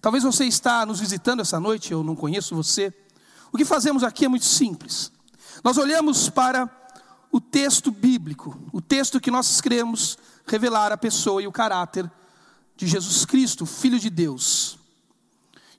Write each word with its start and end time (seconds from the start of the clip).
Talvez 0.00 0.24
você 0.24 0.44
está 0.44 0.84
nos 0.86 1.00
visitando 1.00 1.40
essa 1.40 1.60
noite, 1.60 1.92
eu 1.92 2.02
não 2.02 2.16
conheço 2.16 2.54
você. 2.54 2.92
O 3.52 3.56
que 3.56 3.64
fazemos 3.64 4.02
aqui 4.02 4.24
é 4.24 4.28
muito 4.28 4.44
simples. 4.44 5.12
Nós 5.62 5.76
olhamos 5.76 6.28
para 6.28 6.70
o 7.30 7.40
texto 7.40 7.90
bíblico, 7.90 8.58
o 8.72 8.80
texto 8.80 9.20
que 9.20 9.30
nós 9.30 9.60
queremos 9.60 10.18
revelar 10.46 10.92
a 10.92 10.96
pessoa 10.96 11.42
e 11.42 11.46
o 11.46 11.52
caráter 11.52 12.10
de 12.76 12.86
Jesus 12.86 13.24
Cristo, 13.24 13.64
Filho 13.64 13.98
de 13.98 14.10
Deus. 14.10 14.78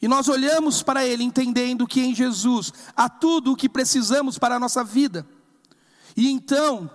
E 0.01 0.07
nós 0.07 0.27
olhamos 0.27 0.83
para 0.83 1.05
Ele 1.05 1.23
entendendo 1.23 1.87
que 1.87 2.01
em 2.01 2.13
Jesus 2.13 2.73
há 2.95 3.07
tudo 3.07 3.53
o 3.53 3.55
que 3.55 3.69
precisamos 3.69 4.37
para 4.37 4.55
a 4.55 4.59
nossa 4.59 4.83
vida. 4.83 5.25
E 6.15 6.29
então 6.29 6.89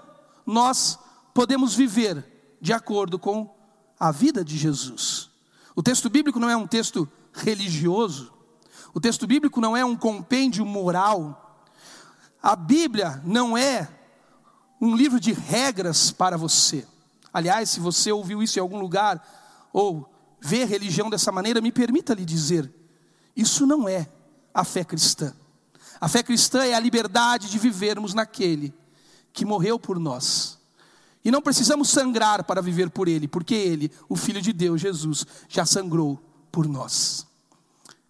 nós 0.45 0.99
podemos 1.33 1.75
viver 1.75 2.57
de 2.61 2.73
acordo 2.73 3.19
com 3.19 3.55
a 3.99 4.11
vida 4.11 4.45
de 4.45 4.57
Jesus. 4.57 5.31
O 5.79 5.83
texto 5.83 6.11
bíblico 6.11 6.41
não 6.41 6.51
é 6.51 6.57
um 6.57 6.67
texto 6.67 7.09
religioso, 7.33 8.33
o 8.93 9.01
texto 9.01 9.29
bíblico 9.29 9.61
não 9.61 9.77
é 9.77 9.85
um 9.85 9.95
compêndio 9.95 10.67
moral, 10.67 11.63
a 12.43 12.57
Bíblia 12.57 13.23
não 13.25 13.57
é 13.57 13.89
um 14.81 14.97
livro 14.97 15.21
de 15.21 15.33
regras 15.33 16.11
para 16.11 16.37
você. 16.37 16.85
Aliás, 17.33 17.71
se 17.71 17.79
você 17.79 18.11
ouviu 18.11 18.43
isso 18.43 18.59
em 18.59 18.61
algum 18.61 18.81
lugar, 18.81 19.25
ou 19.73 20.13
vê 20.41 20.65
religião 20.65 21.09
dessa 21.09 21.31
maneira, 21.31 21.61
me 21.61 21.71
permita 21.71 22.13
lhe 22.13 22.25
dizer: 22.25 22.69
isso 23.37 23.65
não 23.65 23.89
é 23.89 24.09
a 24.53 24.65
fé 24.65 24.83
cristã. 24.83 25.33
A 26.01 26.09
fé 26.09 26.25
cristã 26.25 26.65
é 26.65 26.75
a 26.75 26.81
liberdade 26.81 27.49
de 27.49 27.57
vivermos 27.57 28.15
naquele 28.15 28.75
que 29.33 29.45
morreu 29.45 29.79
por 29.79 29.97
nós. 30.01 30.58
E 31.25 31.31
não 31.31 31.43
precisamos 31.43 31.89
sangrar 31.91 32.45
para 32.45 32.63
viver 32.63 32.91
por 32.91 33.09
Ele, 33.09 33.27
porque 33.27 33.55
Ele, 33.55 33.91
o 34.09 34.17
Filho 34.17 34.41
de 34.41 34.53
Deus, 34.53 34.81
Jesus, 34.81 35.27
já 35.49 35.67
sangrou 35.67 36.21
por 36.51 36.67
nós. 36.67 37.27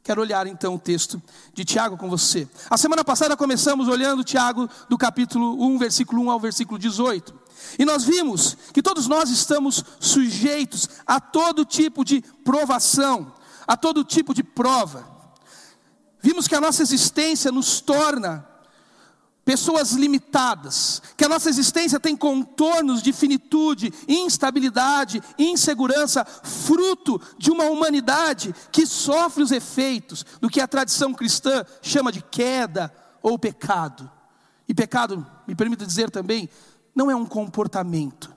Quero 0.09 0.23
olhar 0.23 0.47
então 0.47 0.75
o 0.75 0.79
texto 0.79 1.23
de 1.53 1.67
Tiago 1.67 1.99
com 1.99 2.09
você. 2.09 2.49
A 2.71 2.79
semana 2.79 3.05
passada 3.05 3.37
começamos 3.37 3.89
olhando 3.89 4.25
Tiago 4.25 4.67
do 4.89 4.97
capítulo 4.97 5.63
1, 5.63 5.77
versículo 5.77 6.23
1 6.23 6.31
ao 6.31 6.41
versículo 6.41 6.79
18. 6.79 7.35
E 7.79 7.85
nós 7.85 8.05
vimos 8.05 8.57
que 8.73 8.83
todos 8.83 9.07
nós 9.07 9.29
estamos 9.29 9.85
sujeitos 10.01 10.89
a 11.07 11.21
todo 11.21 11.63
tipo 11.63 12.07
de 12.07 12.23
provação, 12.43 13.35
a 13.67 13.77
todo 13.77 14.03
tipo 14.03 14.33
de 14.33 14.43
prova. 14.43 15.07
Vimos 16.23 16.49
que 16.49 16.55
a 16.55 16.61
nossa 16.61 16.83
existência 16.83 17.53
nos 17.53 17.83
torna 17.83 18.48
pessoas 19.49 19.93
limitadas, 19.93 21.01
que 21.17 21.25
a 21.25 21.29
nossa 21.29 21.49
existência 21.49 21.99
tem 21.99 22.15
contornos 22.15 23.03
de 23.03 23.15
finitude, 23.15 23.91
instabilidade, 24.07 25.23
insegurança, 25.39 26.23
fruto 26.23 27.19
de 27.39 27.51
uma 27.51 27.65
humanidade 27.65 28.55
que 28.71 28.85
sofre 28.85 29.43
os 29.43 29.51
efeitos 29.51 30.23
do 30.39 30.51
que 30.51 30.61
a 30.61 30.69
tradição 30.69 31.15
cristã 31.15 31.65
chama 31.81 32.13
de 32.13 32.21
queda 32.21 32.93
ou 33.23 33.39
pecado. 33.39 34.11
E 34.69 34.75
pecado, 34.75 35.27
me 35.47 35.55
permita 35.55 35.87
dizer 35.87 36.11
também, 36.11 36.51
não 36.95 37.11
é 37.11 37.17
um 37.17 37.25
comportamento. 37.25 38.31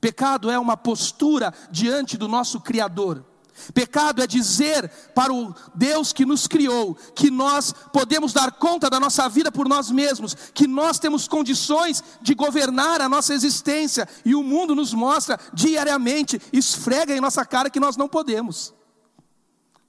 Pecado 0.00 0.48
é 0.48 0.60
uma 0.60 0.76
postura 0.76 1.52
diante 1.72 2.16
do 2.16 2.28
nosso 2.28 2.60
Criador. 2.60 3.31
Pecado 3.74 4.22
é 4.22 4.26
dizer 4.26 4.88
para 5.14 5.32
o 5.32 5.54
Deus 5.74 6.12
que 6.12 6.24
nos 6.24 6.46
criou 6.46 6.94
que 7.14 7.30
nós 7.30 7.72
podemos 7.92 8.32
dar 8.32 8.52
conta 8.52 8.88
da 8.88 8.98
nossa 8.98 9.28
vida 9.28 9.52
por 9.52 9.68
nós 9.68 9.90
mesmos, 9.90 10.34
que 10.54 10.66
nós 10.66 10.98
temos 10.98 11.28
condições 11.28 12.02
de 12.20 12.34
governar 12.34 13.00
a 13.00 13.08
nossa 13.08 13.34
existência 13.34 14.08
e 14.24 14.34
o 14.34 14.42
mundo 14.42 14.74
nos 14.74 14.92
mostra 14.92 15.38
diariamente, 15.52 16.40
esfrega 16.52 17.14
em 17.14 17.20
nossa 17.20 17.44
cara 17.44 17.70
que 17.70 17.80
nós 17.80 17.96
não 17.96 18.08
podemos. 18.08 18.74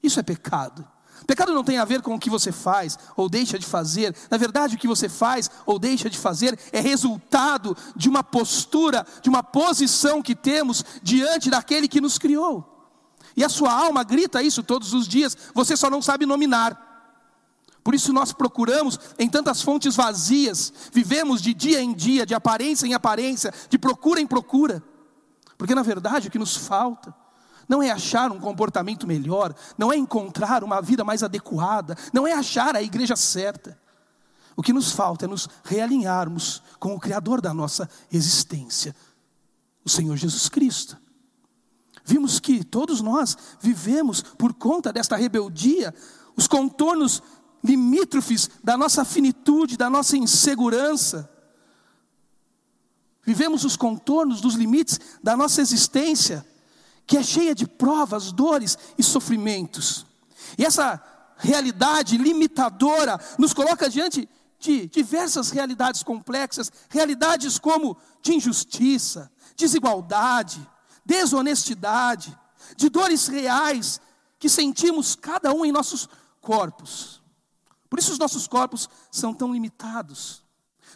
Isso 0.01 0.19
é 0.19 0.23
pecado. 0.23 0.87
Pecado 1.25 1.53
não 1.53 1.63
tem 1.63 1.77
a 1.77 1.85
ver 1.85 2.01
com 2.01 2.13
o 2.15 2.19
que 2.19 2.29
você 2.29 2.51
faz 2.51 2.99
ou 3.15 3.29
deixa 3.29 3.57
de 3.57 3.65
fazer. 3.65 4.15
Na 4.29 4.37
verdade, 4.37 4.75
o 4.75 4.77
que 4.77 4.87
você 4.87 5.07
faz 5.07 5.49
ou 5.65 5.79
deixa 5.79 6.09
de 6.09 6.17
fazer 6.17 6.59
é 6.71 6.81
resultado 6.81 7.77
de 7.95 8.09
uma 8.09 8.23
postura, 8.23 9.05
de 9.21 9.29
uma 9.29 9.41
posição 9.41 10.21
que 10.21 10.35
temos 10.35 10.83
diante 11.01 11.49
daquele 11.49 11.87
que 11.87 12.01
nos 12.01 12.17
criou. 12.17 12.72
E 13.35 13.43
a 13.43 13.49
sua 13.49 13.71
alma 13.71 14.03
grita 14.03 14.43
isso 14.43 14.63
todos 14.63 14.93
os 14.93 15.07
dias, 15.07 15.35
você 15.53 15.75
só 15.75 15.89
não 15.89 16.01
sabe 16.01 16.25
nominar. 16.25 16.91
Por 17.83 17.93
isso 17.93 18.13
nós 18.13 18.31
procuramos 18.31 18.99
em 19.19 19.27
tantas 19.27 19.61
fontes 19.61 19.95
vazias, 19.95 20.71
vivemos 20.91 21.41
de 21.41 21.53
dia 21.53 21.81
em 21.81 21.93
dia, 21.93 22.25
de 22.25 22.33
aparência 22.33 22.87
em 22.87 22.93
aparência, 22.93 23.53
de 23.69 23.77
procura 23.77 24.21
em 24.21 24.27
procura. 24.27 24.81
Porque 25.57 25.75
na 25.75 25.83
verdade 25.83 26.27
o 26.27 26.31
que 26.31 26.39
nos 26.39 26.55
falta 26.55 27.13
não 27.67 27.81
é 27.81 27.89
achar 27.89 28.31
um 28.31 28.39
comportamento 28.39 29.07
melhor, 29.07 29.53
não 29.77 29.91
é 29.91 29.97
encontrar 29.97 30.63
uma 30.63 30.81
vida 30.81 31.03
mais 31.03 31.23
adequada, 31.23 31.97
não 32.11 32.27
é 32.27 32.33
achar 32.33 32.75
a 32.75 32.81
igreja 32.81 33.15
certa. 33.15 33.77
O 34.55 34.61
que 34.61 34.71
nos 34.71 34.91
falta 34.91 35.25
é 35.25 35.27
nos 35.27 35.49
realinharmos 35.63 36.61
com 36.79 36.93
o 36.93 36.99
Criador 36.99 37.41
da 37.41 37.53
nossa 37.53 37.89
existência, 38.11 38.95
o 39.83 39.89
Senhor 39.89 40.15
Jesus 40.15 40.47
Cristo. 40.47 40.97
Vimos 42.05 42.39
que 42.39 42.63
todos 42.63 43.01
nós 43.01 43.37
vivemos 43.61 44.21
por 44.21 44.53
conta 44.53 44.91
desta 44.91 45.15
rebeldia, 45.15 45.93
os 46.35 46.47
contornos 46.47 47.21
limítrofes 47.63 48.49
da 48.63 48.75
nossa 48.75 49.05
finitude, 49.05 49.77
da 49.77 49.89
nossa 49.89 50.17
insegurança. 50.17 51.29
Vivemos 53.25 53.63
os 53.63 53.77
contornos 53.77 54.41
dos 54.41 54.55
limites 54.55 54.99
da 55.23 55.37
nossa 55.37 55.61
existência, 55.61 56.45
que 57.07 57.17
é 57.17 57.23
cheia 57.23 57.55
de 57.55 57.65
provas, 57.65 58.33
dores 58.33 58.77
e 58.97 59.03
sofrimentos. 59.03 60.05
E 60.57 60.65
essa 60.65 61.01
realidade 61.37 62.17
limitadora 62.17 63.19
nos 63.37 63.53
coloca 63.53 63.89
diante 63.89 64.27
de 64.59 64.87
diversas 64.87 65.51
realidades 65.51 66.03
complexas, 66.03 66.71
realidades 66.89 67.57
como 67.59 67.97
de 68.21 68.33
injustiça, 68.33 69.31
desigualdade, 69.55 70.65
desonestidade, 71.05 72.37
de 72.77 72.89
dores 72.89 73.27
reais 73.27 73.99
que 74.39 74.49
sentimos 74.49 75.15
cada 75.15 75.53
um 75.53 75.65
em 75.65 75.71
nossos 75.71 76.07
corpos. 76.41 77.21
Por 77.89 77.99
isso 77.99 78.11
os 78.11 78.19
nossos 78.19 78.47
corpos 78.47 78.89
são 79.11 79.33
tão 79.33 79.53
limitados. 79.53 80.43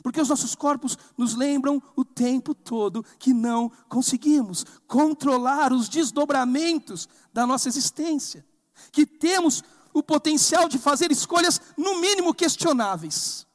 Porque 0.04 0.22
os 0.22 0.30
nossos 0.30 0.54
corpos 0.56 0.98
nos 1.18 1.34
lembram 1.34 1.82
o 1.96 2.06
tempo 2.06 2.54
todo 2.54 3.04
que 3.18 3.34
não 3.34 3.72
conseguimos 3.90 4.66
controlar 4.86 5.74
os 5.74 5.90
desdobramentos 5.90 7.10
da 7.34 7.48
nossa 7.48 7.68
existência, 7.68 8.46
que 8.92 9.06
temos 9.06 9.64
o 9.94 10.04
potencial 10.04 10.70
de 10.70 10.78
fazer 10.78 11.12
escolhas 11.12 11.60
no 11.76 12.00
mínimo 12.00 12.34
questionáveis. 12.34 13.48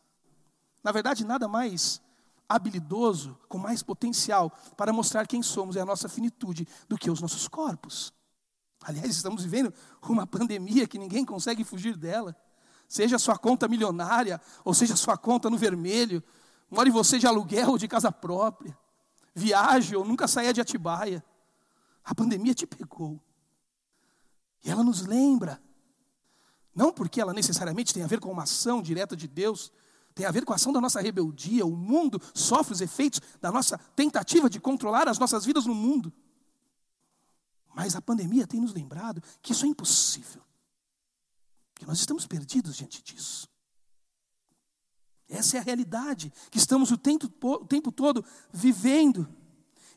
Na 0.83 0.91
verdade, 0.91 1.25
nada 1.25 1.47
mais 1.47 2.02
habilidoso, 2.55 3.39
com 3.49 3.59
mais 3.59 3.83
potencial 3.83 4.51
para 4.77 4.93
mostrar 4.93 5.27
quem 5.27 5.43
somos 5.43 5.77
e 5.77 5.81
a 5.81 5.85
nossa 5.85 6.09
finitude 6.09 6.67
do 6.89 6.97
que 6.97 7.11
os 7.11 7.21
nossos 7.21 7.49
corpos. 7.49 8.13
Aliás, 8.83 9.11
estamos 9.11 9.45
vivendo 9.45 9.73
uma 10.03 10.27
pandemia 10.27 10.87
que 10.87 10.99
ninguém 10.99 11.25
consegue 11.25 11.65
fugir 11.65 11.97
dela. 11.97 12.37
Seja 12.89 13.19
sua 13.19 13.39
conta 13.39 13.69
milionária, 13.69 14.41
ou 14.65 14.75
seja 14.75 14.97
sua 14.97 15.17
conta 15.17 15.49
no 15.49 15.57
vermelho, 15.57 16.23
more 16.71 16.91
você 16.91 17.19
de 17.19 17.27
aluguel 17.27 17.71
ou 17.71 17.79
de 17.79 17.87
casa 17.87 18.11
própria, 18.11 18.77
viaje 19.35 19.95
ou 19.97 20.05
nunca 20.05 20.27
saia 20.27 20.53
de 20.53 20.61
Atibaia. 20.61 21.25
A 22.05 22.15
pandemia 22.15 22.55
te 22.55 22.67
pegou. 22.67 23.21
E 24.65 24.71
ela 24.71 24.83
nos 24.83 25.07
lembra, 25.07 25.63
não 26.75 26.93
porque 26.93 27.21
ela 27.21 27.33
necessariamente 27.33 27.93
tem 27.93 28.03
a 28.03 28.07
ver 28.07 28.21
com 28.21 28.31
uma 28.31 28.45
ação 28.45 28.83
direta 28.83 29.17
de 29.17 29.29
Deus, 29.29 29.73
tem 30.15 30.27
a 30.27 30.31
ver 30.31 30.45
com 30.45 30.53
a 30.53 30.57
ação 30.57 30.73
da 30.73 30.81
nossa 30.81 31.01
rebeldia. 31.01 31.67
O 31.67 31.77
mundo 31.77 32.21
sofre 32.35 32.73
os 32.73 32.81
efeitos 32.81 33.21
da 33.41 33.51
nossa 33.51 33.79
tentativa 33.97 34.49
de 34.49 34.61
controlar 34.61 35.09
as 35.09 35.19
nossas 35.19 35.45
vidas 35.45 35.67
no 35.67 35.75
mundo. 35.75 36.13
Mas 37.75 37.97
a 37.97 38.03
pandemia 38.03 38.47
tem 38.47 38.61
nos 38.61 38.73
lembrado 38.73 39.23
que 39.41 39.53
isso 39.53 39.65
é 39.65 39.69
impossível. 39.69 40.43
Que 41.75 41.87
nós 41.87 41.99
estamos 41.99 42.27
perdidos 42.27 42.77
diante 42.77 43.03
disso. 43.03 43.49
Essa 45.29 45.57
é 45.57 45.61
a 45.61 45.63
realidade 45.63 46.33
que 46.51 46.59
estamos 46.59 46.91
o 46.91 46.99
tempo, 46.99 47.27
o 47.43 47.67
tempo 47.67 47.91
todo 47.91 48.23
vivendo. 48.53 49.27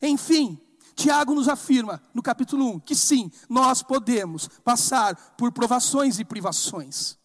Enfim, 0.01 0.57
Tiago 0.95 1.35
nos 1.35 1.49
afirma 1.49 2.01
no 2.13 2.23
capítulo 2.23 2.65
1 2.75 2.79
que 2.79 2.95
sim, 2.95 3.29
nós 3.49 3.83
podemos 3.83 4.47
passar 4.63 5.35
por 5.35 5.51
provações 5.51 6.19
e 6.19 6.25
privações. 6.25 7.17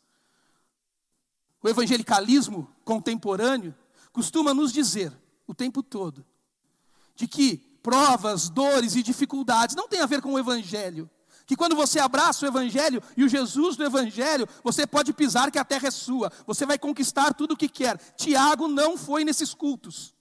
O 1.62 1.68
evangelicalismo 1.68 2.70
contemporâneo 2.84 3.74
costuma 4.12 4.54
nos 4.54 4.72
dizer 4.72 5.12
o 5.46 5.54
tempo 5.54 5.82
todo 5.82 6.24
de 7.14 7.28
que 7.28 7.58
provas, 7.82 8.48
dores 8.48 8.94
e 8.94 9.02
dificuldades 9.02 9.76
não 9.76 9.88
tem 9.88 10.00
a 10.00 10.06
ver 10.06 10.22
com 10.22 10.32
o 10.32 10.38
evangelho. 10.38 11.08
Que 11.46 11.56
quando 11.56 11.74
você 11.74 11.98
abraça 11.98 12.46
o 12.46 12.48
Evangelho 12.48 13.02
e 13.16 13.24
o 13.24 13.28
Jesus 13.28 13.76
do 13.76 13.84
Evangelho, 13.84 14.48
você 14.62 14.86
pode 14.86 15.12
pisar 15.12 15.50
que 15.50 15.58
a 15.58 15.64
terra 15.64 15.88
é 15.88 15.90
sua, 15.90 16.30
você 16.46 16.64
vai 16.64 16.78
conquistar 16.78 17.34
tudo 17.34 17.54
o 17.54 17.56
que 17.56 17.68
quer. 17.68 17.98
Tiago 18.14 18.68
não 18.68 18.96
foi 18.96 19.24
nesses 19.24 19.52
cultos, 19.52 20.14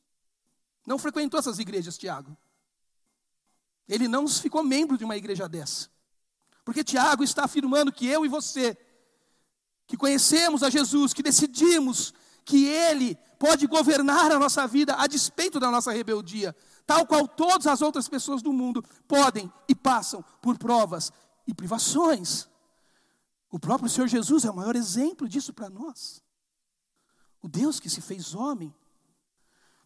não 0.88 0.98
frequentou 0.98 1.40
essas 1.40 1.60
igrejas, 1.60 2.00
Tiago. 2.00 2.36
Ele 3.88 4.08
não 4.08 4.28
ficou 4.28 4.64
membro 4.64 4.98
de 4.98 5.06
uma 5.06 5.16
igreja 5.16 5.48
dessa. 5.48 5.88
Porque 6.66 6.84
Tiago 6.84 7.24
está 7.24 7.46
afirmando 7.46 7.92
que 7.92 8.08
eu 8.08 8.26
e 8.26 8.28
você, 8.28 8.76
que 9.90 9.98
conhecemos 9.98 10.62
a 10.62 10.70
Jesus, 10.70 11.14
que 11.14 11.24
decidimos 11.24 12.14
que 12.46 12.68
Ele 12.68 13.16
pode 13.40 13.66
governar 13.66 14.32
a 14.32 14.38
nossa 14.38 14.68
vida 14.68 14.94
a 14.96 15.08
despeito 15.08 15.60
da 15.60 15.72
nossa 15.72 15.92
rebeldia, 15.92 16.56
tal 16.86 17.08
qual 17.08 17.28
todas 17.28 17.66
as 17.66 17.82
outras 17.82 18.08
pessoas 18.08 18.44
do 18.44 18.54
mundo 18.54 18.86
podem 19.08 19.52
e 19.68 19.74
passam 19.74 20.24
por 20.44 20.60
provas 20.60 21.12
e 21.48 21.56
privações. 21.56 22.48
O 23.50 23.58
próprio 23.58 23.90
Senhor 23.90 24.06
Jesus 24.06 24.46
é 24.46 24.52
o 24.52 24.56
maior 24.56 24.76
exemplo 24.76 25.28
disso 25.28 25.52
para 25.52 25.72
nós. 25.72 26.22
O 27.42 27.48
Deus 27.48 27.80
que 27.80 27.90
se 27.90 28.00
fez 28.00 28.36
homem, 28.36 28.72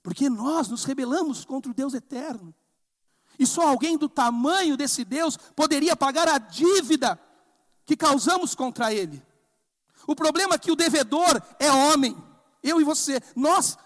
porque 0.02 0.30
nós 0.30 0.68
nos 0.68 0.84
rebelamos 0.84 1.46
contra 1.46 1.72
o 1.72 1.74
Deus 1.74 1.94
eterno. 1.94 2.54
E 3.40 3.48
só 3.48 3.70
alguém 3.70 3.98
do 3.98 4.10
tamanho 4.10 4.76
desse 4.76 5.06
Deus 5.06 5.38
poderia 5.56 5.96
pagar 5.96 6.28
a 6.28 6.38
dívida 6.38 7.18
que 7.86 7.96
causamos 7.96 8.54
contra 8.54 8.94
ele. 8.94 9.24
O 10.08 10.16
problema 10.16 10.56
é 10.56 10.58
que 10.58 10.72
o 10.72 10.76
devedor 10.76 11.42
é 11.60 11.72
homem, 11.72 12.16
eu 12.62 12.80
e 12.80 12.84
você. 12.84 13.22
Nós 13.36 13.78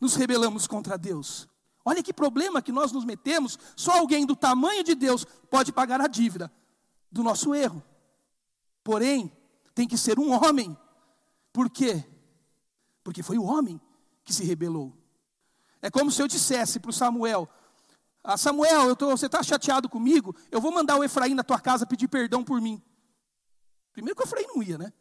nos 0.00 0.14
rebelamos 0.14 0.66
contra 0.66 0.96
Deus. 0.96 1.48
Olha 1.84 2.02
que 2.02 2.12
problema 2.12 2.60
que 2.60 2.72
nós 2.72 2.92
nos 2.92 3.04
metemos. 3.04 3.58
Só 3.76 3.98
alguém 3.98 4.26
do 4.26 4.36
tamanho 4.36 4.84
de 4.84 4.94
Deus 4.94 5.24
pode 5.50 5.72
pagar 5.72 6.00
a 6.00 6.06
dívida 6.06 6.52
do 7.10 7.22
nosso 7.22 7.54
erro. 7.54 7.82
Porém, 8.84 9.32
tem 9.74 9.86
que 9.88 9.96
ser 9.96 10.18
um 10.18 10.32
homem. 10.32 10.76
Por 11.52 11.70
quê? 11.70 12.04
Porque 13.02 13.22
foi 13.22 13.38
o 13.38 13.44
homem 13.44 13.80
que 14.24 14.34
se 14.34 14.44
rebelou. 14.44 14.94
É 15.80 15.90
como 15.90 16.10
se 16.10 16.20
eu 16.20 16.28
dissesse 16.28 16.78
para 16.78 16.90
o 16.90 16.92
Samuel: 16.92 17.48
ah, 18.22 18.36
Samuel, 18.36 18.94
tô, 18.94 19.08
você 19.10 19.26
está 19.26 19.42
chateado 19.42 19.88
comigo? 19.88 20.34
Eu 20.50 20.60
vou 20.60 20.72
mandar 20.72 20.96
o 20.96 21.04
Efraim 21.04 21.34
na 21.34 21.42
tua 21.42 21.58
casa 21.58 21.86
pedir 21.86 22.08
perdão 22.08 22.44
por 22.44 22.60
mim. 22.60 22.82
Primeiro 23.92 24.14
que 24.14 24.22
o 24.22 24.26
Efraim 24.26 24.46
não 24.48 24.62
ia, 24.62 24.76
né? 24.76 24.92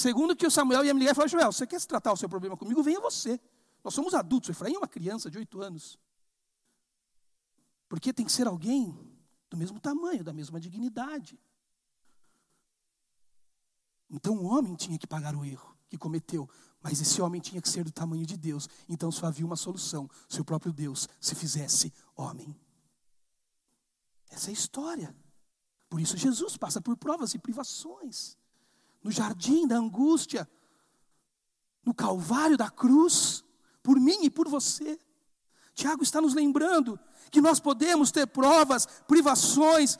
Segundo 0.00 0.34
que 0.34 0.46
o 0.46 0.50
Samuel 0.50 0.82
ia 0.82 0.94
me 0.94 1.00
ligar 1.00 1.12
e 1.12 1.14
falar: 1.14 1.28
Joel, 1.28 1.52
você 1.52 1.66
quer 1.66 1.78
tratar 1.82 2.10
o 2.10 2.16
seu 2.16 2.26
problema 2.26 2.56
comigo? 2.56 2.82
Venha 2.82 2.98
você. 2.98 3.38
Nós 3.84 3.92
somos 3.92 4.14
adultos. 4.14 4.48
O 4.48 4.52
Efraim 4.52 4.74
é 4.74 4.78
uma 4.78 4.88
criança 4.88 5.30
de 5.30 5.36
oito 5.36 5.60
anos. 5.60 5.98
Porque 7.86 8.10
tem 8.10 8.24
que 8.24 8.32
ser 8.32 8.46
alguém 8.46 8.98
do 9.50 9.58
mesmo 9.58 9.78
tamanho, 9.78 10.24
da 10.24 10.32
mesma 10.32 10.58
dignidade. 10.58 11.38
Então 14.08 14.38
o 14.38 14.46
homem 14.46 14.74
tinha 14.74 14.98
que 14.98 15.06
pagar 15.06 15.36
o 15.36 15.44
erro 15.44 15.76
que 15.86 15.98
cometeu. 15.98 16.48
Mas 16.80 16.98
esse 17.02 17.20
homem 17.20 17.38
tinha 17.38 17.60
que 17.60 17.68
ser 17.68 17.84
do 17.84 17.92
tamanho 17.92 18.24
de 18.24 18.38
Deus. 18.38 18.70
Então 18.88 19.12
só 19.12 19.26
havia 19.26 19.44
uma 19.44 19.56
solução: 19.56 20.08
se 20.30 20.40
o 20.40 20.44
próprio 20.46 20.72
Deus 20.72 21.06
se 21.20 21.34
fizesse 21.34 21.92
homem. 22.16 22.58
Essa 24.30 24.48
é 24.48 24.52
a 24.52 24.54
história. 24.54 25.14
Por 25.90 26.00
isso 26.00 26.16
Jesus 26.16 26.56
passa 26.56 26.80
por 26.80 26.96
provas 26.96 27.34
e 27.34 27.38
privações. 27.38 28.39
No 29.02 29.10
jardim 29.10 29.66
da 29.66 29.76
angústia, 29.76 30.48
no 31.84 31.94
calvário 31.94 32.56
da 32.56 32.70
cruz, 32.70 33.44
por 33.82 33.98
mim 33.98 34.24
e 34.24 34.30
por 34.30 34.48
você. 34.48 34.98
Tiago 35.74 36.02
está 36.02 36.20
nos 36.20 36.34
lembrando 36.34 36.98
que 37.30 37.40
nós 37.40 37.60
podemos 37.60 38.10
ter 38.10 38.26
provas, 38.26 38.86
privações, 39.06 39.98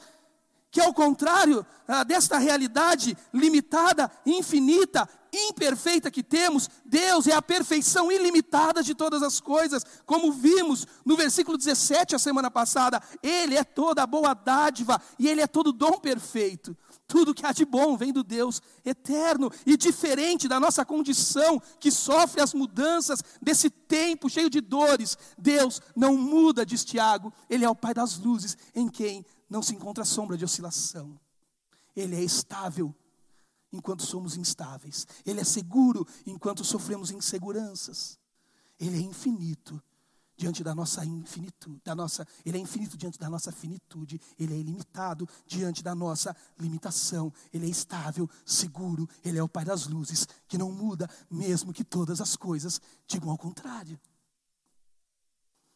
que 0.69 0.79
ao 0.79 0.93
contrário 0.93 1.65
ah, 1.87 2.03
desta 2.03 2.37
realidade 2.37 3.17
limitada, 3.33 4.09
infinita, 4.25 5.07
imperfeita 5.33 6.11
que 6.11 6.23
temos, 6.23 6.69
Deus 6.85 7.27
é 7.27 7.33
a 7.33 7.41
perfeição 7.41 8.11
ilimitada 8.11 8.83
de 8.83 8.93
todas 8.93 9.21
as 9.23 9.39
coisas, 9.39 9.83
como 10.05 10.31
vimos 10.31 10.87
no 11.05 11.15
versículo 11.17 11.57
17 11.57 12.15
a 12.15 12.19
semana 12.19 12.49
passada, 12.49 13.01
Ele 13.21 13.55
é 13.55 13.63
toda 13.63 14.03
a 14.03 14.07
boa 14.07 14.33
dádiva 14.33 15.01
e 15.17 15.27
Ele 15.27 15.41
é 15.41 15.47
todo 15.47 15.73
dom 15.73 15.99
perfeito. 15.99 16.75
Tudo 17.11 17.33
que 17.33 17.45
há 17.45 17.51
de 17.51 17.65
bom 17.65 17.97
vem 17.97 18.13
do 18.13 18.23
Deus 18.23 18.61
eterno 18.85 19.51
e 19.65 19.75
diferente 19.75 20.47
da 20.47 20.61
nossa 20.61 20.85
condição 20.85 21.61
que 21.77 21.91
sofre 21.91 22.39
as 22.39 22.53
mudanças 22.53 23.21
desse 23.41 23.69
tempo 23.69 24.29
cheio 24.29 24.49
de 24.49 24.61
dores. 24.61 25.17
Deus 25.37 25.81
não 25.93 26.15
muda, 26.15 26.65
diz 26.65 26.85
Tiago, 26.85 27.33
Ele 27.49 27.65
é 27.65 27.69
o 27.69 27.75
Pai 27.75 27.93
das 27.93 28.17
luzes, 28.17 28.57
em 28.73 28.87
quem 28.87 29.25
não 29.49 29.61
se 29.61 29.75
encontra 29.75 30.05
sombra 30.05 30.37
de 30.37 30.45
oscilação. 30.45 31.19
Ele 31.93 32.15
é 32.15 32.23
estável 32.23 32.95
enquanto 33.73 34.03
somos 34.03 34.37
instáveis. 34.37 35.05
Ele 35.25 35.41
é 35.41 35.43
seguro 35.43 36.07
enquanto 36.25 36.63
sofremos 36.63 37.11
inseguranças. 37.11 38.17
Ele 38.79 38.95
é 38.95 39.01
infinito 39.01 39.83
diante 40.41 40.63
da 40.63 40.73
nossa 40.73 41.05
infinitude, 41.05 41.79
da 41.85 41.93
nossa, 41.93 42.27
ele 42.43 42.57
é 42.57 42.59
infinito 42.59 42.97
diante 42.97 43.19
da 43.19 43.29
nossa 43.29 43.51
finitude, 43.51 44.19
ele 44.39 44.55
é 44.55 44.57
ilimitado 44.57 45.29
diante 45.45 45.83
da 45.83 45.93
nossa 45.93 46.35
limitação, 46.57 47.31
ele 47.53 47.67
é 47.67 47.69
estável, 47.69 48.27
seguro, 48.43 49.07
ele 49.23 49.37
é 49.37 49.43
o 49.43 49.47
pai 49.47 49.63
das 49.63 49.85
luzes, 49.85 50.27
que 50.47 50.57
não 50.57 50.71
muda 50.71 51.07
mesmo 51.29 51.71
que 51.71 51.83
todas 51.83 52.19
as 52.19 52.35
coisas 52.35 52.81
digam 53.05 53.29
ao 53.29 53.37
contrário. 53.37 53.99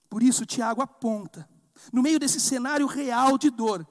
Por 0.10 0.24
isso 0.24 0.48
Tiago 0.48 0.82
aponta 0.82 1.48
no 1.94 2.02
meio 2.02 2.20
desse 2.20 2.40
cenário 2.40 2.88
real 2.88 3.38
de 3.38 3.52
dor, 3.52 3.88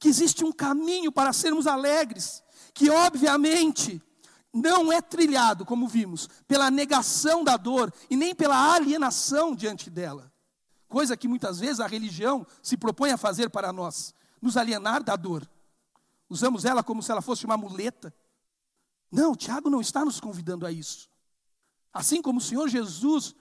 que 0.00 0.08
existe 0.08 0.44
um 0.44 0.50
caminho 0.50 1.12
para 1.12 1.32
sermos 1.32 1.68
alegres, 1.68 2.42
que 2.74 2.90
obviamente 2.90 4.02
não 4.52 4.92
é 4.92 5.00
trilhado, 5.00 5.64
como 5.64 5.86
vimos, 5.86 6.28
pela 6.48 6.70
negação 6.70 7.44
da 7.44 7.56
dor 7.56 7.92
e 8.08 8.16
nem 8.16 8.34
pela 8.34 8.74
alienação 8.74 9.54
diante 9.54 9.88
dela. 9.88 10.32
Coisa 10.88 11.16
que 11.16 11.28
muitas 11.28 11.60
vezes 11.60 11.78
a 11.78 11.86
religião 11.86 12.44
se 12.62 12.76
propõe 12.76 13.12
a 13.12 13.16
fazer 13.16 13.48
para 13.48 13.72
nós, 13.72 14.12
nos 14.42 14.56
alienar 14.56 15.04
da 15.04 15.14
dor. 15.14 15.48
Usamos 16.28 16.64
ela 16.64 16.82
como 16.82 17.02
se 17.02 17.12
ela 17.12 17.22
fosse 17.22 17.44
uma 17.44 17.56
muleta. 17.56 18.12
Não, 19.10 19.34
Tiago 19.34 19.70
não 19.70 19.80
está 19.80 20.04
nos 20.04 20.20
convidando 20.20 20.66
a 20.66 20.72
isso. 20.72 21.08
Assim 21.92 22.20
como 22.20 22.38
o 22.38 22.42
Senhor 22.42 22.68
Jesus 22.68 23.34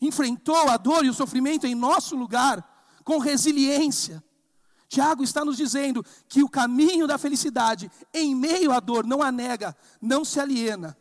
enfrentou 0.00 0.68
a 0.68 0.76
dor 0.76 1.04
e 1.04 1.10
o 1.10 1.14
sofrimento 1.14 1.66
em 1.66 1.74
nosso 1.74 2.16
lugar, 2.16 2.66
com 3.04 3.18
resiliência. 3.18 4.22
Tiago 4.90 5.22
está 5.22 5.44
nos 5.44 5.56
dizendo 5.56 6.04
que 6.28 6.42
o 6.42 6.48
caminho 6.48 7.06
da 7.06 7.16
felicidade, 7.16 7.88
em 8.12 8.34
meio 8.34 8.72
à 8.72 8.80
dor, 8.80 9.06
não 9.06 9.22
a 9.22 9.30
nega, 9.30 9.74
não 10.02 10.24
se 10.24 10.40
aliena. 10.40 10.98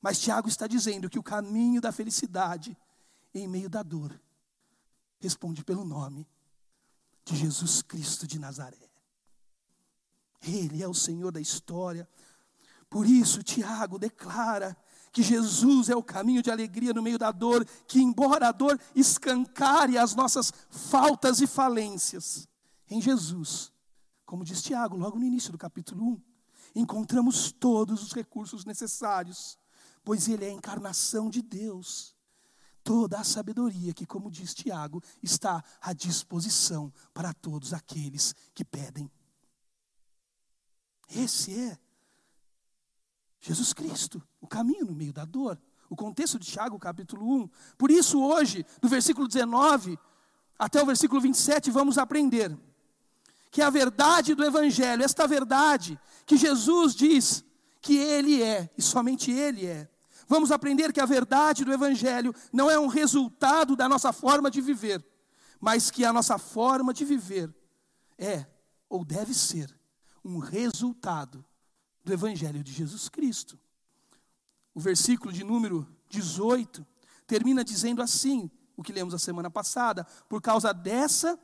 Mas 0.00 0.20
Tiago 0.20 0.48
está 0.48 0.68
dizendo 0.68 1.10
que 1.10 1.18
o 1.18 1.22
caminho 1.22 1.80
da 1.80 1.90
felicidade, 1.90 2.78
em 3.34 3.48
meio 3.48 3.68
da 3.68 3.82
dor, 3.82 4.16
responde 5.18 5.64
pelo 5.64 5.84
nome 5.84 6.28
de 7.24 7.34
Jesus 7.34 7.82
Cristo 7.82 8.24
de 8.24 8.38
Nazaré. 8.38 8.88
Ele 10.40 10.80
é 10.80 10.86
o 10.86 10.94
Senhor 10.94 11.32
da 11.32 11.40
história. 11.40 12.08
Por 12.88 13.04
isso, 13.04 13.42
Tiago 13.42 13.98
declara 13.98 14.76
que 15.10 15.24
Jesus 15.24 15.88
é 15.88 15.96
o 15.96 16.04
caminho 16.04 16.40
de 16.40 16.52
alegria 16.52 16.92
no 16.92 17.02
meio 17.02 17.18
da 17.18 17.32
dor, 17.32 17.66
que 17.88 18.00
embora 18.00 18.46
a 18.46 18.52
dor 18.52 18.78
escancare 18.94 19.98
as 19.98 20.14
nossas 20.14 20.52
faltas 20.70 21.40
e 21.40 21.48
falências, 21.48 22.46
em 22.90 23.00
Jesus, 23.00 23.72
como 24.24 24.44
diz 24.44 24.62
Tiago 24.62 24.96
logo 24.96 25.18
no 25.18 25.24
início 25.24 25.52
do 25.52 25.58
capítulo 25.58 26.04
1, 26.04 26.22
encontramos 26.74 27.52
todos 27.52 28.02
os 28.02 28.12
recursos 28.12 28.64
necessários, 28.64 29.58
pois 30.04 30.28
Ele 30.28 30.44
é 30.44 30.48
a 30.48 30.52
encarnação 30.52 31.30
de 31.30 31.42
Deus. 31.42 32.14
Toda 32.82 33.18
a 33.18 33.24
sabedoria 33.24 33.92
que, 33.92 34.06
como 34.06 34.30
diz 34.30 34.54
Tiago, 34.54 35.02
está 35.22 35.62
à 35.80 35.92
disposição 35.92 36.92
para 37.12 37.34
todos 37.34 37.74
aqueles 37.74 38.34
que 38.54 38.64
pedem. 38.64 39.10
Esse 41.10 41.58
é 41.58 41.78
Jesus 43.40 43.72
Cristo, 43.72 44.22
o 44.40 44.46
caminho 44.46 44.86
no 44.86 44.94
meio 44.94 45.12
da 45.12 45.24
dor. 45.24 45.60
O 45.88 45.96
contexto 45.96 46.38
de 46.38 46.46
Tiago, 46.46 46.78
capítulo 46.78 47.44
1. 47.44 47.50
Por 47.78 47.90
isso, 47.90 48.22
hoje, 48.22 48.64
do 48.80 48.88
versículo 48.88 49.26
19 49.26 49.98
até 50.58 50.82
o 50.82 50.86
versículo 50.86 51.20
27, 51.20 51.70
vamos 51.70 51.96
aprender 51.96 52.54
que 53.50 53.62
a 53.62 53.70
verdade 53.70 54.34
do 54.34 54.44
Evangelho, 54.44 55.02
esta 55.02 55.26
verdade 55.26 55.98
que 56.26 56.36
Jesus 56.36 56.94
diz 56.94 57.44
que 57.80 57.96
Ele 57.96 58.42
é, 58.42 58.70
e 58.76 58.82
somente 58.82 59.30
Ele 59.30 59.66
é. 59.66 59.88
Vamos 60.26 60.50
aprender 60.50 60.92
que 60.92 61.00
a 61.00 61.06
verdade 61.06 61.64
do 61.64 61.72
Evangelho 61.72 62.34
não 62.52 62.70
é 62.70 62.78
um 62.78 62.86
resultado 62.86 63.74
da 63.74 63.88
nossa 63.88 64.12
forma 64.12 64.50
de 64.50 64.60
viver, 64.60 65.04
mas 65.60 65.90
que 65.90 66.04
a 66.04 66.12
nossa 66.12 66.36
forma 66.38 66.92
de 66.92 67.04
viver 67.04 67.52
é, 68.18 68.46
ou 68.88 69.04
deve 69.04 69.32
ser, 69.32 69.74
um 70.24 70.38
resultado 70.38 71.44
do 72.04 72.12
Evangelho 72.12 72.62
de 72.62 72.72
Jesus 72.72 73.08
Cristo. 73.08 73.58
O 74.74 74.80
versículo 74.80 75.32
de 75.32 75.44
número 75.44 75.86
18 76.10 76.86
termina 77.26 77.64
dizendo 77.64 78.02
assim, 78.02 78.50
o 78.76 78.82
que 78.82 78.92
lemos 78.92 79.14
a 79.14 79.18
semana 79.18 79.50
passada, 79.50 80.04
por 80.28 80.40
causa 80.42 80.72
dessa 80.72 81.38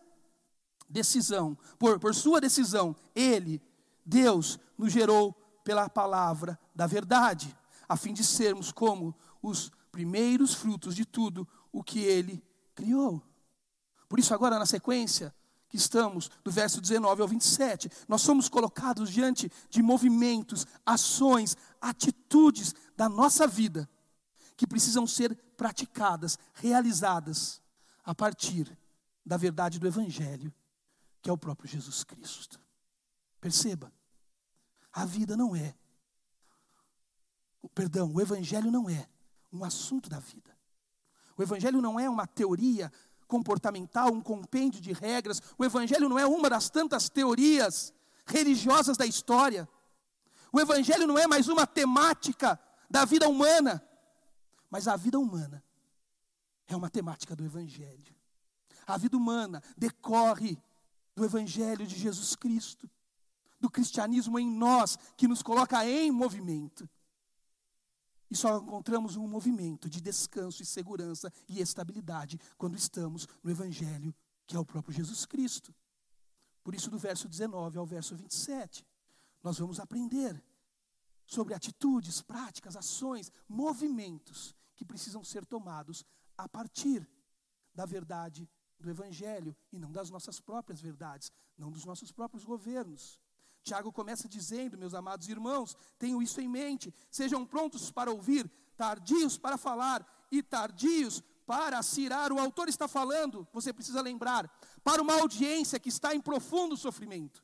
decisão, 0.95 1.59
por, 1.77 1.99
por 1.99 2.15
sua 2.15 2.41
decisão, 2.41 2.95
Ele, 3.15 3.61
Deus, 4.07 4.61
nos 4.79 4.93
gerou 4.93 5.33
pela 5.65 5.89
palavra 5.89 6.59
da 6.75 6.87
verdade, 6.87 7.55
a 7.89 7.97
fim 7.97 8.15
de 8.15 8.23
sermos 8.23 8.71
como 8.71 9.15
os 9.43 9.73
primeiros 9.91 10.55
frutos 10.55 10.95
de 10.95 11.05
tudo 11.05 11.47
o 11.73 11.83
que 11.83 11.99
Ele 11.99 12.43
criou. 12.75 13.21
Por 14.09 14.21
isso, 14.21 14.33
agora 14.33 14.59
na 14.59 14.67
sequência, 14.67 15.35
que 15.69 15.77
estamos, 15.77 16.31
do 16.45 16.53
verso 16.53 16.81
19 16.81 17.23
ao 17.23 17.27
27. 17.27 17.91
Nós 18.07 18.23
somos 18.23 18.49
colocados 18.49 19.11
diante 19.11 19.51
de 19.69 19.83
movimentos, 19.83 20.65
ações, 20.87 21.57
atitudes 21.81 22.73
da 22.97 23.09
nossa 23.09 23.49
vida 23.49 23.89
que 24.57 24.69
precisam 24.69 25.05
ser 25.05 25.37
praticadas, 25.57 26.39
realizadas 26.53 27.61
a 28.05 28.15
partir 28.15 28.79
da 29.27 29.37
verdade 29.37 29.81
do 29.81 29.87
Evangelho, 29.89 30.55
que 31.25 31.31
é 31.31 31.33
o 31.33 31.39
próprio 31.39 31.67
Jesus 31.67 32.05
Cristo. 32.05 32.61
Perceba, 33.41 33.91
a 34.93 35.07
vida 35.07 35.35
não 35.35 35.57
é, 35.57 35.75
perdão, 37.75 38.13
o 38.13 38.21
Evangelho 38.21 38.71
não 38.71 38.91
é 38.91 39.09
um 39.51 39.65
assunto 39.65 40.11
da 40.11 40.19
vida. 40.19 40.55
O 41.35 41.43
Evangelho 41.43 41.81
não 41.81 41.99
é 41.99 42.11
uma 42.11 42.27
teoria 42.27 42.93
comportamental, 43.27 44.13
um 44.13 44.21
compêndio 44.21 44.83
de 44.83 44.93
regras. 44.93 45.41
O 45.57 45.65
Evangelho 45.65 46.11
não 46.11 46.19
é 46.19 46.27
uma 46.27 46.51
das 46.51 46.69
tantas 46.69 47.09
teorias 47.09 47.95
religiosas 48.27 48.99
da 48.99 49.07
história. 49.07 49.67
O 50.53 50.61
Evangelho 50.61 51.07
não 51.07 51.19
é 51.19 51.27
mais 51.27 51.49
uma 51.49 51.67
temática 51.67 52.61
da 52.91 53.07
vida 53.07 53.27
humana. 53.27 53.83
Mas 54.69 54.87
a 54.87 54.95
vida 54.95 55.19
humana 55.19 55.65
é 56.67 56.77
uma 56.77 56.91
temática 56.91 57.35
do 57.35 57.47
Evangelho. 57.47 58.15
A 58.87 58.99
vida 58.99 59.17
humana 59.17 59.63
decorre 59.75 60.63
do 61.15 61.25
Evangelho 61.25 61.87
de 61.87 61.97
Jesus 61.97 62.35
Cristo, 62.35 62.91
do 63.61 63.71
cristianismo 63.71 64.39
em 64.39 64.51
nós, 64.51 64.99
que 65.17 65.29
nos 65.29 65.43
coloca 65.43 65.85
em 65.87 66.11
movimento. 66.11 66.89
E 68.31 68.37
só 68.37 68.59
encontramos 68.59 69.17
um 69.17 69.29
movimento 69.29 69.89
de 69.89 70.01
descanso 70.01 70.63
e 70.63 70.67
segurança 70.67 71.33
e 71.49 71.61
estabilidade 71.61 72.41
quando 72.59 72.77
estamos 72.77 73.29
no 73.43 73.51
Evangelho, 73.51 74.15
que 74.47 74.57
é 74.57 74.59
o 74.59 74.65
próprio 74.65 74.95
Jesus 74.95 75.25
Cristo. 75.25 75.75
Por 76.63 76.75
isso, 76.75 76.91
do 76.91 76.99
verso 76.99 77.29
19 77.29 77.79
ao 77.79 77.87
verso 77.87 78.17
27, 78.17 78.85
nós 79.43 79.59
vamos 79.59 79.79
aprender 79.79 80.43
sobre 81.27 81.55
atitudes, 81.55 82.23
práticas, 82.23 82.77
ações, 82.77 83.31
movimentos 83.49 84.55
que 84.75 84.85
precisam 84.85 85.23
ser 85.23 85.45
tomados 85.47 86.05
a 86.37 86.49
partir 86.49 87.09
da 87.75 87.87
verdade 87.87 88.49
do 88.85 88.91
Evangelho 88.91 89.57
e 89.73 89.79
não 89.79 89.91
das 89.91 90.11
nossas 90.11 90.39
próprias 90.39 90.81
verdades, 90.81 91.33
não 91.57 91.71
dos 91.71 91.85
nossos 91.85 92.13
próprios 92.13 92.45
governos. 92.45 93.21
Tiago 93.63 93.91
começa 93.91 94.29
dizendo, 94.29 94.77
meus 94.77 94.93
amados 94.93 95.29
irmãos, 95.29 95.75
tenham 95.99 96.23
isso 96.23 96.41
em 96.41 96.49
mente, 96.49 96.95
sejam 97.11 97.47
prontos 97.47 97.91
para 97.91 98.11
ouvir, 98.13 98.51
tardios 98.77 99.39
para 99.39 99.57
falar 99.57 100.07
e 100.31 100.43
tardios 100.43 101.23
para 101.47 101.83
cirar. 101.83 102.31
O 102.31 102.39
autor 102.39 102.69
está 102.69 102.87
falando, 102.87 103.49
você 103.53 103.73
precisa 103.73 104.03
lembrar, 104.03 104.51
para 104.83 105.01
uma 105.01 105.15
audiência 105.15 105.81
que 105.81 105.89
está 105.89 106.15
em 106.15 106.21
profundo 106.21 106.77
sofrimento. 106.77 107.43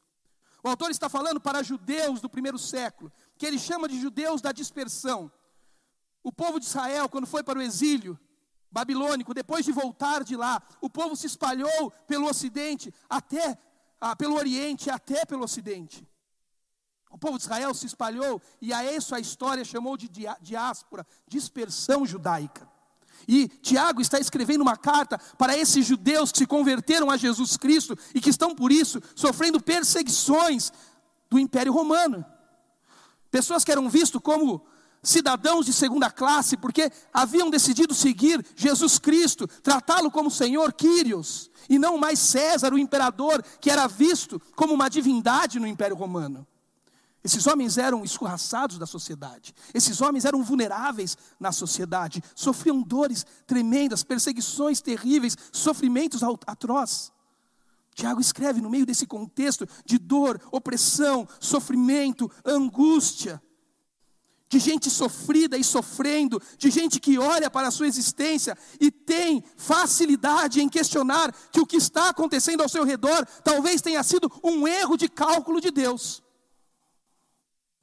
O 0.63 0.69
autor 0.69 0.91
está 0.91 1.09
falando 1.09 1.41
para 1.41 1.63
judeus 1.63 2.21
do 2.21 2.29
primeiro 2.29 2.59
século, 2.59 3.11
que 3.39 3.47
ele 3.47 3.59
chama 3.59 3.89
de 3.89 3.99
judeus 3.99 4.43
da 4.43 4.53
dispersão. 4.53 5.33
O 6.23 6.31
povo 6.31 6.61
de 6.61 6.67
Israel, 6.67 7.09
quando 7.09 7.27
foi 7.27 7.43
para 7.43 7.59
o 7.59 7.63
exílio 7.63 8.19
babilônico, 8.71 9.35
depois 9.35 9.65
de 9.65 9.73
voltar 9.73 10.23
de 10.23 10.37
lá, 10.37 10.63
o 10.81 10.89
povo 10.89 11.17
se 11.17 11.27
espalhou 11.27 11.91
pelo 12.07 12.29
ocidente, 12.29 12.93
até 13.09 13.59
ah, 14.01 14.15
pelo 14.15 14.37
oriente, 14.37 14.91
até 14.91 15.25
pelo 15.25 15.45
ocidente. 15.45 16.07
O 17.11 17.19
povo 17.19 17.37
de 17.37 17.45
Israel 17.45 17.75
se 17.75 17.87
espalhou, 17.87 18.41
e 18.61 18.73
a 18.73 18.85
isso 18.93 19.15
a 19.15 19.21
história 19.21 19.65
chamou 19.65 19.97
de 19.97 20.09
diáspora, 20.41 21.07
dispersão 21.27 22.07
judaica. 22.07 22.69
E 23.27 23.49
Tiago 23.49 24.01
está 24.01 24.19
escrevendo 24.19 24.63
uma 24.63 24.77
carta 24.77 25.19
para 25.37 25.57
esses 25.57 25.85
judeus 25.85 26.33
que 26.33 26.39
se 26.39 26.47
converteram 26.47 27.11
a 27.11 27.17
Jesus 27.17 27.57
Cristo 27.57 27.99
e 28.15 28.21
que 28.21 28.31
estão, 28.31 28.55
por 28.55 28.73
isso, 28.73 29.03
sofrendo 29.15 29.61
perseguições 29.61 30.73
do 31.29 31.39
Império 31.39 31.73
Romano. 31.73 32.25
Pessoas 33.31 33.65
que 33.65 33.73
eram 33.73 33.89
vistos 33.89 34.21
como 34.23 34.65
cidadãos 35.03 35.67
de 35.67 35.73
segunda 35.73 36.11
classe, 36.11 36.57
porque 36.57 36.91
haviam 37.13 37.51
decidido 37.51 37.95
seguir 37.95 38.45
Jesus 38.55 38.99
Cristo, 38.99 39.47
tratá-lo 39.47 40.11
como 40.11 40.31
Senhor 40.31 40.73
Quírios, 40.73 41.51
e 41.69 41.79
não 41.79 41.99
mais 41.99 42.19
César, 42.19 42.73
o 42.73 42.79
imperador, 42.79 43.43
que 43.61 43.71
era 43.71 43.87
visto 43.87 44.41
como 44.55 44.75
uma 44.75 44.89
divindade 44.89 45.59
no 45.59 45.67
Império 45.67 45.97
Romano. 45.97 46.47
Esses 47.23 47.47
homens 47.47 47.77
eram 47.77 48.03
escorraçados 48.03 48.79
da 48.79 48.87
sociedade, 48.87 49.55
esses 49.75 50.01
homens 50.01 50.25
eram 50.25 50.43
vulneráveis 50.43 51.19
na 51.39 51.53
sociedade, 51.53 52.23
sofriam 52.35 52.81
dores 52.81 53.27
tremendas, 53.47 54.03
perseguições 54.03 54.81
terríveis, 54.81 55.37
sofrimentos 55.53 56.23
atrozes. 56.47 57.13
Tiago 57.95 58.21
escreve 58.21 58.63
no 58.63 58.71
meio 58.71 58.87
desse 58.87 59.07
contexto 59.07 59.69
de 59.85 59.99
dor, 59.99 60.41
opressão, 60.51 61.29
sofrimento, 61.39 62.31
angústia 62.45 63.43
de 64.51 64.59
gente 64.59 64.91
sofrida 64.91 65.57
e 65.57 65.63
sofrendo, 65.63 66.43
de 66.59 66.71
gente 66.71 66.99
que 66.99 67.17
olha 67.17 67.49
para 67.49 67.69
a 67.69 67.71
sua 67.71 67.87
existência 67.87 68.59
e 68.81 68.91
tem 68.91 69.45
facilidade 69.57 70.61
em 70.61 70.69
questionar 70.69 71.33
que 71.53 71.61
o 71.61 71.67
que 71.67 71.77
está 71.77 72.09
acontecendo 72.09 72.61
ao 72.61 72.69
seu 72.69 72.85
redor 72.85 73.25
talvez 73.45 73.81
tenha 73.81 74.03
sido 74.03 74.31
um 74.43 74.67
erro 74.67 74.97
de 74.97 75.09
cálculo 75.09 75.61
de 75.61 75.71
Deus. 75.71 76.21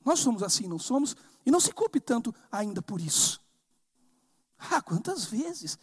Nós 0.03 0.19
somos 0.19 0.43
assim, 0.43 0.67
não 0.67 0.77
somos? 0.77 1.15
E 1.45 1.49
não 1.49 1.61
se 1.61 1.71
culpe 1.71 2.01
tanto 2.01 2.35
ainda 2.51 2.81
por 2.81 2.99
isso. 2.99 3.39
Ah, 4.59 4.81
quantas 4.81 5.23
vezes, 5.23 5.79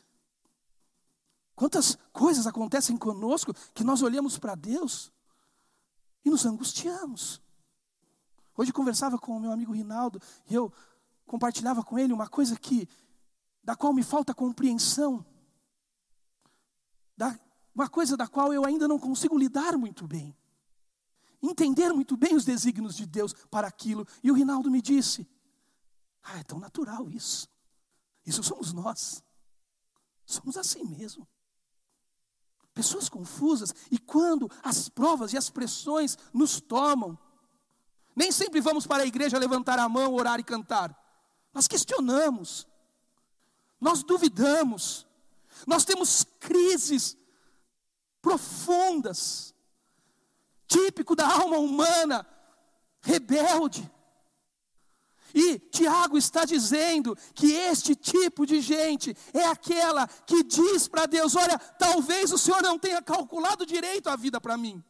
quantas 1.57 1.97
coisas 2.13 2.47
acontecem 2.47 2.99
conosco 2.99 3.55
que 3.73 3.83
nós 3.83 4.03
olhamos 4.03 4.39
para 4.39 4.55
Deus 4.55 5.11
e 6.23 6.29
nos 6.29 6.45
angustiamos. 6.45 7.41
Hoje 8.57 8.73
conversava 8.73 9.19
com 9.19 9.37
o 9.37 9.41
meu 9.41 9.51
amigo 9.51 9.73
Rinaldo 9.73 10.21
e 10.49 10.55
eu 10.55 10.73
compartilhava 11.27 11.83
com 11.83 11.99
ele 11.99 12.13
uma 12.13 12.29
coisa 12.29 12.57
que 12.57 12.89
da 13.63 13.75
qual 13.75 13.93
me 13.93 14.03
falta 14.03 14.35
compreensão, 14.35 15.25
da, 17.17 17.39
uma 17.75 17.89
coisa 17.89 18.17
da 18.17 18.29
qual 18.29 18.53
eu 18.53 18.65
ainda 18.65 18.87
não 18.87 18.99
consigo 18.99 19.39
lidar 19.39 19.77
muito 19.77 20.07
bem, 20.07 20.37
entender 21.43 21.93
muito 21.93 22.17
bem 22.17 22.35
os 22.35 22.45
desígnios 22.45 22.95
de 22.95 23.07
Deus 23.07 23.33
para 23.51 23.67
aquilo. 23.67 24.07
E 24.23 24.31
o 24.31 24.35
Rinaldo 24.35 24.71
me 24.71 24.83
disse: 24.83 25.27
Ah, 26.23 26.39
é 26.39 26.43
tão 26.45 26.59
natural 26.59 27.11
isso. 27.11 27.49
Isso 28.25 28.43
somos 28.43 28.73
nós. 28.73 29.23
Somos 30.27 30.57
assim 30.57 30.85
mesmo. 30.85 31.27
Pessoas 32.73 33.09
confusas, 33.09 33.75
e 33.91 33.99
quando 33.99 34.51
as 34.63 34.89
provas 34.89 35.33
e 35.33 35.37
as 35.37 35.49
pressões 35.49 36.19
nos 36.33 36.61
tomam, 36.61 37.19
nem 38.15 38.31
sempre 38.31 38.61
vamos 38.61 38.87
para 38.87 39.03
a 39.03 39.07
igreja 39.07 39.39
levantar 39.39 39.79
a 39.79 39.89
mão, 39.89 40.15
orar 40.15 40.39
e 40.39 40.45
cantar. 40.45 40.97
Nós 41.53 41.67
questionamos, 41.67 42.67
nós 43.81 44.03
duvidamos, 44.03 45.07
nós 45.67 45.85
temos 45.85 46.25
crises 46.41 47.17
profundas, 48.23 49.55
típico 50.67 51.15
da 51.15 51.27
alma 51.27 51.59
humana, 51.59 52.27
rebelde. 53.01 53.91
E 55.35 55.59
Tiago 55.59 56.17
está 56.17 56.45
dizendo 56.45 57.17
que 57.35 57.53
este 57.53 57.97
tipo 57.97 58.47
de 58.47 58.61
gente 58.61 59.17
é 59.33 59.45
aquela 59.45 60.07
que 60.07 60.45
diz 60.45 60.87
para 60.87 61.07
Deus: 61.07 61.35
Olha, 61.35 61.59
talvez 61.59 62.33
o 62.33 62.39
Senhor 62.39 62.63
não 62.63 62.79
tenha 62.79 63.03
calculado 63.03 63.67
direito 63.67 64.09
a 64.09 64.15
vida 64.15 64.41
para 64.41 64.57
mim. 64.57 64.83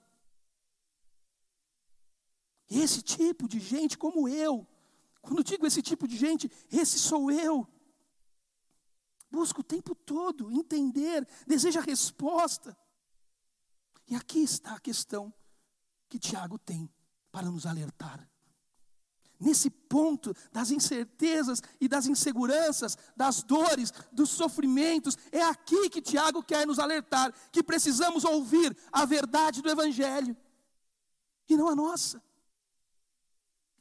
Esse 2.70 3.02
tipo 3.02 3.48
de 3.48 3.60
gente, 3.60 3.98
como 3.98 4.28
eu, 4.28 4.66
quando 5.20 5.44
digo 5.44 5.66
esse 5.66 5.82
tipo 5.82 6.06
de 6.06 6.16
gente, 6.16 6.50
esse 6.70 6.98
sou 6.98 7.30
eu. 7.30 7.66
Busca 9.30 9.60
o 9.60 9.64
tempo 9.64 9.94
todo 9.94 10.50
entender, 10.50 11.26
deseja 11.46 11.80
resposta. 11.80 12.76
E 14.06 14.14
aqui 14.14 14.40
está 14.40 14.74
a 14.74 14.80
questão 14.80 15.32
que 16.08 16.18
Tiago 16.18 16.58
tem 16.58 16.88
para 17.32 17.50
nos 17.50 17.66
alertar. 17.66 18.28
Nesse 19.40 19.68
ponto 19.68 20.32
das 20.52 20.70
incertezas 20.70 21.60
e 21.80 21.88
das 21.88 22.06
inseguranças, 22.06 22.96
das 23.16 23.42
dores, 23.42 23.92
dos 24.12 24.30
sofrimentos, 24.30 25.18
é 25.32 25.42
aqui 25.42 25.90
que 25.90 26.00
Tiago 26.00 26.42
quer 26.42 26.66
nos 26.66 26.78
alertar 26.78 27.34
que 27.50 27.62
precisamos 27.62 28.24
ouvir 28.24 28.76
a 28.92 29.04
verdade 29.04 29.60
do 29.60 29.70
Evangelho 29.70 30.36
e 31.48 31.56
não 31.56 31.68
a 31.68 31.74
nossa. 31.74 32.22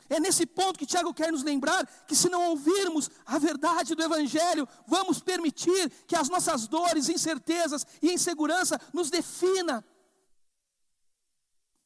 É 0.09 0.19
nesse 0.19 0.45
ponto 0.45 0.77
que 0.77 0.85
Tiago 0.85 1.13
quer 1.13 1.31
nos 1.31 1.43
lembrar 1.43 1.85
que 2.05 2.15
se 2.15 2.29
não 2.29 2.49
ouvirmos 2.49 3.09
a 3.25 3.37
verdade 3.39 3.95
do 3.95 4.03
Evangelho, 4.03 4.67
vamos 4.85 5.19
permitir 5.21 5.89
que 6.05 6.15
as 6.15 6.29
nossas 6.29 6.67
dores, 6.67 7.09
incertezas 7.09 7.85
e 8.01 8.11
insegurança 8.11 8.79
nos 8.93 9.09
defina. 9.09 9.83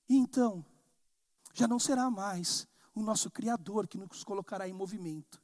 E 0.09 0.15
então, 0.15 0.65
já 1.53 1.67
não 1.67 1.79
será 1.79 2.09
mais 2.09 2.67
o 2.93 3.01
nosso 3.01 3.29
Criador 3.29 3.88
que 3.88 3.97
nos 3.97 4.24
colocará 4.24 4.67
em 4.67 4.74
movimento, 4.74 5.41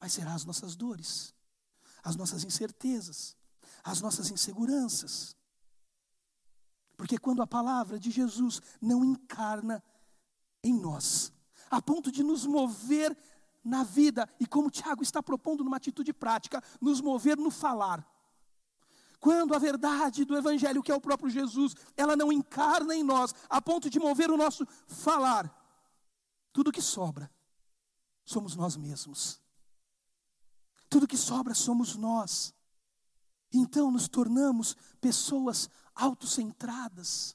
mas 0.00 0.12
será 0.12 0.34
as 0.34 0.44
nossas 0.44 0.74
dores, 0.74 1.34
as 2.02 2.16
nossas 2.16 2.44
incertezas, 2.44 3.36
as 3.84 4.00
nossas 4.00 4.30
inseguranças. 4.30 5.36
Porque 6.96 7.18
quando 7.18 7.42
a 7.42 7.46
palavra 7.46 7.98
de 7.98 8.10
Jesus 8.10 8.60
não 8.80 9.04
encarna 9.04 9.82
em 10.62 10.72
nós, 10.72 11.32
a 11.72 11.80
ponto 11.80 12.12
de 12.12 12.22
nos 12.22 12.44
mover 12.44 13.16
na 13.64 13.82
vida, 13.82 14.28
e 14.38 14.46
como 14.46 14.70
Tiago 14.70 15.02
está 15.02 15.22
propondo 15.22 15.64
numa 15.64 15.78
atitude 15.78 16.12
prática, 16.12 16.62
nos 16.78 17.00
mover 17.00 17.38
no 17.38 17.50
falar. 17.50 18.06
Quando 19.18 19.54
a 19.54 19.58
verdade 19.58 20.26
do 20.26 20.36
Evangelho, 20.36 20.82
que 20.82 20.92
é 20.92 20.94
o 20.94 21.00
próprio 21.00 21.30
Jesus, 21.30 21.74
ela 21.96 22.14
não 22.14 22.30
encarna 22.30 22.94
em 22.94 23.02
nós, 23.02 23.34
a 23.48 23.62
ponto 23.62 23.88
de 23.88 23.98
mover 23.98 24.30
o 24.30 24.36
nosso 24.36 24.66
falar, 24.86 25.50
tudo 26.52 26.70
que 26.70 26.82
sobra 26.82 27.32
somos 28.22 28.54
nós 28.54 28.76
mesmos. 28.76 29.40
Tudo 30.90 31.08
que 31.08 31.16
sobra 31.16 31.54
somos 31.54 31.96
nós. 31.96 32.54
Então 33.50 33.90
nos 33.90 34.08
tornamos 34.08 34.76
pessoas 35.00 35.70
autocentradas. 35.94 37.34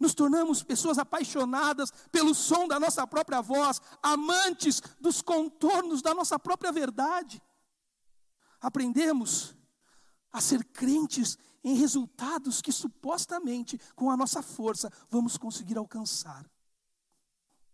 Nos 0.00 0.14
tornamos 0.14 0.62
pessoas 0.62 0.98
apaixonadas 0.98 1.92
pelo 2.10 2.34
som 2.34 2.68
da 2.68 2.78
nossa 2.78 3.06
própria 3.06 3.40
voz, 3.40 3.80
amantes 4.02 4.82
dos 5.00 5.22
contornos 5.22 6.02
da 6.02 6.14
nossa 6.14 6.38
própria 6.38 6.72
verdade. 6.72 7.42
Aprendemos 8.60 9.54
a 10.32 10.40
ser 10.40 10.64
crentes 10.64 11.38
em 11.64 11.74
resultados 11.74 12.60
que 12.60 12.72
supostamente, 12.72 13.78
com 13.94 14.10
a 14.10 14.16
nossa 14.16 14.42
força, 14.42 14.92
vamos 15.10 15.36
conseguir 15.36 15.78
alcançar. 15.78 16.48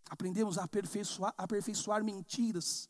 Aprendemos 0.09 0.59
a 0.59 0.65
aperfeiçoar, 0.65 1.35
aperfeiçoar 1.37 2.05
mentiras, 2.05 2.89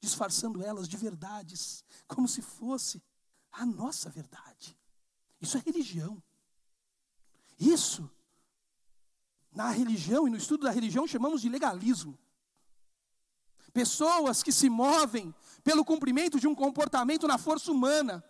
disfarçando 0.00 0.62
elas 0.62 0.88
de 0.88 0.96
verdades, 0.96 1.84
como 2.06 2.28
se 2.28 2.40
fosse 2.40 3.02
a 3.52 3.66
nossa 3.66 4.08
verdade. 4.10 4.78
Isso 5.40 5.56
é 5.56 5.60
religião. 5.60 6.22
Isso, 7.58 8.10
na 9.56 9.70
religião 9.70 10.28
e 10.28 10.30
no 10.30 10.36
estudo 10.36 10.64
da 10.64 10.70
religião, 10.70 11.06
chamamos 11.06 11.40
de 11.40 11.48
legalismo. 11.48 12.16
Pessoas 13.72 14.42
que 14.42 14.52
se 14.52 14.68
movem 14.68 15.34
pelo 15.64 15.82
cumprimento 15.82 16.38
de 16.38 16.46
um 16.46 16.54
comportamento 16.54 17.26
na 17.26 17.38
força 17.38 17.72
humana. 17.72 18.22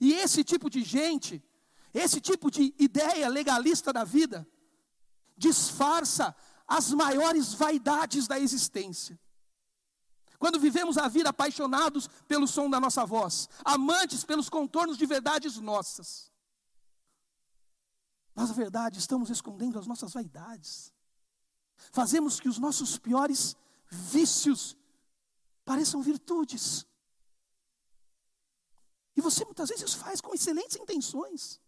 E 0.00 0.12
esse 0.12 0.44
tipo 0.44 0.70
de 0.70 0.84
gente, 0.84 1.42
esse 1.92 2.20
tipo 2.20 2.48
de 2.48 2.72
ideia 2.78 3.28
legalista 3.28 3.92
da 3.92 4.04
vida, 4.04 4.46
disfarça 5.36 6.34
as 6.66 6.92
maiores 6.92 7.52
vaidades 7.52 8.28
da 8.28 8.38
existência. 8.38 9.18
Quando 10.38 10.60
vivemos 10.60 10.96
a 10.96 11.08
vida 11.08 11.30
apaixonados 11.30 12.08
pelo 12.28 12.46
som 12.46 12.70
da 12.70 12.78
nossa 12.78 13.04
voz, 13.04 13.48
amantes 13.64 14.22
pelos 14.24 14.48
contornos 14.48 14.96
de 14.96 15.06
verdades 15.06 15.56
nossas, 15.56 16.30
nós, 18.38 18.50
na 18.50 18.54
verdade, 18.54 19.00
estamos 19.00 19.30
escondendo 19.30 19.80
as 19.80 19.86
nossas 19.88 20.12
vaidades. 20.12 20.92
Fazemos 21.90 22.38
que 22.38 22.48
os 22.48 22.56
nossos 22.56 22.96
piores 22.96 23.56
vícios 23.90 24.76
pareçam 25.64 26.00
virtudes. 26.00 26.86
E 29.16 29.20
você 29.20 29.44
muitas 29.44 29.70
vezes 29.70 29.92
faz 29.92 30.20
com 30.20 30.32
excelentes 30.32 30.76
intenções. 30.76 31.60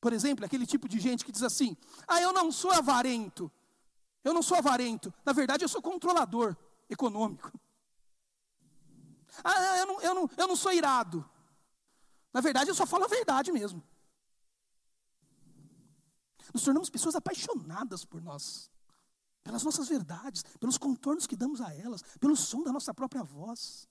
Por 0.00 0.12
exemplo, 0.12 0.44
aquele 0.44 0.64
tipo 0.64 0.88
de 0.88 1.00
gente 1.00 1.24
que 1.24 1.32
diz 1.32 1.42
assim: 1.42 1.76
ah, 2.06 2.20
eu 2.20 2.32
não 2.32 2.52
sou 2.52 2.70
avarento. 2.70 3.50
Eu 4.22 4.32
não 4.32 4.44
sou 4.44 4.56
avarento. 4.58 5.12
Na 5.24 5.32
verdade, 5.32 5.64
eu 5.64 5.68
sou 5.68 5.82
controlador 5.82 6.56
econômico. 6.88 7.50
Ah, 9.42 9.78
eu 9.78 9.86
não, 9.86 10.00
eu 10.00 10.14
não, 10.14 10.30
eu 10.36 10.46
não 10.46 10.54
sou 10.54 10.72
irado. 10.72 11.28
Na 12.32 12.40
verdade, 12.40 12.70
eu 12.70 12.74
só 12.74 12.86
falo 12.86 13.04
a 13.04 13.08
verdade 13.08 13.52
mesmo. 13.52 13.82
Nos 16.52 16.62
tornamos 16.62 16.90
pessoas 16.90 17.14
apaixonadas 17.14 18.04
por 18.04 18.20
nós, 18.20 18.70
pelas 19.42 19.62
nossas 19.62 19.88
verdades, 19.88 20.42
pelos 20.58 20.78
contornos 20.78 21.26
que 21.26 21.36
damos 21.36 21.60
a 21.60 21.74
elas, 21.74 22.02
pelo 22.18 22.36
som 22.36 22.62
da 22.62 22.72
nossa 22.72 22.92
própria 22.92 23.22
voz. 23.22 23.88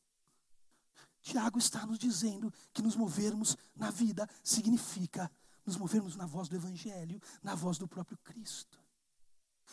Tiago 1.22 1.60
está 1.60 1.86
nos 1.86 2.00
dizendo 2.00 2.52
que 2.74 2.82
nos 2.82 2.96
movermos 2.96 3.56
na 3.76 3.92
vida 3.92 4.28
significa 4.44 5.32
nos 5.66 5.78
movermos 5.78 6.16
na 6.16 6.26
voz 6.26 6.50
do 6.50 6.56
Evangelho, 6.56 7.22
na 7.44 7.54
voz 7.54 7.78
do 7.78 7.88
próprio 7.88 8.18
Cristo. 8.18 8.80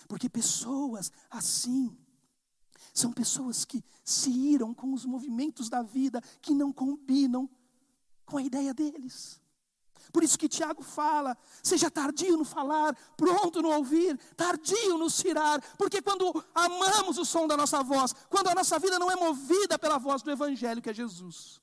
Porque 0.07 0.29
pessoas 0.29 1.11
assim 1.31 1.97
são 2.95 3.13
pessoas 3.13 3.65
que 3.65 3.83
se 4.05 4.31
iram 4.31 4.75
com 4.75 4.93
os 4.93 5.05
movimentos 5.05 5.69
da 5.69 5.83
vida 5.83 6.21
que 6.41 6.55
não 6.55 6.73
combinam 6.73 7.49
com 8.29 8.37
a 8.37 8.43
ideia 8.43 8.75
deles. 8.75 9.41
Por 10.13 10.23
isso 10.23 10.39
que 10.39 10.49
Tiago 10.49 10.83
fala: 10.83 11.37
seja 11.63 11.91
tardio 11.91 12.37
no 12.37 12.45
falar, 12.45 12.97
pronto 13.17 13.61
no 13.61 13.71
ouvir, 13.71 14.17
tardio 14.37 14.97
no 14.97 15.11
cirar, 15.11 15.61
porque 15.77 16.01
quando 16.01 16.45
amamos 16.55 17.19
o 17.19 17.25
som 17.25 17.47
da 17.47 17.57
nossa 17.57 17.83
voz, 17.83 18.15
quando 18.29 18.49
a 18.49 18.55
nossa 18.55 18.79
vida 18.79 18.99
não 18.99 19.11
é 19.11 19.17
movida 19.17 19.79
pela 19.79 19.99
voz 19.99 20.23
do 20.23 20.31
Evangelho 20.31 20.81
que 20.81 20.91
é 20.91 20.95
Jesus, 20.95 21.61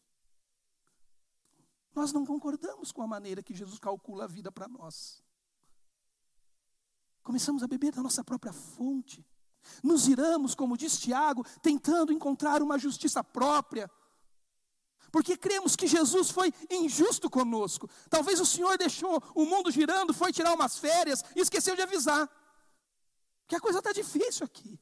nós 1.94 2.12
não 2.12 2.26
concordamos 2.26 2.92
com 2.92 3.02
a 3.02 3.08
maneira 3.08 3.42
que 3.42 3.54
Jesus 3.54 3.80
calcula 3.80 4.26
a 4.26 4.28
vida 4.28 4.52
para 4.52 4.68
nós. 4.68 5.24
Começamos 7.24 7.64
a 7.64 7.68
beber 7.68 7.92
da 7.92 8.04
nossa 8.04 8.24
própria 8.24 8.54
fonte, 8.54 9.26
nos 9.82 10.08
iramos, 10.08 10.54
como 10.54 10.78
diz 10.78 11.00
Tiago, 11.00 11.44
tentando 11.62 12.14
encontrar 12.14 12.62
uma 12.62 12.78
justiça 12.78 13.24
própria 13.24 13.90
porque 15.16 15.38
cremos 15.38 15.78
que 15.78 15.88
Jesus 15.88 16.30
foi 16.30 16.54
injusto 16.70 17.30
conosco. 17.30 17.90
Talvez 18.10 18.38
o 18.42 18.46
Senhor 18.46 18.78
deixou 18.78 19.24
o 19.34 19.46
mundo 19.46 19.72
girando, 19.72 20.14
foi 20.14 20.34
tirar 20.34 20.54
umas 20.54 20.78
férias 20.78 21.24
e 21.34 21.40
esqueceu 21.40 21.74
de 21.74 21.82
avisar. 21.82 22.30
Que 23.48 23.56
a 23.56 23.62
coisa 23.62 23.80
está 23.80 23.94
difícil 23.94 24.46
aqui. 24.46 24.78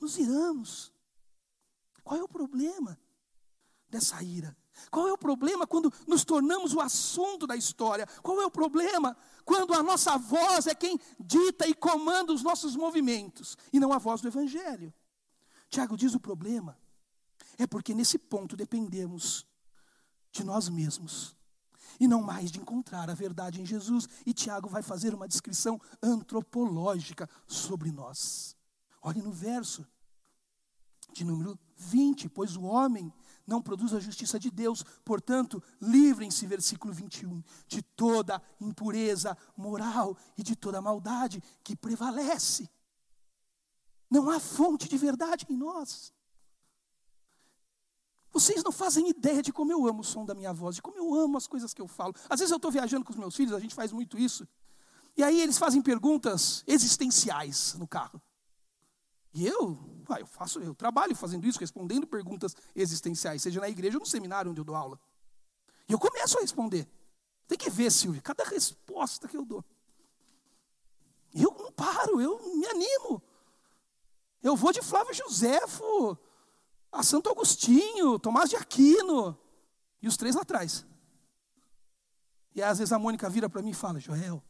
Nos 0.00 0.16
iramos. 0.16 0.90
Qual 2.02 2.18
é 2.18 2.22
o 2.22 2.28
problema 2.28 2.98
dessa 3.86 4.22
ira? 4.22 4.56
Qual 4.90 5.06
é 5.06 5.12
o 5.12 5.18
problema 5.18 5.66
quando 5.66 5.92
nos 6.06 6.24
tornamos 6.24 6.72
o 6.72 6.80
assunto 6.80 7.46
da 7.46 7.56
história? 7.56 8.06
Qual 8.22 8.40
é 8.40 8.46
o 8.46 8.50
problema 8.50 9.14
quando 9.44 9.74
a 9.74 9.82
nossa 9.82 10.16
voz 10.16 10.66
é 10.66 10.74
quem 10.74 10.98
dita 11.18 11.68
e 11.68 11.74
comanda 11.74 12.32
os 12.32 12.42
nossos 12.42 12.74
movimentos 12.74 13.58
e 13.74 13.78
não 13.78 13.92
a 13.92 13.98
voz 13.98 14.22
do 14.22 14.28
Evangelho? 14.28 14.90
Tiago 15.68 15.98
diz 15.98 16.14
o 16.14 16.18
problema 16.18 16.79
é 17.62 17.66
porque 17.66 17.94
nesse 17.94 18.18
ponto 18.18 18.56
dependemos 18.56 19.46
de 20.32 20.42
nós 20.42 20.68
mesmos 20.68 21.36
e 21.98 22.08
não 22.08 22.22
mais 22.22 22.50
de 22.50 22.58
encontrar 22.58 23.10
a 23.10 23.14
verdade 23.14 23.60
em 23.60 23.66
Jesus. 23.66 24.08
E 24.24 24.32
Tiago 24.32 24.66
vai 24.66 24.82
fazer 24.82 25.12
uma 25.12 25.28
descrição 25.28 25.78
antropológica 26.02 27.28
sobre 27.46 27.92
nós. 27.92 28.56
Olhe 29.02 29.20
no 29.20 29.30
verso 29.30 29.86
de 31.12 31.22
número 31.22 31.58
20: 31.76 32.30
Pois 32.30 32.56
o 32.56 32.62
homem 32.62 33.12
não 33.46 33.60
produz 33.60 33.92
a 33.92 34.00
justiça 34.00 34.38
de 34.38 34.50
Deus, 34.50 34.82
portanto, 35.04 35.62
livrem-se, 35.82 36.46
versículo 36.46 36.94
21, 36.94 37.42
de 37.68 37.82
toda 37.82 38.40
impureza 38.58 39.36
moral 39.54 40.16
e 40.38 40.42
de 40.42 40.56
toda 40.56 40.80
maldade 40.80 41.42
que 41.62 41.76
prevalece. 41.76 42.70
Não 44.08 44.30
há 44.30 44.40
fonte 44.40 44.88
de 44.88 44.96
verdade 44.96 45.46
em 45.50 45.56
nós. 45.56 46.10
Vocês 48.32 48.62
não 48.62 48.70
fazem 48.70 49.08
ideia 49.08 49.42
de 49.42 49.52
como 49.52 49.72
eu 49.72 49.86
amo 49.86 50.00
o 50.00 50.04
som 50.04 50.24
da 50.24 50.34
minha 50.34 50.52
voz, 50.52 50.76
de 50.76 50.82
como 50.82 50.96
eu 50.96 51.14
amo 51.14 51.36
as 51.36 51.46
coisas 51.46 51.74
que 51.74 51.82
eu 51.82 51.88
falo. 51.88 52.14
Às 52.28 52.38
vezes 52.40 52.50
eu 52.50 52.56
estou 52.56 52.70
viajando 52.70 53.04
com 53.04 53.12
os 53.12 53.18
meus 53.18 53.34
filhos, 53.34 53.52
a 53.52 53.58
gente 53.58 53.74
faz 53.74 53.92
muito 53.92 54.16
isso. 54.16 54.46
E 55.16 55.22
aí 55.22 55.40
eles 55.40 55.58
fazem 55.58 55.82
perguntas 55.82 56.62
existenciais 56.66 57.74
no 57.74 57.88
carro. 57.88 58.22
E 59.32 59.46
eu, 59.46 59.78
ah, 60.08 60.20
eu 60.20 60.26
faço, 60.26 60.60
eu 60.60 60.74
trabalho 60.74 61.14
fazendo 61.14 61.46
isso, 61.46 61.58
respondendo 61.58 62.06
perguntas 62.06 62.54
existenciais, 62.74 63.42
seja 63.42 63.60
na 63.60 63.68
igreja 63.68 63.96
ou 63.96 64.00
no 64.00 64.06
seminário 64.06 64.50
onde 64.50 64.60
eu 64.60 64.64
dou 64.64 64.74
aula. 64.74 64.98
E 65.88 65.92
eu 65.92 65.98
começo 65.98 66.38
a 66.38 66.40
responder. 66.40 66.88
Tem 67.48 67.58
que 67.58 67.68
ver, 67.68 67.90
Silvio, 67.90 68.22
cada 68.22 68.44
resposta 68.44 69.26
que 69.26 69.36
eu 69.36 69.44
dou. 69.44 69.64
Eu 71.34 71.54
não 71.58 71.72
paro, 71.72 72.20
eu 72.20 72.38
me 72.56 72.66
animo. 72.66 73.22
Eu 74.42 74.56
vou 74.56 74.72
de 74.72 74.82
Flávio 74.82 75.14
Josefo, 75.14 76.16
a 76.92 77.02
Santo 77.02 77.30
Agostinho, 77.30 78.18
Tomás 78.18 78.50
de 78.50 78.56
Aquino, 78.56 79.38
e 80.02 80.08
os 80.08 80.16
três 80.16 80.34
lá 80.34 80.42
atrás. 80.42 80.86
E 82.54 82.62
às 82.62 82.78
vezes 82.78 82.92
a 82.92 82.98
Mônica 82.98 83.28
vira 83.28 83.48
para 83.48 83.62
mim 83.62 83.70
e 83.70 83.74
fala: 83.74 84.00
Joel, 84.00 84.42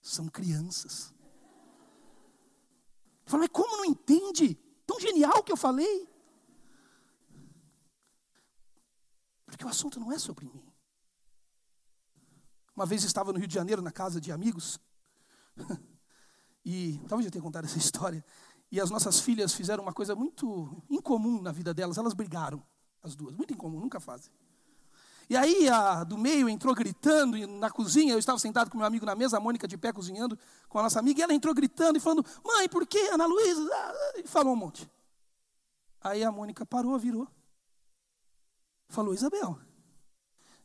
são 0.00 0.28
crianças. 0.28 1.12
Eu 3.24 3.30
falo, 3.30 3.42
mas 3.42 3.50
como 3.50 3.76
não 3.76 3.84
entende? 3.84 4.54
Tão 4.86 5.00
genial 5.00 5.42
que 5.42 5.52
eu 5.52 5.56
falei. 5.56 6.08
Porque 9.46 9.64
o 9.64 9.68
assunto 9.68 10.00
não 10.00 10.10
é 10.10 10.18
sobre 10.18 10.46
mim. 10.46 10.72
Uma 12.74 12.86
vez 12.86 13.04
estava 13.04 13.32
no 13.32 13.38
Rio 13.38 13.46
de 13.46 13.54
Janeiro, 13.54 13.82
na 13.82 13.92
casa 13.92 14.20
de 14.20 14.32
amigos, 14.32 14.80
e 16.64 16.98
talvez 17.06 17.26
eu 17.26 17.30
tenha 17.30 17.42
contado 17.42 17.66
essa 17.66 17.76
história. 17.76 18.24
E 18.72 18.80
as 18.80 18.88
nossas 18.88 19.20
filhas 19.20 19.52
fizeram 19.52 19.82
uma 19.82 19.92
coisa 19.92 20.14
muito 20.16 20.82
incomum 20.88 21.42
na 21.42 21.52
vida 21.52 21.74
delas, 21.74 21.98
elas 21.98 22.14
brigaram, 22.14 22.62
as 23.02 23.14
duas, 23.14 23.36
muito 23.36 23.52
incomum, 23.52 23.78
nunca 23.78 24.00
fazem. 24.00 24.32
E 25.28 25.36
aí 25.36 25.68
a 25.68 26.02
do 26.04 26.16
meio 26.16 26.48
entrou 26.48 26.74
gritando 26.74 27.46
na 27.46 27.70
cozinha, 27.70 28.14
eu 28.14 28.18
estava 28.18 28.38
sentado 28.38 28.70
com 28.70 28.78
meu 28.78 28.86
amigo 28.86 29.04
na 29.04 29.14
mesa, 29.14 29.36
a 29.36 29.40
Mônica 29.40 29.68
de 29.68 29.76
pé 29.76 29.92
cozinhando 29.92 30.38
com 30.70 30.78
a 30.78 30.84
nossa 30.84 30.98
amiga, 30.98 31.20
e 31.20 31.22
ela 31.22 31.34
entrou 31.34 31.54
gritando 31.54 31.98
e 31.98 32.00
falando: 32.00 32.24
"Mãe, 32.42 32.66
por 32.66 32.86
que 32.86 32.98
Ana 33.08 33.26
Luísa?" 33.26 33.70
E 34.16 34.26
falou 34.26 34.54
um 34.54 34.56
monte. 34.56 34.90
Aí 36.00 36.24
a 36.24 36.32
Mônica 36.32 36.64
parou, 36.64 36.98
virou. 36.98 37.28
Falou: 38.88 39.12
"Isabel, 39.12 39.58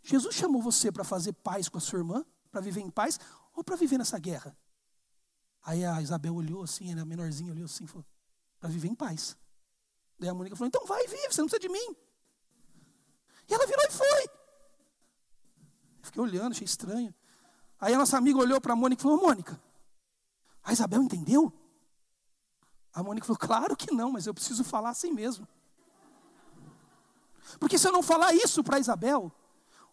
Jesus 0.01 0.33
chamou 0.33 0.61
você 0.61 0.93
para 0.93 1.03
fazer 1.03 1.33
paz 1.33 1.67
com 1.67 1.77
a 1.77 1.81
sua 1.81 1.99
irmã, 1.99 2.25
para 2.49 2.61
viver 2.61 2.79
em 2.79 2.89
paz 2.89 3.19
ou 3.53 3.65
para 3.65 3.75
viver 3.75 3.97
nessa 3.97 4.17
guerra?" 4.17 4.57
Aí 5.67 5.83
a 5.83 6.01
Isabel 6.01 6.33
olhou 6.33 6.63
assim, 6.63 6.97
a 6.97 7.03
menorzinha 7.03 7.51
olhou 7.51 7.65
assim, 7.65 7.85
falou: 7.85 8.05
"Para 8.57 8.69
viver 8.69 8.87
em 8.87 8.95
paz." 8.95 9.35
Daí 10.17 10.29
a 10.29 10.33
Mônica 10.33 10.55
falou: 10.55 10.69
"Então 10.69 10.85
vai, 10.85 11.05
vive, 11.07 11.27
você 11.29 11.41
não 11.41 11.49
precisa 11.49 11.59
de 11.59 11.67
mim." 11.67 11.93
E 13.49 13.53
ela 13.53 13.67
virou 13.67 13.85
e 13.85 13.91
foi. 13.91 14.29
Fiquei 16.01 16.21
olhando, 16.21 16.53
achei 16.53 16.63
estranho. 16.63 17.13
Aí 17.81 17.93
a 17.93 17.97
nossa 17.97 18.17
amiga 18.17 18.39
olhou 18.39 18.61
para 18.61 18.71
a 18.71 18.75
Mônica 18.77 19.01
e 19.01 19.03
falou: 19.03 19.19
Mônica, 19.19 19.61
a 20.63 20.71
Isabel 20.71 21.01
entendeu? 21.01 21.51
A 22.93 23.03
Mônica 23.03 23.27
falou: 23.27 23.37
Claro 23.37 23.75
que 23.75 23.93
não, 23.93 24.09
mas 24.09 24.25
eu 24.25 24.33
preciso 24.33 24.63
falar 24.63 24.91
assim 24.91 25.11
mesmo. 25.11 25.45
Porque 27.59 27.77
se 27.77 27.85
eu 27.85 27.91
não 27.91 28.01
falar 28.01 28.33
isso 28.33 28.63
para 28.63 28.79
Isabel, 28.79 29.29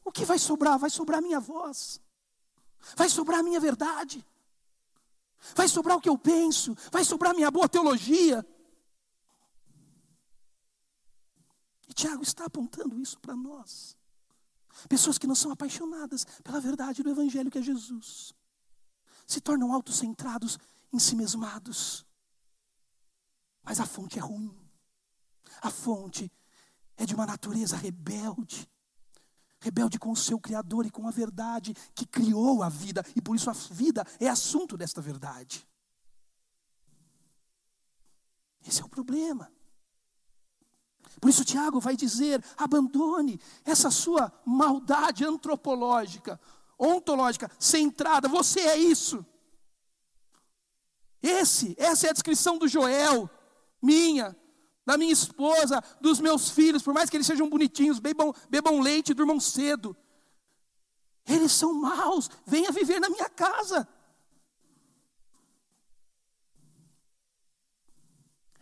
o 0.05 0.13
que 0.13 0.25
vai 0.25 0.39
sobrar? 0.39 0.79
Vai 0.79 0.91
sobrar 0.91 1.21
minha 1.21 1.41
voz, 1.41 2.01
vai 2.95 3.09
sobrar 3.09 3.43
minha 3.43 3.59
verdade, 3.59 4.25
vai 5.55 5.69
sobrar 5.69 5.97
o 5.97 6.01
que 6.01 6.09
eu 6.09 6.17
penso, 6.17 6.77
vai 6.91 7.05
sobrar 7.05 7.35
minha 7.35 7.51
boa 7.51 7.69
teologia. 7.69 8.47
E 11.89 11.93
Tiago 11.93 12.23
está 12.23 12.47
apontando 12.47 12.99
isso 13.01 13.19
para 13.21 13.37
nós. 13.37 13.97
Pessoas 14.89 15.19
que 15.19 15.27
não 15.27 15.35
são 15.35 15.51
apaixonadas 15.51 16.25
pela 16.43 16.61
verdade 16.61 17.03
do 17.03 17.11
Evangelho 17.11 17.51
que 17.51 17.59
é 17.59 17.63
Jesus. 17.63 18.33
Se 19.27 19.41
tornam 19.41 19.73
autocentrados, 19.73 20.59
em 20.93 20.99
si 20.99 21.17
mesmados. 21.17 22.07
Mas 23.63 23.81
a 23.81 23.87
fonte 23.87 24.19
é 24.19 24.23
ruim. 24.23 24.57
A 25.61 25.71
fonte 25.71 26.31
é 26.97 27.05
de 27.05 27.15
uma 27.15 27.27
natureza 27.27 27.77
rebelde. 27.77 28.71
Rebelde 29.65 29.99
com 29.99 30.13
o 30.13 30.17
seu 30.17 30.39
Criador 30.39 30.85
e 30.85 30.91
com 30.91 31.09
a 31.09 31.11
verdade 31.11 31.75
que 31.95 32.05
criou 32.05 32.63
a 32.63 32.69
vida. 32.69 33.03
E 33.17 33.23
por 33.23 33.35
isso 33.35 33.49
a 33.49 33.55
vida 33.55 34.07
é 34.21 34.29
assunto 34.29 34.77
desta 34.77 35.01
verdade. 35.01 35.67
Esse 38.67 38.83
é 38.83 38.85
o 38.85 38.89
problema. 38.91 39.51
Por 41.19 41.31
isso, 41.31 41.47
Tiago 41.47 41.81
vai 41.81 41.97
dizer: 41.97 42.45
abandone 42.59 43.41
essa 43.65 43.91
sua 43.91 44.31
maldade 44.45 45.25
antropológica, 45.25 46.39
ontológica, 46.79 47.51
centrada. 47.59 48.29
Você 48.29 48.61
é 48.61 48.77
isso. 48.77 49.25
Esse, 51.23 51.75
essa 51.79 52.07
é 52.07 52.11
a 52.11 52.13
descrição 52.13 52.59
do 52.59 52.69
Joel, 52.69 53.31
minha, 53.81 54.37
da 54.85 54.99
minha 54.99 55.13
esposa, 55.13 55.83
dos 56.01 56.21
meus 56.21 56.51
filhos, 56.51 56.83
por 56.83 56.93
mais 56.93 57.09
que 57.09 57.17
eles 57.17 57.27
sejam 57.27 57.49
bonitinhos, 57.49 57.99
bebam, 57.99 58.35
bebam 58.51 58.81
leite 58.81 59.15
durmam 59.15 59.41
cedo. 59.41 59.97
Eles 61.27 61.53
são 61.53 61.73
maus, 61.73 62.31
venha 62.47 62.71
viver 62.71 63.01
na 63.01 63.09
minha 63.09 63.29
casa. 63.31 63.89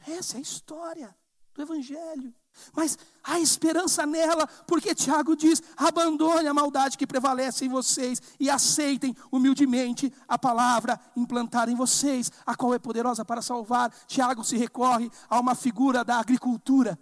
Essa 0.07 0.37
é 0.37 0.39
a 0.39 0.43
história 0.43 1.17
do 1.55 1.63
Evangelho. 1.63 2.35
Mas 2.75 2.99
há 3.23 3.39
esperança 3.41 4.07
nela, 4.07 4.47
porque 4.67 4.95
Tiago 4.95 5.37
diz: 5.37 5.63
abandone 5.77 6.49
a 6.49 6.55
maldade 6.55 6.97
que 6.97 7.07
prevalece 7.07 7.65
em 7.65 7.69
vocês 7.69 8.21
e 8.39 8.49
aceitem 8.49 9.17
humildemente 9.31 10.13
a 10.29 10.39
palavra 10.39 10.99
implantada 11.17 11.71
em 11.71 11.75
vocês, 11.75 12.31
a 12.47 12.55
qual 12.55 12.75
é 12.75 12.79
poderosa 12.79 13.25
para 13.25 13.43
salvar. 13.43 13.93
Tiago 14.07 14.45
se 14.45 14.57
recorre 14.57 15.11
a 15.29 15.39
uma 15.41 15.55
figura 15.55 16.05
da 16.05 16.19
agricultura, 16.19 16.99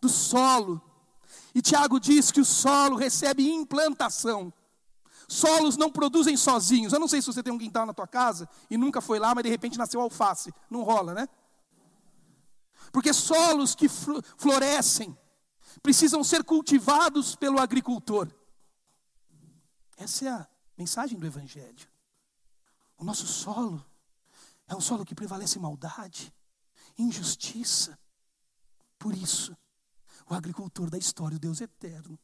do 0.00 0.08
solo. 0.08 0.80
E 1.54 1.62
Tiago 1.62 1.98
diz 1.98 2.30
que 2.30 2.40
o 2.40 2.44
solo 2.44 2.96
recebe 2.96 3.48
implantação. 3.48 4.52
Solos 5.28 5.76
não 5.76 5.90
produzem 5.90 6.36
sozinhos. 6.36 6.92
Eu 6.92 7.00
não 7.00 7.08
sei 7.08 7.20
se 7.20 7.26
você 7.26 7.42
tem 7.42 7.52
um 7.52 7.58
quintal 7.58 7.84
na 7.84 7.92
tua 7.92 8.06
casa 8.06 8.48
e 8.70 8.76
nunca 8.76 9.00
foi 9.00 9.18
lá, 9.18 9.34
mas 9.34 9.42
de 9.42 9.50
repente 9.50 9.78
nasceu 9.78 10.00
alface. 10.00 10.54
Não 10.70 10.82
rola, 10.82 11.14
né? 11.14 11.28
Porque 12.92 13.12
solos 13.12 13.74
que 13.74 13.88
florescem 13.88 15.16
precisam 15.82 16.24
ser 16.24 16.44
cultivados 16.44 17.36
pelo 17.36 17.60
agricultor. 17.60 18.32
Essa 19.96 20.24
é 20.24 20.28
a 20.28 20.48
mensagem 20.76 21.18
do 21.18 21.26
Evangelho. 21.26 21.88
O 22.98 23.04
nosso 23.04 23.26
solo 23.26 23.84
é 24.68 24.74
um 24.74 24.80
solo 24.80 25.04
que 25.04 25.14
prevalece 25.14 25.58
maldade, 25.58 26.32
injustiça. 26.98 27.98
Por 28.98 29.14
isso, 29.14 29.56
o 30.28 30.34
agricultor 30.34 30.90
da 30.90 30.98
história, 30.98 31.36
o 31.36 31.40
Deus 31.40 31.60
eterno, 31.60 32.18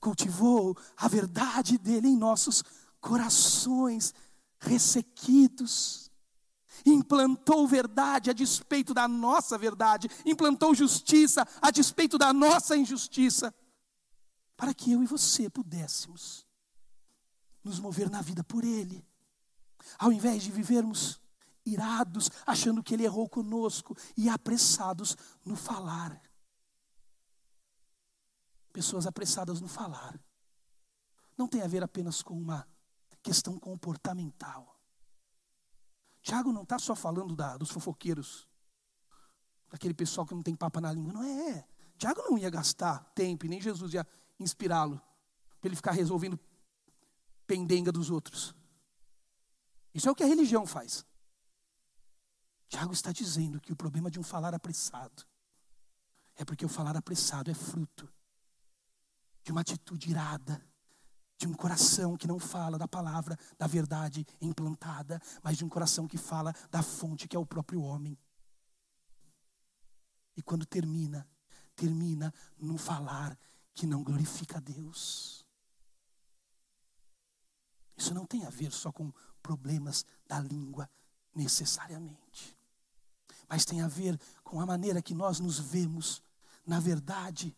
cultivou 0.00 0.76
a 0.96 1.08
verdade 1.08 1.78
dele 1.78 2.08
em 2.08 2.16
nossos 2.16 2.62
corações 3.00 4.14
ressequidos 4.58 6.10
implantou 6.84 7.66
verdade 7.66 8.30
a 8.30 8.32
despeito 8.32 8.94
da 8.94 9.06
nossa 9.06 9.56
verdade, 9.58 10.08
implantou 10.24 10.74
justiça 10.74 11.46
a 11.60 11.70
despeito 11.70 12.18
da 12.18 12.32
nossa 12.32 12.76
injustiça, 12.76 13.54
para 14.56 14.72
que 14.72 14.92
eu 14.92 15.02
e 15.02 15.06
você 15.06 15.50
pudéssemos 15.50 16.46
nos 17.62 17.80
mover 17.80 18.10
na 18.10 18.20
vida 18.20 18.44
por 18.44 18.64
Ele, 18.64 19.04
ao 19.98 20.12
invés 20.12 20.42
de 20.42 20.50
vivermos 20.50 21.20
irados, 21.64 22.30
achando 22.46 22.82
que 22.82 22.94
Ele 22.94 23.04
errou 23.04 23.28
conosco 23.28 23.96
e 24.16 24.28
apressados 24.28 25.16
no 25.44 25.56
falar. 25.56 26.20
Pessoas 28.72 29.06
apressadas 29.06 29.60
no 29.60 29.68
falar 29.68 30.18
não 31.36 31.48
tem 31.48 31.62
a 31.62 31.66
ver 31.66 31.82
apenas 31.82 32.22
com 32.22 32.34
uma 32.34 32.66
questão 33.22 33.58
comportamental 33.58 34.73
Tiago 36.24 36.50
não 36.54 36.62
está 36.62 36.78
só 36.78 36.96
falando 36.96 37.36
da, 37.36 37.58
dos 37.58 37.70
fofoqueiros, 37.70 38.48
daquele 39.68 39.92
pessoal 39.92 40.26
que 40.26 40.34
não 40.34 40.42
tem 40.42 40.56
papa 40.56 40.80
na 40.80 40.90
língua. 40.90 41.12
Não 41.12 41.22
é. 41.22 41.68
Tiago 41.98 42.22
não 42.22 42.38
ia 42.38 42.48
gastar 42.48 43.04
tempo, 43.14 43.44
e 43.44 43.48
nem 43.48 43.60
Jesus 43.60 43.92
ia 43.92 44.06
inspirá-lo, 44.40 44.98
para 45.60 45.68
ele 45.68 45.76
ficar 45.76 45.92
resolvendo 45.92 46.40
pendenga 47.46 47.92
dos 47.92 48.08
outros. 48.08 48.54
Isso 49.92 50.08
é 50.08 50.12
o 50.12 50.14
que 50.14 50.22
a 50.22 50.26
religião 50.26 50.66
faz. 50.66 51.04
Tiago 52.70 52.94
está 52.94 53.12
dizendo 53.12 53.60
que 53.60 53.70
o 53.70 53.76
problema 53.76 54.10
de 54.10 54.18
um 54.18 54.22
falar 54.22 54.54
apressado 54.54 55.26
é 56.36 56.44
porque 56.44 56.64
o 56.64 56.70
falar 56.70 56.96
apressado 56.96 57.50
é 57.50 57.54
fruto 57.54 58.10
de 59.42 59.52
uma 59.52 59.60
atitude 59.60 60.10
irada, 60.10 60.66
de 61.36 61.48
um 61.48 61.52
coração 61.52 62.16
que 62.16 62.26
não 62.26 62.38
fala 62.38 62.78
da 62.78 62.86
palavra, 62.86 63.38
da 63.58 63.66
verdade 63.66 64.26
implantada, 64.40 65.20
mas 65.42 65.56
de 65.56 65.64
um 65.64 65.68
coração 65.68 66.06
que 66.06 66.16
fala 66.16 66.54
da 66.70 66.82
fonte 66.82 67.26
que 67.28 67.36
é 67.36 67.38
o 67.38 67.46
próprio 67.46 67.82
homem. 67.82 68.16
E 70.36 70.42
quando 70.42 70.66
termina, 70.66 71.28
termina 71.76 72.32
num 72.58 72.78
falar 72.78 73.38
que 73.72 73.86
não 73.86 74.02
glorifica 74.02 74.58
a 74.58 74.60
Deus. 74.60 75.44
Isso 77.96 78.14
não 78.14 78.26
tem 78.26 78.44
a 78.44 78.50
ver 78.50 78.72
só 78.72 78.90
com 78.90 79.12
problemas 79.42 80.04
da 80.26 80.40
língua, 80.40 80.90
necessariamente, 81.34 82.56
mas 83.48 83.64
tem 83.64 83.82
a 83.82 83.88
ver 83.88 84.18
com 84.42 84.60
a 84.60 84.66
maneira 84.66 85.02
que 85.02 85.14
nós 85.14 85.40
nos 85.40 85.58
vemos 85.58 86.22
na 86.64 86.80
verdade 86.80 87.56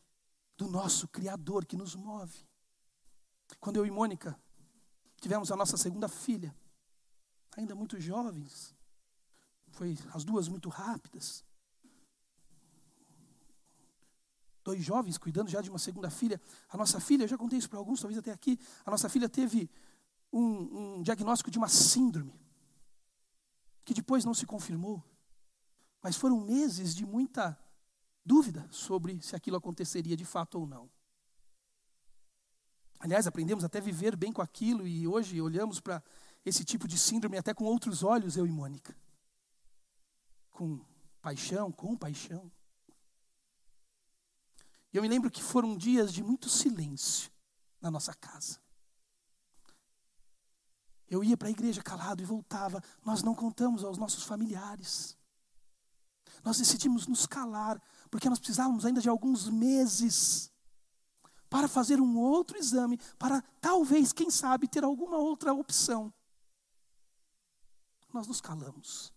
do 0.57 0.69
nosso 0.69 1.07
Criador 1.09 1.65
que 1.65 1.77
nos 1.77 1.95
move. 1.95 2.46
Quando 3.67 3.79
eu 3.79 3.85
e 3.85 3.91
Mônica 3.91 4.41
tivemos 5.21 5.51
a 5.51 5.57
nossa 5.57 5.77
segunda 5.77 6.07
filha, 6.07 6.55
ainda 7.57 7.75
muito 7.75 7.99
jovens, 8.01 8.73
foi 9.73 9.99
as 10.15 10.23
duas 10.23 10.47
muito 10.47 10.69
rápidas. 10.69 11.45
Dois 14.63 14.85
jovens 14.85 15.19
cuidando 15.19 15.51
já 15.51 15.61
de 15.61 15.69
uma 15.69 15.81
segunda 15.81 16.09
filha. 16.11 16.41
A 16.69 16.77
nossa 16.77 17.01
filha, 17.01 17.25
eu 17.25 17.29
já 17.29 17.37
contei 17.37 17.59
isso 17.59 17.69
para 17.69 17.81
alguns, 17.81 18.01
talvez 18.01 18.17
até 18.17 18.31
aqui, 18.31 18.57
a 18.85 18.91
nossa 18.93 19.09
filha 19.09 19.29
teve 19.29 19.69
um, 20.33 20.99
um 20.99 21.03
diagnóstico 21.03 21.51
de 21.51 21.59
uma 21.59 21.69
síndrome, 21.69 22.41
que 23.85 23.93
depois 23.93 24.25
não 24.25 24.33
se 24.33 24.47
confirmou. 24.47 25.03
Mas 26.01 26.15
foram 26.15 26.39
meses 26.41 26.95
de 26.95 27.05
muita 27.05 27.59
dúvida 28.25 28.65
sobre 28.71 29.21
se 29.21 29.35
aquilo 29.35 29.57
aconteceria 29.57 30.17
de 30.17 30.25
fato 30.25 30.57
ou 30.57 30.69
não. 30.69 30.89
Aliás, 32.99 33.27
aprendemos 33.27 33.65
até 33.65 33.79
a 33.79 33.83
viver 33.83 34.17
bem 34.17 34.33
com 34.33 34.43
aquilo 34.43 34.87
e 34.87 35.07
hoje 35.07 35.41
olhamos 35.41 35.81
para 35.81 36.03
esse 36.45 36.65
tipo 36.65 36.89
de 36.89 36.99
síndrome 36.99 37.37
até 37.37 37.53
com 37.53 37.65
outros 37.65 38.03
olhos, 38.03 38.37
eu 38.37 38.47
e 38.47 38.51
Mônica. 38.51 38.97
Com 40.51 40.81
paixão, 41.21 41.71
com 41.71 41.97
paixão. 41.97 42.51
E 44.93 44.97
eu 44.97 45.03
me 45.03 45.09
lembro 45.09 45.31
que 45.31 45.43
foram 45.43 45.77
dias 45.77 46.13
de 46.13 46.23
muito 46.23 46.49
silêncio 46.49 47.31
na 47.81 47.91
nossa 47.91 48.15
casa. 48.15 48.59
Eu 51.09 51.23
ia 51.23 51.37
para 51.37 51.49
a 51.49 51.51
igreja 51.51 51.83
calado 51.83 52.23
e 52.23 52.25
voltava. 52.27 52.83
Nós 53.05 53.23
não 53.23 53.35
contamos 53.35 53.85
aos 53.85 53.99
nossos 53.99 54.25
familiares. 54.25 55.17
Nós 56.43 56.59
decidimos 56.59 57.07
nos 57.07 57.27
calar, 57.27 57.81
porque 58.11 58.29
nós 58.29 58.39
precisávamos 58.39 58.85
ainda 58.85 59.01
de 59.01 59.09
alguns 59.09 59.49
meses 59.49 60.51
para 61.49 61.69
fazer 61.69 62.01
um 62.01 62.19
outro 62.19 62.59
exame, 62.59 62.99
para 63.19 63.43
talvez, 63.61 64.13
quem 64.13 64.31
sabe, 64.31 64.69
ter 64.69 64.85
alguma 64.85 65.17
outra 65.17 65.53
opção. 65.53 66.13
Nós 68.13 68.27
nos 68.27 68.41
calamos. 68.41 69.13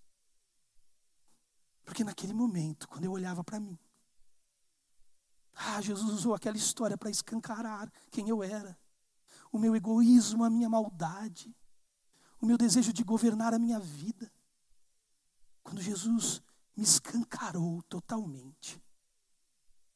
Porque 1.84 2.04
naquele 2.04 2.34
momento, 2.34 2.88
quando 2.88 3.06
eu 3.06 3.12
olhava 3.12 3.44
para 3.44 3.60
mim, 3.60 3.78
ah, 5.56 5.82
Jesus 5.82 6.12
usou 6.12 6.34
aquela 6.34 6.56
história 6.56 6.98
para 6.98 7.10
escancarar 7.10 7.92
quem 8.12 8.30
eu 8.30 8.44
era, 8.44 8.78
o 9.52 9.58
meu 9.58 9.76
egoísmo, 9.76 10.44
a 10.44 10.50
minha 10.50 10.70
maldade, 10.70 11.54
o 12.40 12.46
meu 12.46 12.58
desejo 12.58 12.94
de 12.94 13.04
governar 13.04 13.54
a 13.54 13.60
minha 13.60 13.80
vida. 13.80 14.32
Quando 15.64 15.82
Jesus 15.82 16.42
me 16.76 16.84
escancarou 16.84 17.82
totalmente. 17.84 18.82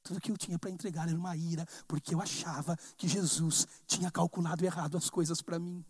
Tudo 0.03 0.19
que 0.19 0.29
eu 0.29 0.37
tinha 0.37 0.59
para 0.59 0.69
entregar 0.69 1.07
era 1.07 1.17
uma 1.17 1.35
ira, 1.35 1.65
porque 1.87 2.13
eu 2.13 2.21
achava 2.21 2.77
que 2.97 3.07
Jesus 3.07 3.65
tinha 3.87 4.11
calculado 4.11 4.65
errado 4.65 4.97
as 4.97 5.09
coisas 5.09 5.41
para 5.41 5.57
mim. 5.57 5.83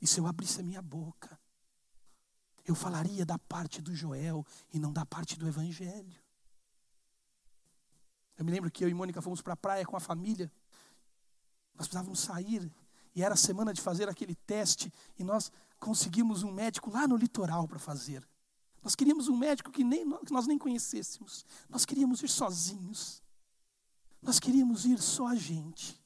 E 0.00 0.06
se 0.06 0.20
eu 0.20 0.26
abrisse 0.26 0.60
a 0.60 0.62
minha 0.62 0.80
boca, 0.80 1.38
eu 2.64 2.74
falaria 2.74 3.26
da 3.26 3.38
parte 3.38 3.82
do 3.82 3.94
Joel 3.94 4.46
e 4.72 4.78
não 4.78 4.92
da 4.92 5.04
parte 5.04 5.36
do 5.38 5.48
Evangelho. 5.48 6.22
Eu 8.36 8.44
me 8.44 8.50
lembro 8.50 8.70
que 8.70 8.84
eu 8.84 8.88
e 8.88 8.94
Mônica 8.94 9.20
fomos 9.20 9.42
para 9.42 9.54
a 9.54 9.56
praia 9.56 9.84
com 9.84 9.96
a 9.96 10.00
família. 10.00 10.50
Nós 11.74 11.86
precisávamos 11.86 12.20
sair 12.20 12.72
e 13.14 13.22
era 13.22 13.34
a 13.34 13.36
semana 13.36 13.72
de 13.72 13.80
fazer 13.80 14.08
aquele 14.08 14.34
teste 14.34 14.92
e 15.18 15.24
nós 15.24 15.50
conseguimos 15.78 16.42
um 16.42 16.52
médico 16.52 16.90
lá 16.90 17.06
no 17.06 17.16
litoral 17.16 17.66
para 17.66 17.78
fazer. 17.78 18.26
Nós 18.84 18.94
queríamos 18.94 19.28
um 19.28 19.36
médico 19.36 19.72
que, 19.72 19.82
nem, 19.82 20.06
que 20.18 20.32
nós 20.32 20.46
nem 20.46 20.58
conhecêssemos. 20.58 21.46
Nós 21.70 21.86
queríamos 21.86 22.22
ir 22.22 22.28
sozinhos. 22.28 23.22
Nós 24.20 24.38
queríamos 24.38 24.84
ir 24.84 25.00
só 25.00 25.26
a 25.26 25.34
gente. 25.34 25.98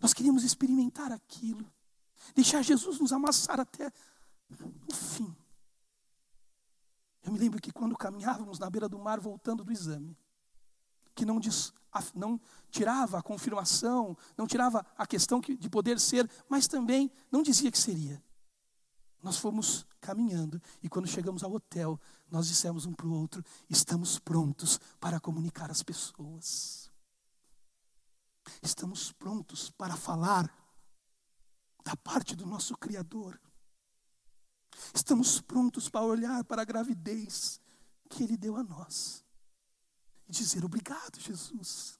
Nós 0.00 0.12
queríamos 0.12 0.42
experimentar 0.42 1.12
aquilo. 1.12 1.64
Deixar 2.34 2.60
Jesus 2.62 2.98
nos 2.98 3.12
amassar 3.12 3.60
até 3.60 3.92
o 4.90 4.94
fim. 4.94 5.34
Eu 7.22 7.32
me 7.32 7.38
lembro 7.38 7.60
que 7.60 7.70
quando 7.70 7.96
caminhávamos 7.96 8.58
na 8.58 8.68
beira 8.68 8.88
do 8.88 8.98
mar 8.98 9.20
voltando 9.20 9.62
do 9.62 9.70
exame, 9.70 10.16
que 11.14 11.24
não, 11.24 11.38
diz, 11.38 11.72
não 12.14 12.40
tirava 12.70 13.18
a 13.18 13.22
confirmação, 13.22 14.16
não 14.36 14.46
tirava 14.46 14.84
a 14.96 15.06
questão 15.06 15.40
de 15.40 15.70
poder 15.70 16.00
ser, 16.00 16.28
mas 16.48 16.66
também 16.66 17.12
não 17.30 17.42
dizia 17.42 17.70
que 17.70 17.78
seria. 17.78 18.20
Nós 19.22 19.36
fomos 19.36 19.84
caminhando 20.00 20.60
e 20.82 20.88
quando 20.88 21.08
chegamos 21.08 21.42
ao 21.42 21.52
hotel, 21.52 22.00
nós 22.30 22.46
dissemos 22.46 22.86
um 22.86 22.92
para 22.92 23.06
o 23.06 23.12
outro: 23.12 23.44
estamos 23.68 24.18
prontos 24.18 24.78
para 25.00 25.18
comunicar 25.18 25.70
às 25.70 25.82
pessoas. 25.82 26.90
Estamos 28.62 29.12
prontos 29.12 29.70
para 29.70 29.96
falar 29.96 30.50
da 31.84 31.96
parte 31.96 32.34
do 32.34 32.46
nosso 32.46 32.76
Criador. 32.76 33.40
Estamos 34.94 35.40
prontos 35.40 35.88
para 35.88 36.04
olhar 36.04 36.44
para 36.44 36.62
a 36.62 36.64
gravidez 36.64 37.60
que 38.08 38.22
Ele 38.22 38.36
deu 38.36 38.56
a 38.56 38.62
nós 38.62 39.24
e 40.28 40.32
dizer: 40.32 40.64
Obrigado, 40.64 41.18
Jesus. 41.18 41.98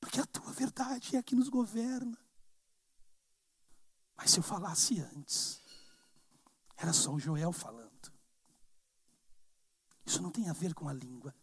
Porque 0.00 0.20
a 0.20 0.26
tua 0.26 0.52
verdade 0.52 1.16
é 1.16 1.18
a 1.18 1.22
que 1.22 1.34
nos 1.34 1.48
governa. 1.48 2.18
Mas 4.22 4.30
se 4.30 4.38
eu 4.38 4.42
falasse 4.44 5.00
antes, 5.00 5.60
era 6.76 6.92
só 6.92 7.12
o 7.12 7.18
Joel 7.18 7.52
falando. 7.52 8.12
Isso 10.06 10.22
não 10.22 10.30
tem 10.30 10.48
a 10.48 10.52
ver 10.52 10.74
com 10.74 10.88
a 10.88 10.92
língua, 10.92 11.34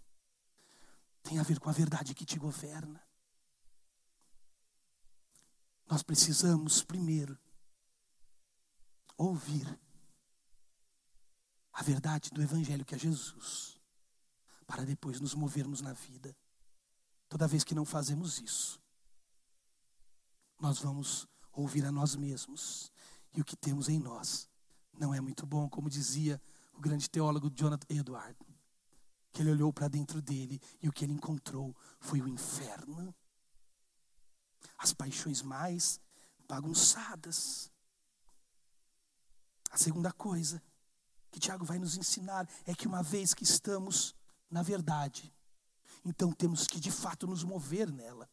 tem 1.22 1.40
a 1.40 1.44
ver 1.44 1.60
com 1.60 1.70
a 1.70 1.74
verdade 1.74 2.16
que 2.16 2.24
te 2.24 2.40
governa. 2.40 3.06
Nós 5.88 6.02
precisamos 6.02 6.82
primeiro 6.82 7.38
ouvir 9.18 9.78
a 11.74 11.84
verdade 11.84 12.30
do 12.30 12.42
Evangelho 12.42 12.86
que 12.86 12.96
é 12.96 12.98
Jesus 12.98 13.78
para 14.66 14.86
depois 14.86 15.20
nos 15.20 15.34
movermos 15.34 15.82
na 15.82 15.92
vida. 15.92 16.34
Toda 17.28 17.46
vez 17.46 17.66
que 17.66 17.76
não 17.76 17.84
fazemos 17.84 18.40
isso, 18.40 18.82
nós 20.58 20.80
vamos 20.80 21.28
ouvir 21.54 21.86
a 21.86 21.92
nós 21.92 22.16
mesmos 22.16 22.92
e 23.34 23.42
o 23.42 23.46
que 23.46 23.56
temos 23.56 23.90
em 23.90 24.00
nós 24.00 24.50
não 25.00 25.14
é 25.14 25.22
muito 25.22 25.46
bom, 25.46 25.70
como 25.70 25.90
dizia 25.90 26.42
o 26.74 26.82
grande 26.82 27.10
teólogo 27.10 27.50
Jonathan 27.50 27.86
Edward, 27.90 28.38
que 29.32 29.42
ele 29.42 29.52
olhou 29.52 29.72
para 29.72 29.88
dentro 29.88 30.22
dele 30.22 30.62
e 30.82 30.90
o 30.90 30.92
que 30.92 31.06
ele 31.06 31.14
encontrou 31.14 31.76
foi 32.00 32.22
o 32.22 32.28
inferno. 32.28 33.16
As 34.78 34.94
paixões 34.94 35.42
mais 35.42 36.00
bagunçadas. 36.48 37.72
A 39.72 39.78
segunda 39.78 40.12
coisa 40.12 40.62
que 41.32 41.40
Tiago 41.40 41.64
vai 41.64 41.80
nos 41.80 41.96
ensinar 41.96 42.50
é 42.66 42.74
que 42.74 42.88
uma 42.88 43.04
vez 43.04 43.34
que 43.34 43.44
estamos 43.44 44.16
na 44.50 44.64
verdade. 44.64 45.34
Então 46.04 46.32
temos 46.32 46.66
que 46.66 46.80
de 46.80 46.92
fato 46.92 47.28
nos 47.28 47.44
mover 47.44 47.92
nela. 47.92 48.30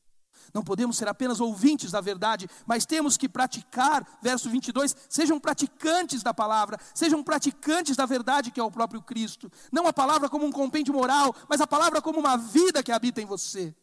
Não 0.53 0.63
podemos 0.63 0.97
ser 0.97 1.09
apenas 1.09 1.41
ouvintes 1.41 1.91
da 1.91 2.01
verdade, 2.01 2.49
mas 2.67 2.87
temos 2.87 3.17
que 3.17 3.29
praticar, 3.29 4.07
verso 4.23 4.49
22, 4.51 4.97
sejam 5.09 5.39
praticantes 5.39 6.23
da 6.23 6.33
palavra, 6.33 6.79
sejam 6.95 7.23
praticantes 7.23 7.97
da 7.97 8.07
verdade 8.07 8.51
que 8.51 8.61
é 8.61 8.63
o 8.63 8.71
próprio 8.71 9.03
Cristo. 9.03 9.51
Não 9.71 9.87
a 9.87 9.93
palavra 9.93 10.29
como 10.29 10.47
um 10.47 10.53
compêndio 10.53 10.95
moral, 10.95 11.35
mas 11.49 11.61
a 11.61 11.67
palavra 11.67 12.01
como 12.01 12.19
uma 12.19 12.37
vida 12.37 12.83
que 12.83 12.93
habita 12.93 13.21
em 13.21 13.27
você. 13.27 13.75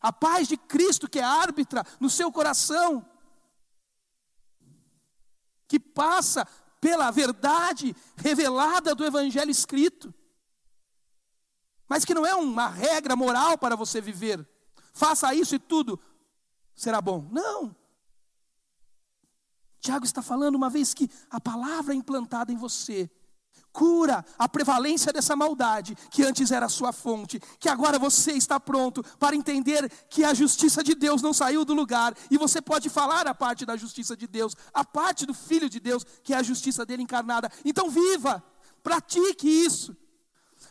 A 0.00 0.12
paz 0.12 0.48
de 0.48 0.56
Cristo 0.56 1.08
que 1.08 1.18
é 1.18 1.24
árbitra 1.24 1.84
no 1.98 2.10
seu 2.10 2.30
coração, 2.30 3.04
que 5.66 5.80
passa 5.80 6.46
pela 6.80 7.10
verdade 7.10 7.96
revelada 8.16 8.94
do 8.94 9.04
Evangelho 9.04 9.50
escrito 9.50 10.14
mas 11.88 12.04
que 12.04 12.14
não 12.14 12.24
é 12.24 12.34
uma 12.34 12.68
regra 12.68 13.14
moral 13.14 13.58
para 13.58 13.76
você 13.76 14.00
viver. 14.00 14.46
Faça 14.94 15.34
isso 15.34 15.54
e 15.54 15.58
tudo 15.58 16.00
será 16.74 17.02
bom. 17.02 17.28
Não. 17.30 17.76
Tiago 19.80 20.06
está 20.06 20.22
falando 20.22 20.54
uma 20.54 20.70
vez 20.70 20.94
que 20.94 21.10
a 21.28 21.38
palavra 21.38 21.92
é 21.92 21.96
implantada 21.96 22.50
em 22.50 22.56
você 22.56 23.10
cura 23.74 24.24
a 24.38 24.48
prevalência 24.48 25.12
dessa 25.12 25.34
maldade 25.34 25.96
que 26.08 26.22
antes 26.22 26.52
era 26.52 26.68
sua 26.68 26.92
fonte, 26.92 27.40
que 27.58 27.68
agora 27.68 27.98
você 27.98 28.30
está 28.30 28.60
pronto 28.60 29.02
para 29.18 29.34
entender 29.34 29.90
que 30.08 30.22
a 30.22 30.32
justiça 30.32 30.82
de 30.82 30.94
Deus 30.94 31.20
não 31.20 31.34
saiu 31.34 31.64
do 31.64 31.74
lugar 31.74 32.16
e 32.30 32.38
você 32.38 32.62
pode 32.62 32.88
falar 32.88 33.26
a 33.26 33.34
parte 33.34 33.66
da 33.66 33.76
justiça 33.76 34.16
de 34.16 34.28
Deus, 34.28 34.56
a 34.72 34.84
parte 34.84 35.26
do 35.26 35.34
Filho 35.34 35.68
de 35.68 35.80
Deus, 35.80 36.06
que 36.22 36.32
é 36.32 36.36
a 36.36 36.42
justiça 36.42 36.86
dele 36.86 37.02
encarnada. 37.02 37.50
Então 37.64 37.90
viva, 37.90 38.42
pratique 38.80 39.48
isso. 39.48 39.94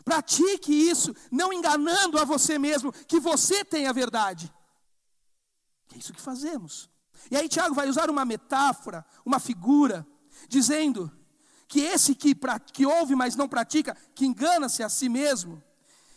Pratique 0.04 0.72
isso, 0.72 1.16
não 1.32 1.54
enganando 1.54 2.18
a 2.18 2.26
você 2.26 2.60
mesmo 2.60 2.92
que 2.92 3.20
você 3.20 3.64
tem 3.64 3.88
a 3.88 3.94
verdade. 3.94 4.54
É 5.94 5.98
isso 5.98 6.14
que 6.14 6.22
fazemos. 6.22 6.90
E 7.32 7.38
aí 7.38 7.48
Tiago 7.48 7.74
vai 7.74 7.88
usar 7.88 8.10
uma 8.10 8.26
metáfora, 8.26 9.06
uma 9.26 9.40
figura, 9.40 10.06
dizendo 10.50 11.12
que 11.68 11.80
esse 11.80 12.14
que, 12.14 12.36
que 12.72 12.86
ouve, 12.86 13.16
mas 13.16 13.36
não 13.36 13.48
pratica, 13.48 13.96
que 14.14 14.26
engana-se 14.26 14.84
a 14.84 14.90
si 14.90 15.08
mesmo, 15.08 15.64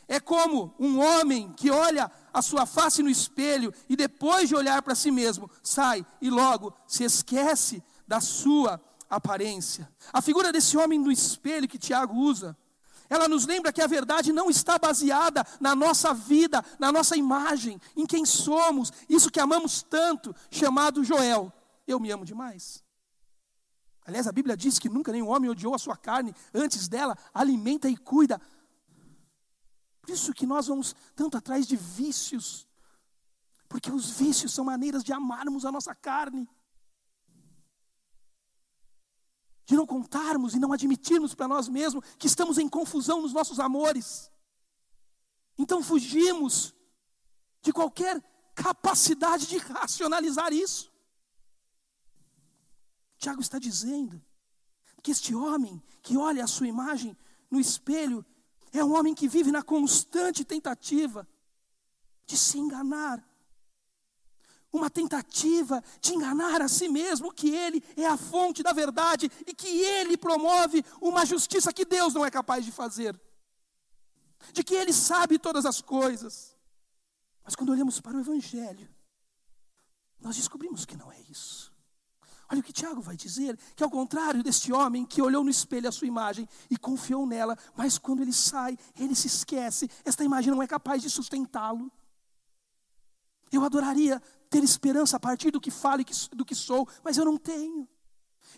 é 0.09 0.21
como 0.21 0.75
um 0.79 1.01
homem 1.01 1.53
que 1.53 1.71
olha 1.71 2.11
a 2.33 2.43
sua 2.43 2.67
face 2.67 3.03
no 3.03 3.11
espelho 3.11 3.73
e 3.89 3.97
depois 3.97 4.49
de 4.49 4.55
olhar 4.55 4.83
para 4.83 4.95
si 4.95 5.11
mesmo, 5.11 5.51
sai 5.63 6.07
e 6.21 6.31
logo 6.31 6.75
se 6.87 7.05
esquece 7.05 7.83
da 8.07 8.21
sua 8.21 8.81
aparência. 9.11 9.91
A 10.13 10.21
figura 10.21 10.53
desse 10.53 10.77
homem 10.77 10.99
no 10.99 11.11
espelho 11.11 11.69
que 11.69 11.79
Tiago 11.79 12.15
usa 12.15 12.57
ela 13.09 13.29
nos 13.29 13.47
lembra 13.47 13.73
que 13.73 13.81
a 13.81 13.87
verdade 13.87 14.33
não 14.33 14.51
está 14.51 14.79
baseada 14.79 15.47
na 15.61 15.75
nossa 15.75 16.13
vida, 16.13 16.65
na 16.79 16.91
nossa 16.91 17.17
imagem, 17.17 17.81
em 17.97 18.07
quem 18.07 18.25
somos, 18.25 18.93
isso 19.09 19.31
que 19.31 19.41
amamos 19.41 19.83
tanto, 19.83 20.35
chamado 20.51 21.05
Joel. 21.05 21.53
Eu 21.87 22.01
me 22.01 22.11
amo 22.11 22.25
demais. 22.25 22.85
Aliás, 24.05 24.27
a 24.27 24.33
Bíblia 24.33 24.57
diz 24.57 24.79
que 24.79 24.89
nunca 24.89 25.13
nenhum 25.13 25.29
homem 25.29 25.51
odiou 25.51 25.75
a 25.75 25.79
sua 25.79 25.97
carne, 25.97 26.35
antes 26.55 26.89
dela 26.89 27.17
alimenta 27.35 27.89
e 27.89 27.97
cuida. 27.97 28.41
Por 30.01 30.11
isso 30.11 30.33
que 30.33 30.47
nós 30.47 30.69
vamos 30.69 30.95
tanto 31.15 31.37
atrás 31.37 31.67
de 31.67 31.77
vícios, 31.77 32.69
porque 33.69 33.91
os 33.91 34.11
vícios 34.11 34.53
são 34.53 34.65
maneiras 34.65 35.03
de 35.03 35.13
amarmos 35.13 35.65
a 35.65 35.73
nossa 35.73 35.95
carne, 35.95 36.49
de 39.67 39.75
não 39.75 39.85
contarmos 39.85 40.55
e 40.55 40.61
não 40.61 40.73
admitirmos 40.73 41.35
para 41.35 41.49
nós 41.49 41.69
mesmos 41.69 42.05
que 42.19 42.29
estamos 42.29 42.57
em 42.57 42.69
confusão 42.69 43.21
nos 43.21 43.33
nossos 43.33 43.59
amores. 43.59 44.31
Então 45.59 45.83
fugimos 45.83 46.73
de 47.61 47.73
qualquer 47.73 48.23
capacidade 48.55 49.47
de 49.47 49.59
racionalizar 49.59 50.53
isso. 50.53 50.91
Tiago 53.19 53.41
está 53.41 53.59
dizendo 53.59 54.23
que 55.03 55.11
este 55.11 55.35
homem 55.35 55.83
que 56.01 56.17
olha 56.17 56.45
a 56.45 56.47
sua 56.47 56.69
imagem 56.69 57.17
no 57.51 57.59
espelho 57.59 58.25
é 58.73 58.85
um 58.85 58.95
homem 58.95 59.15
que 59.15 59.27
vive 59.27 59.51
na 59.51 59.63
constante 59.63 60.45
tentativa 60.45 61.27
de 62.25 62.37
se 62.37 62.59
enganar. 62.59 63.25
Uma 64.77 64.91
tentativa 64.91 65.83
de 66.03 66.13
enganar 66.13 66.61
a 66.61 66.69
si 66.69 66.87
mesmo 66.87 67.33
que 67.33 67.49
ele 67.49 67.83
é 67.97 68.07
a 68.07 68.19
fonte 68.19 68.63
da 68.63 68.75
verdade 68.75 69.31
e 69.47 69.55
que 69.55 69.67
ele 69.67 70.19
promove 70.19 70.85
uma 71.01 71.25
justiça 71.25 71.73
que 71.73 71.87
Deus 71.87 72.13
não 72.13 72.27
é 72.27 72.31
capaz 72.31 72.63
de 72.63 72.71
fazer. 72.71 73.19
De 74.53 74.63
que 74.63 74.75
ele 74.75 74.93
sabe 74.93 75.39
todas 75.39 75.65
as 75.65 75.81
coisas. 75.81 76.55
Mas 77.43 77.57
quando 77.57 77.73
olhamos 77.73 78.03
para 78.03 78.19
o 78.19 78.21
Evangelho, 78.21 78.87
nós 80.21 80.37
descobrimos 80.37 80.85
que 80.85 80.95
não 80.95 81.11
é 81.11 81.19
isso. 81.23 81.73
Olha 82.51 82.61
o 82.61 82.63
que 82.63 82.71
Tiago 82.71 83.01
vai 83.01 83.17
dizer: 83.17 83.59
que 83.75 83.83
ao 83.83 83.89
contrário 83.91 84.43
deste 84.43 84.75
homem 84.75 85.07
que 85.07 85.23
olhou 85.23 85.43
no 85.43 85.49
espelho 85.49 85.89
a 85.89 85.93
sua 85.93 86.07
imagem 86.07 86.47
e 86.69 86.77
confiou 86.77 87.27
nela, 87.27 87.57
mas 87.75 87.97
quando 87.97 88.21
ele 88.21 88.33
sai, 88.35 88.77
ele 88.95 89.15
se 89.15 89.27
esquece, 89.27 89.91
esta 90.05 90.23
imagem 90.23 90.51
não 90.53 90.63
é 90.63 90.67
capaz 90.67 91.01
de 91.01 91.09
sustentá-lo. 91.09 91.91
Eu 93.51 93.65
adoraria 93.65 94.21
ter 94.49 94.63
esperança 94.63 95.17
a 95.17 95.21
partir 95.21 95.51
do 95.51 95.61
que 95.61 95.71
falo 95.71 96.03
e 96.03 96.37
do 96.37 96.45
que 96.45 96.55
sou, 96.55 96.89
mas 97.03 97.17
eu 97.17 97.25
não 97.25 97.37
tenho. 97.37 97.89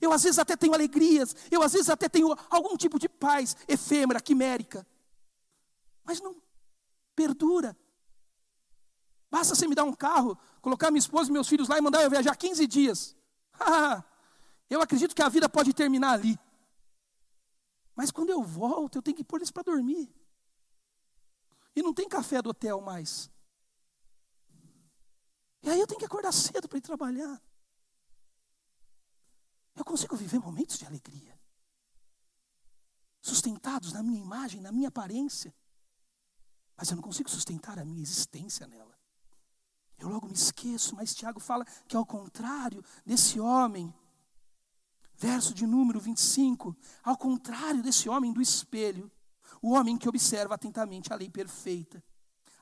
Eu 0.01 0.13
às 0.13 0.23
vezes 0.23 0.39
até 0.39 0.57
tenho 0.57 0.75
alegrias, 0.75 1.35
eu 1.51 1.63
às 1.63 1.73
vezes 1.73 1.89
até 1.89 2.09
tenho 2.09 2.35
algum 2.51 2.77
tipo 2.77 2.99
de 2.99 3.09
paz 3.09 3.57
efêmera, 3.67 4.21
quimérica, 4.21 4.87
mas 6.05 6.21
não 6.21 6.37
perdura. 7.15 7.77
Basta 9.31 9.55
você 9.55 9.67
me 9.67 9.75
dar 9.75 9.85
um 9.85 9.93
carro, 9.93 10.39
colocar 10.63 10.91
minha 10.91 11.01
esposa 11.01 11.29
e 11.29 11.33
meus 11.33 11.49
filhos 11.49 11.69
lá 11.69 11.77
e 11.77 11.81
mandar 11.81 12.03
eu 12.03 12.11
viajar 12.11 12.35
15 12.35 12.67
dias. 12.67 13.17
eu 14.71 14.81
acredito 14.81 15.15
que 15.15 15.23
a 15.23 15.29
vida 15.29 15.49
pode 15.49 15.73
terminar 15.75 16.13
ali. 16.13 16.39
Mas 17.95 18.11
quando 18.11 18.31
eu 18.31 18.43
volto, 18.43 18.97
eu 18.97 19.03
tenho 19.03 19.17
que 19.17 19.25
pôr 19.25 19.39
eles 19.39 19.51
para 19.51 19.65
dormir. 19.65 20.09
E 21.75 21.83
não 21.83 21.93
tem 21.93 22.09
café 22.09 22.41
do 22.41 22.51
hotel 22.51 22.81
mais. 22.81 23.31
E 25.63 25.71
aí 25.71 25.81
eu 25.81 25.87
tenho 25.87 25.99
que 25.99 26.07
acordar 26.07 26.33
cedo 26.33 26.69
para 26.69 26.79
ir 26.79 26.83
trabalhar. 26.83 27.43
Eu 29.75 29.85
consigo 29.85 30.17
viver 30.17 30.39
momentos 30.39 30.79
de 30.79 30.87
alegria. 30.87 31.39
Sustentados 33.21 33.93
na 33.93 34.03
minha 34.03 34.21
imagem, 34.21 34.61
na 34.61 34.73
minha 34.73 34.89
aparência. 34.89 35.55
Mas 36.77 36.91
eu 36.91 36.97
não 36.97 37.03
consigo 37.03 37.29
sustentar 37.29 37.79
a 37.79 37.85
minha 37.85 38.03
existência 38.03 38.67
nela. 38.67 38.97
Eu 39.99 40.09
logo 40.09 40.29
me 40.29 40.35
esqueço, 40.35 40.95
mas 40.95 41.15
Tiago 41.15 41.41
fala 41.41 41.65
que 41.87 41.97
ao 41.97 42.07
contrário 42.07 42.85
desse 43.05 43.41
homem, 43.41 43.93
verso 45.17 45.53
de 45.53 45.67
número 45.67 45.99
25, 45.99 46.77
ao 47.03 47.17
contrário 47.17 47.83
desse 47.83 48.09
homem 48.09 48.33
do 48.33 48.41
espelho, 48.41 49.11
o 49.61 49.73
homem 49.73 49.99
que 49.99 50.09
observa 50.09 50.55
atentamente 50.55 51.13
a 51.13 51.17
lei 51.17 51.29
perfeita, 51.29 52.03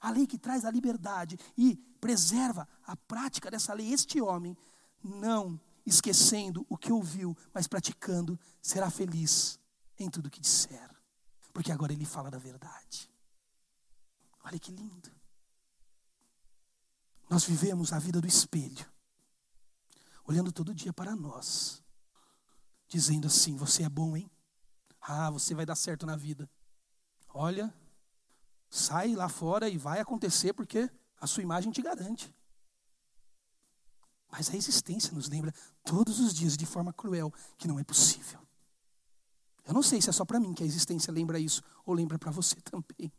a 0.00 0.10
lei 0.10 0.26
que 0.26 0.38
traz 0.38 0.64
a 0.64 0.70
liberdade 0.70 1.38
e 1.56 1.76
preserva 2.00 2.68
a 2.84 2.96
prática 2.96 3.50
dessa 3.50 3.72
lei, 3.74 3.92
este 3.92 4.20
homem, 4.20 4.56
não 5.02 5.60
esquecendo 5.84 6.66
o 6.68 6.76
que 6.76 6.92
ouviu, 6.92 7.36
mas 7.54 7.66
praticando, 7.66 8.38
será 8.60 8.90
feliz 8.90 9.58
em 9.98 10.10
tudo 10.10 10.30
que 10.30 10.40
disser, 10.40 10.90
porque 11.52 11.70
agora 11.70 11.92
ele 11.92 12.04
fala 12.04 12.30
da 12.30 12.38
verdade. 12.38 13.10
Olha 14.44 14.58
que 14.58 14.72
lindo. 14.72 15.10
Nós 17.28 17.44
vivemos 17.44 17.92
a 17.92 17.98
vida 17.98 18.20
do 18.20 18.26
espelho, 18.26 18.86
olhando 20.24 20.52
todo 20.52 20.74
dia 20.74 20.92
para 20.92 21.16
nós, 21.16 21.82
dizendo 22.86 23.26
assim: 23.26 23.56
Você 23.56 23.82
é 23.82 23.88
bom, 23.88 24.16
hein? 24.16 24.30
Ah, 25.00 25.30
você 25.30 25.54
vai 25.54 25.66
dar 25.66 25.74
certo 25.74 26.06
na 26.06 26.16
vida. 26.16 26.48
Olha, 27.28 27.74
sai 28.68 29.14
lá 29.14 29.28
fora 29.28 29.68
e 29.68 29.78
vai 29.78 30.00
acontecer 30.00 30.52
porque 30.52 30.90
a 31.20 31.26
sua 31.26 31.42
imagem 31.42 31.72
te 31.72 31.82
garante. 31.82 32.34
Mas 34.30 34.50
a 34.50 34.56
existência 34.56 35.14
nos 35.14 35.28
lembra 35.28 35.54
todos 35.84 36.20
os 36.20 36.34
dias 36.34 36.56
de 36.56 36.66
forma 36.66 36.92
cruel 36.92 37.32
que 37.56 37.68
não 37.68 37.78
é 37.78 37.84
possível. 37.84 38.40
Eu 39.64 39.74
não 39.74 39.82
sei 39.82 40.00
se 40.00 40.10
é 40.10 40.12
só 40.12 40.24
para 40.24 40.38
mim 40.38 40.54
que 40.54 40.62
a 40.62 40.66
existência 40.66 41.12
lembra 41.12 41.38
isso 41.38 41.62
ou 41.84 41.94
lembra 41.94 42.18
para 42.18 42.30
você 42.30 42.56
também. 42.62 43.12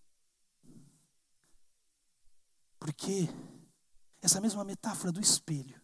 Porque 2.80 3.28
essa 4.22 4.40
mesma 4.40 4.64
metáfora 4.64 5.12
do 5.12 5.20
espelho 5.20 5.82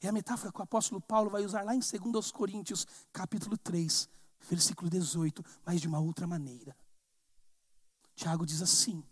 é 0.00 0.08
a 0.08 0.12
metáfora 0.12 0.52
que 0.52 0.58
o 0.58 0.62
apóstolo 0.62 1.00
Paulo 1.00 1.30
vai 1.30 1.44
usar 1.44 1.62
lá 1.62 1.74
em 1.74 1.80
2 1.80 2.32
Coríntios, 2.32 2.86
capítulo 3.12 3.56
3, 3.56 4.08
versículo 4.48 4.90
18, 4.90 5.44
mas 5.64 5.80
de 5.80 5.86
uma 5.86 6.00
outra 6.00 6.26
maneira. 6.26 6.76
Tiago 8.14 8.46
diz 8.46 8.62
assim, 8.62 9.02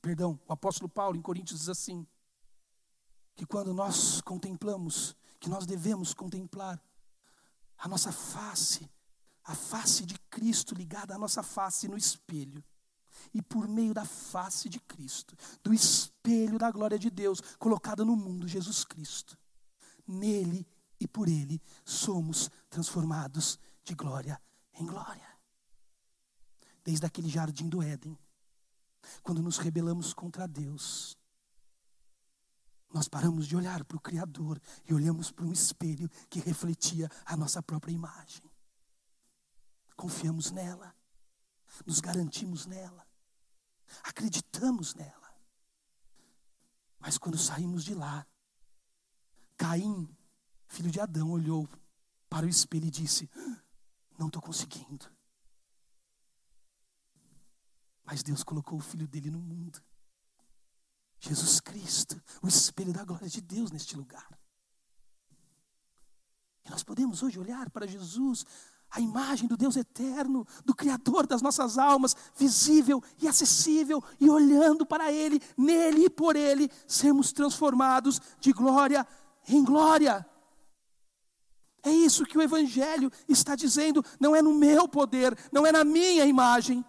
perdão, 0.00 0.38
o 0.46 0.52
apóstolo 0.52 0.88
Paulo 0.88 1.16
em 1.16 1.22
Coríntios 1.22 1.60
diz 1.60 1.68
assim, 1.68 2.06
que 3.34 3.46
quando 3.46 3.72
nós 3.72 4.20
contemplamos, 4.20 5.16
que 5.38 5.48
nós 5.48 5.66
devemos 5.66 6.14
contemplar 6.14 6.82
a 7.78 7.88
nossa 7.88 8.12
face, 8.12 8.90
a 9.44 9.54
face 9.54 10.06
de 10.06 10.18
Cristo 10.30 10.74
ligada 10.74 11.14
à 11.14 11.18
nossa 11.18 11.42
face 11.42 11.88
no 11.88 11.96
espelho, 11.96 12.62
e 13.34 13.42
por 13.42 13.68
meio 13.68 13.92
da 13.92 14.04
face 14.04 14.68
de 14.68 14.80
Cristo, 14.80 15.36
do 15.62 15.72
espelho 15.72 16.58
da 16.58 16.70
glória 16.70 16.98
de 16.98 17.10
Deus 17.10 17.40
colocada 17.58 18.04
no 18.04 18.16
mundo, 18.16 18.48
Jesus 18.48 18.84
Cristo. 18.84 19.38
Nele 20.06 20.66
e 20.98 21.06
por 21.06 21.28
ele 21.28 21.60
somos 21.84 22.50
transformados 22.68 23.58
de 23.84 23.94
glória 23.94 24.40
em 24.74 24.86
glória. 24.86 25.31
Desde 26.84 27.06
aquele 27.06 27.28
jardim 27.28 27.68
do 27.68 27.82
Éden, 27.82 28.18
quando 29.22 29.42
nos 29.42 29.58
rebelamos 29.58 30.12
contra 30.12 30.46
Deus, 30.46 31.16
nós 32.92 33.08
paramos 33.08 33.46
de 33.46 33.56
olhar 33.56 33.84
para 33.84 33.96
o 33.96 34.00
Criador 34.00 34.60
e 34.84 34.92
olhamos 34.92 35.30
para 35.30 35.46
um 35.46 35.52
espelho 35.52 36.08
que 36.28 36.40
refletia 36.40 37.08
a 37.24 37.36
nossa 37.36 37.62
própria 37.62 37.92
imagem. 37.92 38.42
Confiamos 39.96 40.50
nela, 40.50 40.94
nos 41.86 42.00
garantimos 42.00 42.66
nela, 42.66 43.06
acreditamos 44.02 44.94
nela. 44.94 45.32
Mas 46.98 47.16
quando 47.16 47.38
saímos 47.38 47.82
de 47.84 47.94
lá, 47.94 48.26
Caim, 49.56 50.08
filho 50.66 50.90
de 50.90 51.00
Adão, 51.00 51.30
olhou 51.30 51.68
para 52.28 52.46
o 52.46 52.48
espelho 52.48 52.86
e 52.86 52.90
disse: 52.90 53.30
Não 54.18 54.26
estou 54.26 54.42
conseguindo. 54.42 55.10
Mas 58.04 58.22
Deus 58.22 58.42
colocou 58.42 58.78
o 58.78 58.82
filho 58.82 59.06
dele 59.06 59.30
no 59.30 59.40
mundo. 59.40 59.82
Jesus 61.20 61.60
Cristo, 61.60 62.20
o 62.42 62.48
espelho 62.48 62.92
da 62.92 63.04
glória 63.04 63.28
de 63.28 63.40
Deus 63.40 63.70
neste 63.70 63.96
lugar. 63.96 64.28
E 66.64 66.70
nós 66.70 66.82
podemos 66.82 67.22
hoje 67.22 67.38
olhar 67.38 67.70
para 67.70 67.86
Jesus 67.86 68.44
a 68.90 69.00
imagem 69.00 69.48
do 69.48 69.56
Deus 69.56 69.76
eterno, 69.76 70.46
do 70.64 70.74
Criador 70.74 71.26
das 71.26 71.40
nossas 71.40 71.78
almas, 71.78 72.14
visível 72.36 73.02
e 73.20 73.26
acessível, 73.26 74.04
e 74.20 74.28
olhando 74.28 74.84
para 74.84 75.10
Ele, 75.10 75.40
nele 75.56 76.04
e 76.04 76.10
por 76.10 76.36
Ele, 76.36 76.70
sermos 76.86 77.32
transformados 77.32 78.20
de 78.38 78.52
glória 78.52 79.06
em 79.48 79.64
glória. 79.64 80.26
É 81.82 81.90
isso 81.90 82.26
que 82.26 82.36
o 82.36 82.42
Evangelho 82.42 83.10
está 83.26 83.56
dizendo, 83.56 84.04
não 84.20 84.36
é 84.36 84.42
no 84.42 84.54
meu 84.54 84.86
poder, 84.86 85.36
não 85.50 85.66
é 85.66 85.72
na 85.72 85.84
minha 85.84 86.26
imagem, 86.26 86.84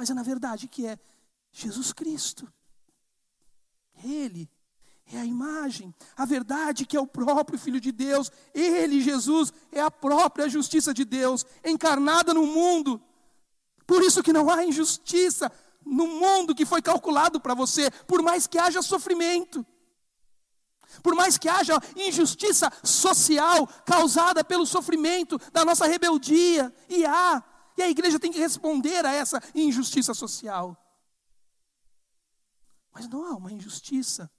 mas 0.00 0.08
é 0.08 0.14
na 0.14 0.22
verdade 0.22 0.66
que 0.66 0.86
é 0.86 0.98
Jesus 1.52 1.92
Cristo. 1.92 2.50
Ele 4.02 4.50
é 5.04 5.18
a 5.18 5.26
imagem, 5.26 5.94
a 6.16 6.24
verdade 6.24 6.86
que 6.86 6.96
é 6.96 7.00
o 7.00 7.06
próprio 7.06 7.58
Filho 7.58 7.78
de 7.78 7.92
Deus, 7.92 8.32
Ele, 8.54 9.02
Jesus, 9.02 9.52
é 9.70 9.82
a 9.82 9.90
própria 9.90 10.48
justiça 10.48 10.94
de 10.94 11.04
Deus, 11.04 11.44
encarnada 11.62 12.32
no 12.32 12.46
mundo. 12.46 12.98
Por 13.86 14.02
isso 14.02 14.22
que 14.22 14.32
não 14.32 14.48
há 14.48 14.64
injustiça 14.64 15.52
no 15.84 16.06
mundo 16.06 16.54
que 16.54 16.64
foi 16.64 16.80
calculado 16.80 17.38
para 17.38 17.52
você, 17.52 17.90
por 18.06 18.22
mais 18.22 18.46
que 18.46 18.56
haja 18.56 18.80
sofrimento. 18.80 19.66
Por 21.02 21.14
mais 21.14 21.36
que 21.36 21.46
haja 21.46 21.78
injustiça 21.94 22.72
social 22.82 23.66
causada 23.84 24.42
pelo 24.42 24.64
sofrimento 24.64 25.38
da 25.52 25.62
nossa 25.62 25.86
rebeldia, 25.86 26.74
e 26.88 27.04
há, 27.04 27.44
e 27.76 27.82
a 27.82 27.88
igreja 27.88 28.18
tem 28.18 28.32
que 28.32 28.38
responder 28.38 29.04
a 29.04 29.12
essa 29.12 29.42
injustiça 29.54 30.14
social. 30.14 30.76
Mas 32.92 33.08
não 33.08 33.24
há 33.24 33.36
uma 33.36 33.52
injustiça 33.52 34.30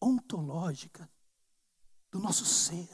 ontológica 0.00 1.08
do 2.10 2.18
nosso 2.18 2.44
ser. 2.44 2.88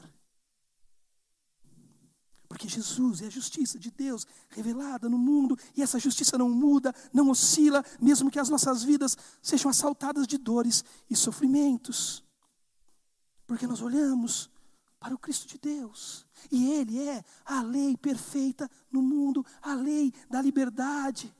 Porque 2.47 2.67
Jesus 2.67 3.21
é 3.21 3.25
a 3.25 3.31
justiça 3.31 3.79
de 3.79 3.89
Deus 3.89 4.27
revelada 4.49 5.09
no 5.09 5.17
mundo, 5.17 5.57
e 5.75 5.81
essa 5.81 5.97
justiça 5.97 6.37
não 6.37 6.49
muda, 6.49 6.93
não 7.11 7.31
oscila, 7.31 7.83
mesmo 7.99 8.29
que 8.29 8.37
as 8.37 8.47
nossas 8.47 8.83
vidas 8.83 9.17
sejam 9.41 9.71
assaltadas 9.71 10.27
de 10.27 10.37
dores 10.37 10.83
e 11.09 11.15
sofrimentos. 11.15 12.23
Porque 13.47 13.65
nós 13.65 13.81
olhamos 13.81 14.51
para 15.03 15.13
o 15.13 15.17
Cristo 15.17 15.45
de 15.49 15.57
Deus, 15.57 16.25
e 16.49 16.71
Ele 16.71 17.05
é 17.05 17.25
a 17.45 17.61
lei 17.61 17.97
perfeita 17.97 18.71
no 18.89 19.01
mundo, 19.01 19.45
a 19.61 19.73
lei 19.73 20.13
da 20.29 20.41
liberdade. 20.41 21.35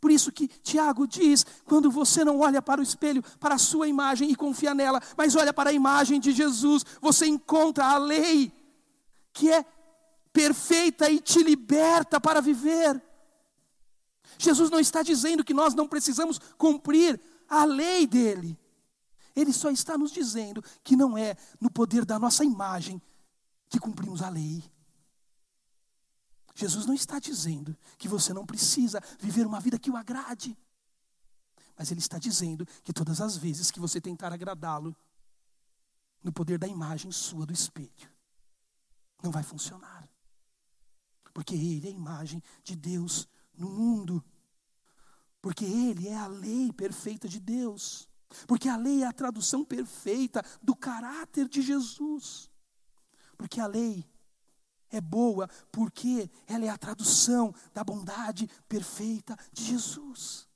Por 0.00 0.10
isso 0.10 0.32
que 0.32 0.48
Tiago 0.48 1.06
diz: 1.06 1.46
quando 1.64 1.92
você 1.92 2.24
não 2.24 2.40
olha 2.40 2.60
para 2.60 2.80
o 2.80 2.82
espelho, 2.82 3.22
para 3.38 3.54
a 3.54 3.58
sua 3.58 3.86
imagem 3.86 4.32
e 4.32 4.34
confia 4.34 4.74
nela, 4.74 5.00
mas 5.16 5.36
olha 5.36 5.52
para 5.52 5.70
a 5.70 5.72
imagem 5.72 6.18
de 6.18 6.32
Jesus, 6.32 6.84
você 7.00 7.28
encontra 7.28 7.84
a 7.84 7.98
lei 7.98 8.50
que 9.32 9.48
é 9.48 9.64
perfeita 10.32 11.08
e 11.08 11.20
te 11.20 11.40
liberta 11.40 12.20
para 12.20 12.40
viver. 12.40 13.00
Jesus 14.36 14.70
não 14.70 14.80
está 14.80 15.04
dizendo 15.04 15.44
que 15.44 15.54
nós 15.54 15.72
não 15.72 15.86
precisamos 15.86 16.40
cumprir 16.56 17.20
a 17.48 17.64
lei 17.64 18.08
dele. 18.08 18.57
Ele 19.38 19.52
só 19.52 19.70
está 19.70 19.96
nos 19.96 20.10
dizendo 20.10 20.60
que 20.82 20.96
não 20.96 21.16
é 21.16 21.36
no 21.60 21.70
poder 21.70 22.04
da 22.04 22.18
nossa 22.18 22.44
imagem 22.44 23.00
que 23.68 23.78
cumprimos 23.78 24.20
a 24.20 24.28
lei. 24.28 24.64
Jesus 26.56 26.86
não 26.86 26.94
está 26.94 27.20
dizendo 27.20 27.76
que 27.96 28.08
você 28.08 28.32
não 28.32 28.44
precisa 28.44 29.00
viver 29.20 29.46
uma 29.46 29.60
vida 29.60 29.78
que 29.78 29.92
o 29.92 29.96
agrade. 29.96 30.58
Mas 31.76 31.92
Ele 31.92 32.00
está 32.00 32.18
dizendo 32.18 32.66
que 32.82 32.92
todas 32.92 33.20
as 33.20 33.36
vezes 33.36 33.70
que 33.70 33.78
você 33.78 34.00
tentar 34.00 34.32
agradá-lo, 34.32 34.94
no 36.20 36.32
poder 36.32 36.58
da 36.58 36.66
imagem 36.66 37.12
sua 37.12 37.46
do 37.46 37.52
espelho, 37.52 38.10
não 39.22 39.30
vai 39.30 39.44
funcionar. 39.44 40.10
Porque 41.32 41.54
Ele 41.54 41.86
é 41.86 41.90
a 41.90 41.94
imagem 41.94 42.42
de 42.64 42.74
Deus 42.74 43.28
no 43.56 43.70
mundo. 43.70 44.24
Porque 45.40 45.64
Ele 45.64 46.08
é 46.08 46.16
a 46.16 46.26
lei 46.26 46.72
perfeita 46.72 47.28
de 47.28 47.38
Deus. 47.38 48.08
Porque 48.46 48.68
a 48.68 48.76
lei 48.76 49.02
é 49.02 49.06
a 49.06 49.12
tradução 49.12 49.64
perfeita 49.64 50.44
do 50.62 50.74
caráter 50.74 51.48
de 51.48 51.62
Jesus. 51.62 52.50
Porque 53.36 53.60
a 53.60 53.66
lei 53.66 54.04
é 54.90 55.00
boa, 55.00 55.48
porque 55.70 56.30
ela 56.46 56.64
é 56.64 56.68
a 56.68 56.78
tradução 56.78 57.54
da 57.72 57.84
bondade 57.84 58.48
perfeita 58.68 59.36
de 59.52 59.64
Jesus. 59.64 60.48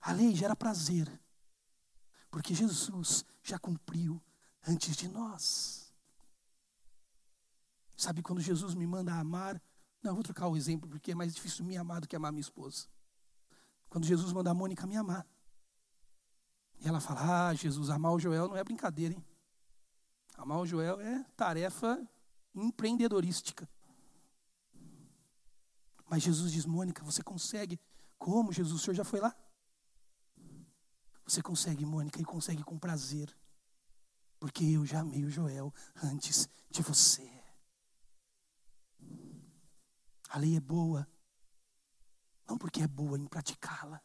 A 0.00 0.12
lei 0.12 0.34
gera 0.34 0.56
prazer, 0.56 1.08
porque 2.30 2.54
Jesus 2.54 3.24
já 3.42 3.58
cumpriu 3.58 4.22
antes 4.66 4.96
de 4.96 5.08
nós. 5.08 5.92
Sabe 7.96 8.22
quando 8.22 8.40
Jesus 8.40 8.74
me 8.74 8.86
manda 8.86 9.12
amar? 9.12 9.60
Não, 10.02 10.14
vou 10.14 10.22
trocar 10.22 10.48
o 10.48 10.56
exemplo, 10.56 10.88
porque 10.88 11.12
é 11.12 11.14
mais 11.14 11.34
difícil 11.34 11.64
me 11.66 11.76
amar 11.76 12.00
do 12.00 12.08
que 12.08 12.16
amar 12.16 12.32
minha 12.32 12.40
esposa. 12.40 12.86
Quando 13.90 14.06
Jesus 14.06 14.32
manda 14.32 14.50
a 14.50 14.54
Mônica 14.54 14.86
me 14.86 14.96
amar. 14.96 15.26
E 16.80 16.88
ela 16.88 17.00
fala: 17.00 17.48
Ah, 17.48 17.54
Jesus, 17.54 17.90
amar 17.90 18.12
o 18.12 18.18
Joel 18.18 18.48
não 18.48 18.56
é 18.56 18.64
brincadeira, 18.64 19.14
hein? 19.14 19.24
Amar 20.36 20.58
o 20.58 20.66
Joel 20.66 21.00
é 21.00 21.22
tarefa 21.36 22.02
empreendedorística. 22.54 23.68
Mas 26.08 26.22
Jesus 26.22 26.50
diz: 26.50 26.64
Mônica, 26.64 27.04
você 27.04 27.22
consegue. 27.22 27.78
Como, 28.18 28.52
Jesus? 28.52 28.80
O 28.80 28.84
senhor 28.84 28.94
já 28.94 29.04
foi 29.04 29.20
lá? 29.20 29.34
Você 31.24 31.42
consegue, 31.42 31.86
Mônica, 31.86 32.20
e 32.20 32.24
consegue 32.24 32.64
com 32.64 32.78
prazer. 32.78 33.34
Porque 34.38 34.64
eu 34.64 34.84
já 34.84 35.00
amei 35.00 35.24
o 35.24 35.30
Joel 35.30 35.72
antes 36.02 36.48
de 36.70 36.82
você. 36.82 37.30
A 40.30 40.38
lei 40.38 40.56
é 40.56 40.60
boa, 40.60 41.06
não 42.48 42.56
porque 42.56 42.82
é 42.82 42.88
boa 42.88 43.18
em 43.18 43.26
praticá-la. 43.26 44.02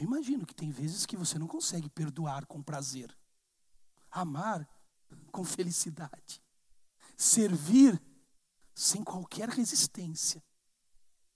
Eu 0.00 0.06
imagino 0.06 0.46
que 0.46 0.54
tem 0.54 0.70
vezes 0.70 1.04
que 1.04 1.14
você 1.14 1.38
não 1.38 1.46
consegue 1.46 1.90
perdoar 1.90 2.46
com 2.46 2.62
prazer, 2.62 3.14
amar 4.10 4.66
com 5.30 5.44
felicidade, 5.44 6.42
servir 7.18 8.00
sem 8.74 9.04
qualquer 9.04 9.50
resistência. 9.50 10.42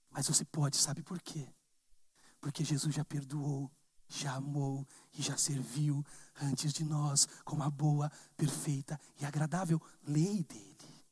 Mas 0.09 0.27
você 0.27 0.43
pode, 0.43 0.77
sabe 0.77 1.03
por 1.03 1.21
quê? 1.21 1.47
Porque 2.41 2.63
Jesus 2.63 2.95
já 2.95 3.05
perdoou, 3.05 3.71
já 4.07 4.33
amou 4.33 4.87
e 5.13 5.21
já 5.21 5.37
serviu 5.37 6.03
antes 6.41 6.73
de 6.73 6.83
nós 6.83 7.27
com 7.43 7.61
a 7.61 7.69
boa, 7.69 8.11
perfeita 8.35 8.99
e 9.21 9.25
agradável 9.25 9.79
lei 10.07 10.43
dele. 10.43 11.05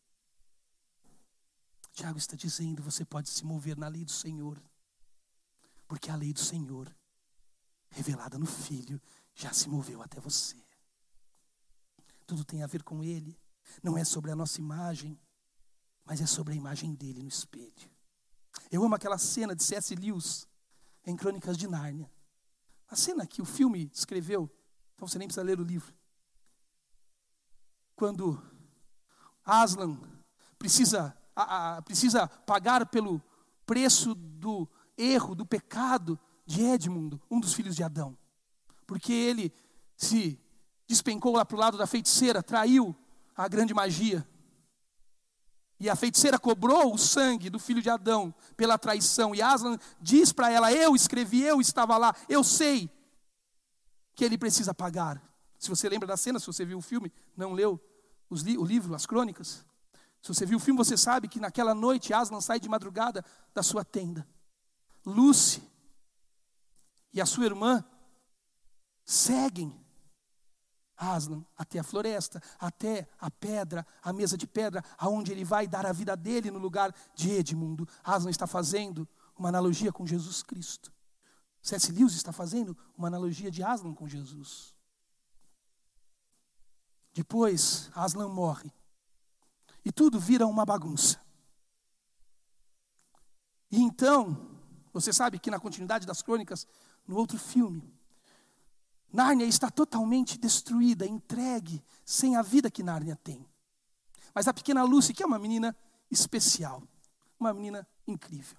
Tiago 1.91 2.17
está 2.17 2.35
dizendo: 2.35 2.81
você 2.81 3.05
pode 3.05 3.29
se 3.29 3.45
mover 3.45 3.77
na 3.77 3.87
lei 3.87 4.03
do 4.03 4.11
Senhor, 4.11 4.59
porque 5.87 6.09
a 6.09 6.15
lei 6.15 6.33
do 6.33 6.39
Senhor, 6.39 6.91
revelada 7.93 8.37
no 8.37 8.45
Filho, 8.45 9.01
já 9.33 9.53
se 9.53 9.69
moveu 9.69 10.01
até 10.01 10.19
você. 10.19 10.57
Tudo 12.25 12.43
tem 12.43 12.63
a 12.63 12.67
ver 12.67 12.83
com 12.83 13.03
Ele, 13.03 13.39
não 13.81 13.97
é 13.97 14.03
sobre 14.03 14.31
a 14.31 14.35
nossa 14.35 14.59
imagem, 14.59 15.19
mas 16.03 16.19
é 16.19 16.25
sobre 16.25 16.53
a 16.53 16.57
imagem 16.57 16.93
dele 16.93 17.21
no 17.21 17.29
espelho. 17.29 17.89
Eu 18.71 18.83
amo 18.83 18.95
aquela 18.95 19.17
cena 19.17 19.55
de 19.55 19.63
C.S. 19.63 19.95
Lewis 19.95 20.47
em 21.05 21.15
Crônicas 21.15 21.57
de 21.57 21.67
Nárnia. 21.67 22.11
A 22.87 22.95
cena 22.95 23.25
que 23.25 23.41
o 23.41 23.45
filme 23.45 23.89
escreveu, 23.93 24.49
então 24.95 25.07
você 25.07 25.17
nem 25.17 25.27
precisa 25.27 25.45
ler 25.45 25.59
o 25.59 25.63
livro. 25.63 25.93
Quando 27.95 28.41
Aslan 29.45 29.97
precisa 30.57 31.17
a, 31.35 31.77
a, 31.77 31.81
precisa 31.81 32.27
pagar 32.27 32.85
pelo 32.87 33.21
preço 33.65 34.13
do 34.13 34.67
erro, 34.97 35.35
do 35.35 35.45
pecado 35.45 36.19
de 36.45 36.61
Edmundo, 36.61 37.21
um 37.29 37.39
dos 37.39 37.53
filhos 37.53 37.75
de 37.75 37.83
Adão. 37.83 38.17
Porque 38.85 39.13
ele 39.13 39.53
se 39.95 40.39
despencou 40.87 41.35
lá 41.35 41.45
para 41.45 41.55
o 41.55 41.59
lado 41.59 41.77
da 41.77 41.87
feiticeira, 41.87 42.43
traiu 42.43 42.95
a 43.35 43.47
grande 43.47 43.73
magia. 43.73 44.27
E 45.79 45.89
a 45.89 45.95
feiticeira 45.95 46.39
cobrou 46.39 46.93
o 46.93 46.97
sangue 46.97 47.49
do 47.49 47.59
filho 47.59 47.81
de 47.81 47.89
Adão 47.89 48.33
pela 48.55 48.77
traição. 48.77 49.33
E 49.35 49.41
Aslan 49.41 49.77
diz 50.01 50.31
para 50.31 50.49
ela: 50.49 50.71
Eu 50.71 50.95
escrevi, 50.95 51.41
eu 51.41 51.59
estava 51.59 51.97
lá, 51.97 52.15
eu 52.29 52.43
sei 52.43 52.89
que 54.15 54.23
ele 54.23 54.37
precisa 54.37 54.73
pagar. 54.73 55.21
Se 55.57 55.69
você 55.69 55.89
lembra 55.89 56.07
da 56.07 56.17
cena, 56.17 56.39
se 56.39 56.47
você 56.47 56.65
viu 56.65 56.77
o 56.77 56.81
filme, 56.81 57.11
não 57.35 57.53
leu 57.53 57.79
li 58.31 58.57
o 58.57 58.65
livro, 58.65 58.95
as 58.95 59.05
crônicas. 59.05 59.65
Se 60.21 60.33
você 60.33 60.45
viu 60.45 60.57
o 60.57 60.61
filme, 60.61 60.77
você 60.77 60.95
sabe 60.95 61.27
que 61.27 61.39
naquela 61.39 61.75
noite 61.75 62.13
Aslan 62.13 62.41
sai 62.41 62.59
de 62.59 62.69
madrugada 62.69 63.23
da 63.53 63.61
sua 63.61 63.83
tenda. 63.83 64.27
Lucy 65.05 65.61
e 67.13 67.21
a 67.21 67.25
sua 67.25 67.45
irmã 67.45 67.83
seguem 69.05 69.83
Aslan 70.95 71.43
até 71.57 71.79
a 71.79 71.83
floresta, 71.83 72.41
até 72.59 73.07
a 73.19 73.29
pedra, 73.29 73.85
a 74.01 74.13
mesa 74.13 74.37
de 74.37 74.47
pedra, 74.47 74.83
aonde 74.97 75.31
ele 75.31 75.43
vai 75.43 75.67
dar 75.67 75.85
a 75.85 75.91
vida 75.91 76.15
dele 76.15 76.49
no 76.49 76.59
lugar 76.59 76.93
de 77.15 77.31
Edmundo. 77.31 77.87
Aslan 78.03 78.29
está 78.29 78.47
fazendo 78.47 79.07
uma 79.37 79.49
analogia 79.49 79.91
com 79.91 80.05
Jesus 80.05 80.41
Cristo. 80.43 80.91
C.S. 81.61 81.91
Lewis 81.91 82.13
está 82.13 82.31
fazendo 82.31 82.77
uma 82.97 83.07
analogia 83.07 83.49
de 83.49 83.63
Aslan 83.63 83.93
com 83.93 84.07
Jesus. 84.07 84.75
Depois, 87.13 87.89
Aslan 87.95 88.27
morre 88.27 88.71
e 89.85 89.91
tudo 89.91 90.19
vira 90.19 90.47
uma 90.47 90.65
bagunça. 90.65 91.21
E 93.71 93.81
então, 93.81 94.59
você 94.91 95.11
sabe 95.11 95.39
que 95.39 95.49
na 95.49 95.59
continuidade 95.59 96.05
das 96.05 96.21
crônicas, 96.21 96.67
no 97.07 97.17
outro 97.17 97.37
filme, 97.37 97.93
Nárnia 99.11 99.45
está 99.45 99.69
totalmente 99.69 100.39
destruída, 100.39 101.05
entregue, 101.05 101.83
sem 102.03 102.35
a 102.35 102.41
vida 102.41 102.71
que 102.71 102.81
Nárnia 102.81 103.15
tem. 103.23 103.45
Mas 104.33 104.47
a 104.47 104.53
pequena 104.53 104.83
Lucy, 104.83 105.13
que 105.13 105.21
é 105.21 105.25
uma 105.25 105.37
menina 105.37 105.75
especial, 106.09 106.81
uma 107.39 107.53
menina 107.53 107.87
incrível. 108.07 108.57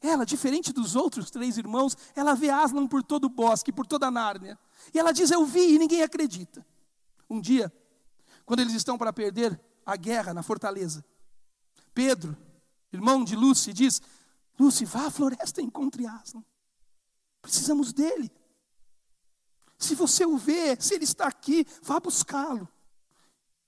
Ela, 0.00 0.24
diferente 0.24 0.72
dos 0.72 0.94
outros 0.94 1.30
três 1.30 1.58
irmãos, 1.58 1.96
ela 2.14 2.34
vê 2.34 2.48
Aslan 2.48 2.86
por 2.86 3.02
todo 3.02 3.24
o 3.24 3.28
bosque, 3.28 3.72
por 3.72 3.86
toda 3.86 4.06
a 4.06 4.10
Nárnia. 4.10 4.56
E 4.94 4.98
ela 4.98 5.10
diz: 5.10 5.32
Eu 5.32 5.44
vi, 5.44 5.74
e 5.74 5.78
ninguém 5.78 6.02
acredita. 6.02 6.64
Um 7.28 7.40
dia, 7.40 7.72
quando 8.44 8.60
eles 8.60 8.74
estão 8.74 8.96
para 8.96 9.12
perder 9.12 9.60
a 9.84 9.96
guerra 9.96 10.32
na 10.32 10.42
fortaleza. 10.42 11.04
Pedro, 11.92 12.36
irmão 12.92 13.24
de 13.24 13.34
Lúcia, 13.34 13.72
diz: 13.72 14.00
Lúcia, 14.58 14.86
vá 14.86 15.06
à 15.06 15.10
floresta 15.10 15.60
e 15.60 15.64
encontre 15.64 16.06
Aslan. 16.06 16.44
Precisamos 17.46 17.92
dele. 17.92 18.28
Se 19.78 19.94
você 19.94 20.26
o 20.26 20.36
vê, 20.36 20.76
se 20.80 20.94
ele 20.94 21.04
está 21.04 21.28
aqui, 21.28 21.64
vá 21.80 22.00
buscá-lo. 22.00 22.68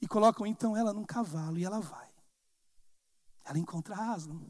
E 0.03 0.09
colocam 0.09 0.45
então 0.45 0.77
ela 0.77 0.93
num 0.93 1.05
cavalo 1.05 1.57
e 1.57 1.65
ela 1.65 1.79
vai. 1.79 2.09
Ela 3.45 3.57
encontra 3.57 3.95
Aslan. 3.95 4.41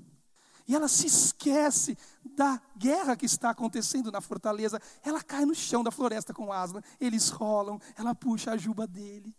E 0.66 0.74
ela 0.74 0.89
se 0.89 1.07
esquece 1.07 1.97
da 2.24 2.59
guerra 2.74 3.16
que 3.16 3.26
está 3.26 3.51
acontecendo 3.51 4.11
na 4.11 4.22
fortaleza. 4.22 4.81
Ela 5.03 5.22
cai 5.22 5.45
no 5.45 5.55
chão 5.55 5.85
da 5.85 5.91
floresta 5.91 6.33
com 6.33 6.51
Aslan. 6.51 6.81
Eles 6.99 7.29
rolam, 7.29 7.79
ela 7.97 8.14
puxa 8.14 8.53
a 8.53 8.57
juba 8.57 8.87
dele. 8.87 9.37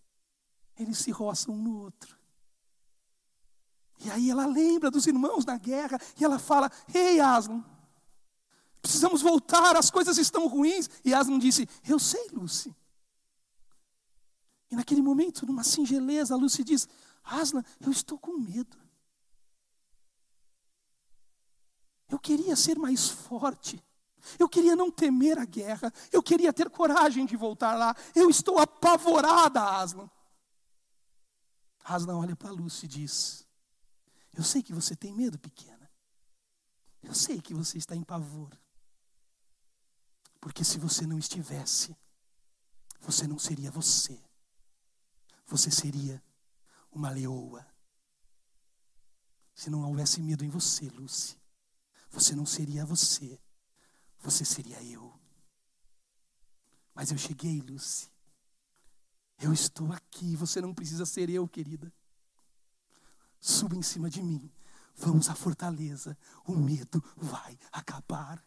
Eles 0.78 1.00
se 1.00 1.10
roçam 1.10 1.56
um 1.56 1.64
no 1.64 1.80
outro. 1.80 2.16
E 4.06 4.12
aí 4.12 4.30
ela 4.30 4.46
lembra 4.46 4.92
dos 4.92 5.08
irmãos 5.08 5.46
na 5.46 5.58
guerra 5.58 5.98
e 6.20 6.24
ela 6.24 6.38
fala: 6.38 6.72
Ei, 6.94 7.20
Aslan, 7.20 7.66
precisamos 8.82 9.22
voltar, 9.22 9.76
as 9.76 9.90
coisas 9.90 10.18
estão 10.18 10.48
ruins. 10.48 10.90
E 11.04 11.14
Aslan 11.14 11.40
disse: 11.40 11.68
Eu 11.88 12.00
sei, 12.00 12.30
Lucy. 12.32 12.76
E 14.72 14.76
naquele 14.76 15.02
momento, 15.02 15.46
numa 15.46 15.64
singeleza, 15.64 16.36
Lucy 16.36 16.64
diz: 16.64 16.88
Aslan, 17.24 17.64
eu 17.80 17.92
estou 17.92 18.18
com 18.18 18.38
medo. 18.38 18.78
Eu 22.10 22.20
queria 22.20 22.56
ser 22.56 22.78
mais 22.78 23.10
forte. 23.10 23.84
Eu 24.38 24.50
queria 24.50 24.76
não 24.76 24.92
temer 24.92 25.38
a 25.38 25.46
guerra. 25.46 25.94
Eu 26.12 26.22
queria 26.22 26.52
ter 26.52 26.70
coragem 26.70 27.26
de 27.26 27.36
voltar 27.36 27.76
lá. 27.76 27.96
Eu 28.16 28.30
estou 28.30 28.58
apavorada, 28.58 29.62
Aslan. 29.62 30.10
Aslan 31.84 32.18
olha 32.18 32.36
para 32.36 32.52
Lucy 32.52 32.86
e 32.86 32.90
diz: 32.90 33.48
Eu 34.34 34.44
sei 34.44 34.62
que 34.62 34.74
você 34.74 34.96
tem 34.96 35.14
medo, 35.14 35.40
pequena. 35.40 35.90
Eu 37.02 37.14
sei 37.14 37.42
que 37.42 37.54
você 37.54 37.78
está 37.78 37.96
em 37.96 38.04
pavor. 38.04 38.58
Porque 40.40 40.64
se 40.64 40.78
você 40.78 41.06
não 41.06 41.20
estivesse, 41.20 41.96
você 43.02 43.28
não 43.28 43.38
seria 43.38 43.72
você. 43.72 44.20
Você 45.46 45.72
seria 45.72 46.24
uma 46.92 47.10
leoa. 47.10 47.66
Se 49.54 49.70
não 49.70 49.84
houvesse 49.84 50.22
medo 50.22 50.46
em 50.46 50.50
você, 50.50 50.90
Lucy, 50.90 51.38
você 52.12 52.36
não 52.36 52.46
seria 52.46 52.86
você 52.86 53.40
você 54.22 54.44
seria 54.44 54.82
eu. 54.84 55.14
Mas 56.94 57.12
eu 57.12 57.18
cheguei, 57.18 57.62
Lucy. 57.62 58.10
Eu 59.40 59.54
estou 59.54 59.92
aqui, 59.94 60.36
você 60.36 60.60
não 60.60 60.74
precisa 60.74 61.06
ser 61.06 61.30
eu, 61.30 61.48
querida. 61.48 61.92
Suba 63.40 63.76
em 63.76 63.82
cima 63.82 64.10
de 64.10 64.22
mim. 64.22 64.52
Vamos 64.96 65.30
à 65.30 65.36
fortaleza. 65.36 66.18
O 66.46 66.54
medo 66.54 67.02
vai 67.16 67.58
acabar. 67.72 68.44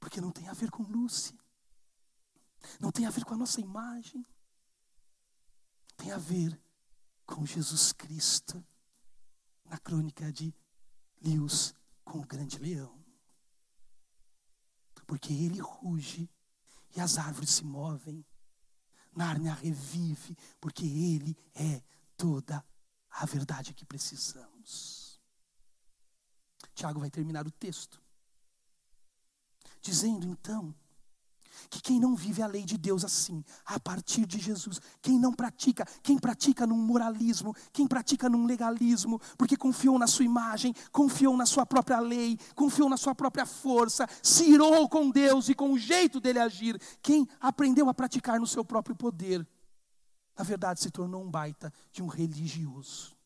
Porque 0.00 0.20
não 0.20 0.30
tem 0.30 0.48
a 0.48 0.52
ver 0.52 0.70
com 0.70 0.82
Lucy. 0.82 1.38
Não 2.80 2.90
tem 2.90 3.06
a 3.06 3.10
ver 3.10 3.24
com 3.24 3.34
a 3.34 3.38
nossa 3.38 3.60
imagem. 3.60 4.24
Tem 5.96 6.12
a 6.12 6.18
ver 6.18 6.60
com 7.26 7.44
Jesus 7.44 7.92
Cristo. 7.92 8.64
Na 9.64 9.78
crônica 9.78 10.32
de 10.32 10.54
Lewis 11.20 11.74
com 12.04 12.20
o 12.20 12.26
grande 12.26 12.58
leão 12.58 12.98
porque 15.08 15.32
ele 15.32 15.58
ruge 15.58 16.30
e 16.94 17.00
as 17.00 17.16
árvores 17.16 17.50
se 17.50 17.64
movem. 17.64 18.24
Nárnia 19.16 19.54
revive, 19.54 20.36
porque 20.60 20.84
ele 20.84 21.34
é 21.54 21.82
toda 22.16 22.64
a 23.10 23.24
verdade 23.24 23.72
que 23.72 23.86
precisamos. 23.86 25.18
Tiago 26.74 27.00
vai 27.00 27.10
terminar 27.10 27.46
o 27.46 27.50
texto 27.50 28.00
dizendo 29.88 30.26
então 30.26 30.74
que 31.70 31.80
quem 31.80 31.98
não 31.98 32.14
vive 32.14 32.42
a 32.42 32.46
lei 32.46 32.62
de 32.62 32.76
Deus 32.78 33.04
assim, 33.04 33.42
a 33.64 33.80
partir 33.80 34.26
de 34.26 34.38
Jesus, 34.38 34.80
quem 35.02 35.18
não 35.18 35.32
pratica, 35.32 35.84
quem 36.02 36.18
pratica 36.18 36.66
num 36.66 36.76
moralismo, 36.76 37.54
quem 37.72 37.86
pratica 37.86 38.28
num 38.28 38.46
legalismo, 38.46 39.20
porque 39.36 39.56
confiou 39.56 39.98
na 39.98 40.06
sua 40.06 40.24
imagem, 40.24 40.74
confiou 40.92 41.36
na 41.36 41.46
sua 41.46 41.66
própria 41.66 42.00
lei, 42.00 42.38
confiou 42.54 42.88
na 42.88 42.96
sua 42.96 43.14
própria 43.14 43.44
força, 43.44 44.06
se 44.22 44.44
irou 44.44 44.88
com 44.88 45.10
Deus 45.10 45.48
e 45.48 45.54
com 45.54 45.72
o 45.72 45.78
jeito 45.78 46.20
dele 46.20 46.38
agir, 46.38 46.80
quem 47.02 47.26
aprendeu 47.40 47.88
a 47.88 47.94
praticar 47.94 48.38
no 48.38 48.46
seu 48.46 48.64
próprio 48.64 48.94
poder, 48.94 49.46
na 50.36 50.44
verdade 50.44 50.80
se 50.80 50.90
tornou 50.90 51.22
um 51.22 51.30
baita 51.30 51.72
de 51.90 52.02
um 52.02 52.06
religioso 52.06 53.17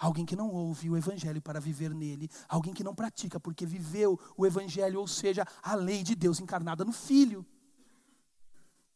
alguém 0.00 0.24
que 0.24 0.34
não 0.34 0.50
ouve 0.50 0.88
o 0.88 0.96
Evangelho 0.96 1.42
para 1.42 1.60
viver 1.60 1.94
nele, 1.94 2.30
alguém 2.48 2.72
que 2.72 2.82
não 2.82 2.94
pratica 2.94 3.38
porque 3.38 3.66
viveu 3.66 4.18
o 4.34 4.46
Evangelho, 4.46 4.98
ou 4.98 5.06
seja, 5.06 5.46
a 5.62 5.74
lei 5.74 6.02
de 6.02 6.14
Deus 6.14 6.40
encarnada 6.40 6.84
no 6.84 6.92
Filho. 6.92 7.46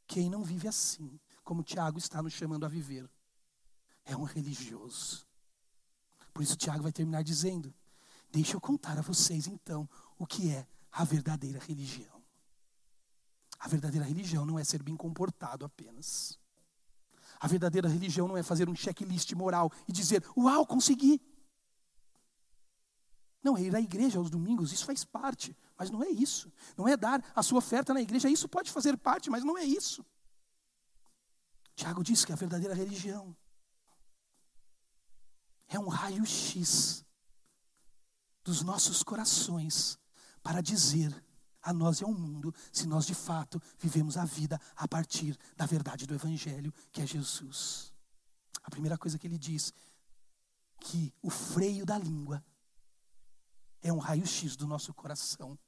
Quem 0.06 0.30
não 0.30 0.42
vive 0.42 0.66
assim, 0.66 1.20
como 1.44 1.62
Tiago 1.62 1.98
está 1.98 2.22
nos 2.22 2.32
chamando 2.32 2.64
a 2.64 2.68
viver, 2.68 3.08
é 4.06 4.16
um 4.16 4.22
religioso. 4.22 5.26
Por 6.32 6.42
isso, 6.42 6.56
Tiago 6.56 6.82
vai 6.82 6.92
terminar 6.92 7.22
dizendo: 7.22 7.72
Deixa 8.30 8.56
eu 8.56 8.60
contar 8.60 8.98
a 8.98 9.02
vocês 9.02 9.46
então 9.46 9.88
o 10.18 10.26
que 10.26 10.50
é 10.50 10.66
a 10.90 11.04
verdadeira 11.04 11.58
religião. 11.58 12.22
A 13.58 13.68
verdadeira 13.68 14.06
religião 14.06 14.44
não 14.44 14.58
é 14.58 14.64
ser 14.64 14.82
bem 14.82 14.96
comportado 14.96 15.64
apenas. 15.64 16.38
A 17.40 17.46
verdadeira 17.46 17.88
religião 17.88 18.28
não 18.28 18.36
é 18.36 18.42
fazer 18.42 18.68
um 18.68 18.74
checklist 18.74 19.32
moral 19.32 19.70
e 19.88 19.92
dizer, 19.92 20.24
uau, 20.36 20.66
consegui. 20.66 21.20
Não, 23.42 23.56
é 23.56 23.62
ir 23.62 23.76
à 23.76 23.80
igreja 23.80 24.18
aos 24.18 24.30
domingos, 24.30 24.72
isso 24.72 24.86
faz 24.86 25.04
parte, 25.04 25.56
mas 25.76 25.90
não 25.90 26.02
é 26.02 26.08
isso. 26.08 26.50
Não 26.76 26.88
é 26.88 26.96
dar 26.96 27.22
a 27.34 27.42
sua 27.42 27.58
oferta 27.58 27.92
na 27.92 28.00
igreja, 28.00 28.28
isso 28.28 28.48
pode 28.48 28.70
fazer 28.70 28.96
parte, 28.96 29.28
mas 29.28 29.44
não 29.44 29.58
é 29.58 29.64
isso. 29.64 30.04
Tiago 31.76 32.02
diz 32.02 32.24
que 32.24 32.32
a 32.32 32.36
verdadeira 32.36 32.74
religião 32.74 33.36
é 35.68 35.78
um 35.78 35.88
raio-x 35.88 37.04
dos 38.44 38.62
nossos 38.62 39.02
corações 39.02 39.98
para 40.42 40.60
dizer 40.60 41.23
a 41.64 41.72
nós 41.72 42.00
e 42.00 42.04
ao 42.04 42.12
mundo 42.12 42.54
se 42.70 42.86
nós 42.86 43.06
de 43.06 43.14
fato 43.14 43.60
vivemos 43.78 44.16
a 44.16 44.24
vida 44.24 44.60
a 44.76 44.86
partir 44.86 45.36
da 45.56 45.64
verdade 45.64 46.06
do 46.06 46.14
Evangelho, 46.14 46.72
que 46.92 47.00
é 47.00 47.06
Jesus. 47.06 47.92
A 48.62 48.70
primeira 48.70 48.98
coisa 48.98 49.18
que 49.18 49.26
ele 49.26 49.38
diz, 49.38 49.72
que 50.78 51.12
o 51.22 51.30
freio 51.30 51.86
da 51.86 51.98
língua 51.98 52.44
é 53.82 53.92
um 53.92 53.98
raio-x 53.98 54.56
do 54.56 54.66
nosso 54.66 54.92
coração. 54.92 55.58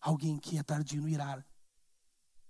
Alguém 0.00 0.38
que 0.38 0.58
é 0.58 0.62
tardio 0.62 1.02
no 1.02 1.08
irar, 1.08 1.44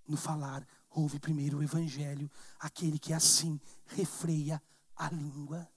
no 0.07 0.16
falar, 0.16 0.66
ouve 0.88 1.18
primeiro 1.18 1.59
o 1.59 1.62
Evangelho, 1.62 2.30
aquele 2.59 2.98
que 2.98 3.12
assim 3.12 3.61
refreia 3.86 4.62
a 4.96 5.11
língua. 5.11 5.68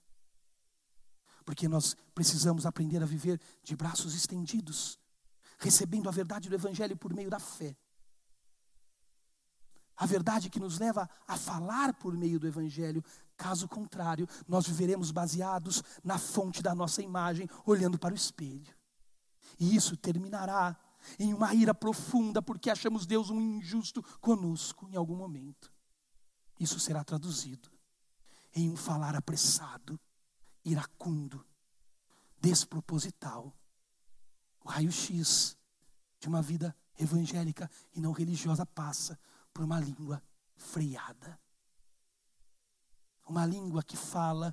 Porque 1.44 1.68
nós 1.68 1.96
precisamos 2.14 2.66
aprender 2.66 3.02
a 3.02 3.06
viver 3.06 3.40
de 3.62 3.76
braços 3.76 4.14
estendidos 4.14 4.98
recebendo 5.58 6.08
a 6.08 6.12
verdade 6.12 6.48
do 6.48 6.54
Evangelho 6.54 6.96
por 6.96 7.14
meio 7.14 7.30
da 7.30 7.38
fé. 7.38 7.76
A 9.96 10.04
verdade 10.04 10.50
que 10.50 10.60
nos 10.60 10.78
leva 10.78 11.08
a 11.26 11.36
falar 11.36 11.94
por 11.94 12.14
meio 12.14 12.38
do 12.38 12.46
Evangelho. 12.46 13.02
Caso 13.36 13.66
contrário, 13.66 14.28
nós 14.46 14.66
viveremos 14.66 15.10
baseados 15.10 15.82
na 16.04 16.18
fonte 16.18 16.62
da 16.62 16.74
nossa 16.74 17.02
imagem, 17.02 17.48
olhando 17.64 17.98
para 17.98 18.12
o 18.12 18.16
espelho. 18.16 18.74
E 19.58 19.74
isso 19.74 19.96
terminará 19.96 20.76
em 21.18 21.32
uma 21.32 21.54
ira 21.54 21.74
profunda, 21.74 22.42
porque 22.42 22.68
achamos 22.68 23.06
Deus 23.06 23.30
um 23.30 23.40
injusto 23.40 24.02
conosco 24.20 24.88
em 24.90 24.96
algum 24.96 25.16
momento. 25.16 25.72
Isso 26.60 26.78
será 26.78 27.02
traduzido 27.02 27.70
em 28.54 28.70
um 28.70 28.76
falar 28.76 29.14
apressado, 29.14 29.98
iracundo, 30.64 31.44
desproposital 32.40 33.54
o 34.66 34.68
raio-x 34.68 35.56
de 36.18 36.26
uma 36.26 36.42
vida 36.42 36.76
evangélica 36.98 37.70
e 37.94 38.00
não 38.00 38.10
religiosa 38.10 38.66
passa 38.66 39.16
por 39.54 39.62
uma 39.62 39.78
língua 39.78 40.20
freada. 40.56 41.38
Uma 43.28 43.46
língua 43.46 43.80
que 43.84 43.96
fala 43.96 44.52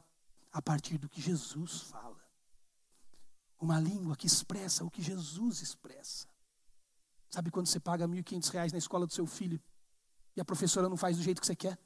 a 0.52 0.62
partir 0.62 1.00
do 1.00 1.10
que 1.10 1.20
Jesus 1.20 1.82
fala. 1.82 2.22
Uma 3.60 3.80
língua 3.80 4.16
que 4.16 4.28
expressa 4.28 4.84
o 4.84 4.92
que 4.92 5.02
Jesus 5.02 5.64
expressa. 5.64 6.28
Sabe 7.32 7.50
quando 7.50 7.66
você 7.66 7.80
paga 7.80 8.06
R$ 8.06 8.22
1.500 8.22 8.72
na 8.72 8.78
escola 8.78 9.08
do 9.08 9.14
seu 9.14 9.26
filho 9.26 9.60
e 10.36 10.42
a 10.42 10.46
professora 10.46 10.88
não 10.88 10.98
faz 10.98 11.18
do 11.18 11.24
jeito 11.24 11.42
que 11.42 11.48
você 11.48 11.56
quer? 11.56 11.80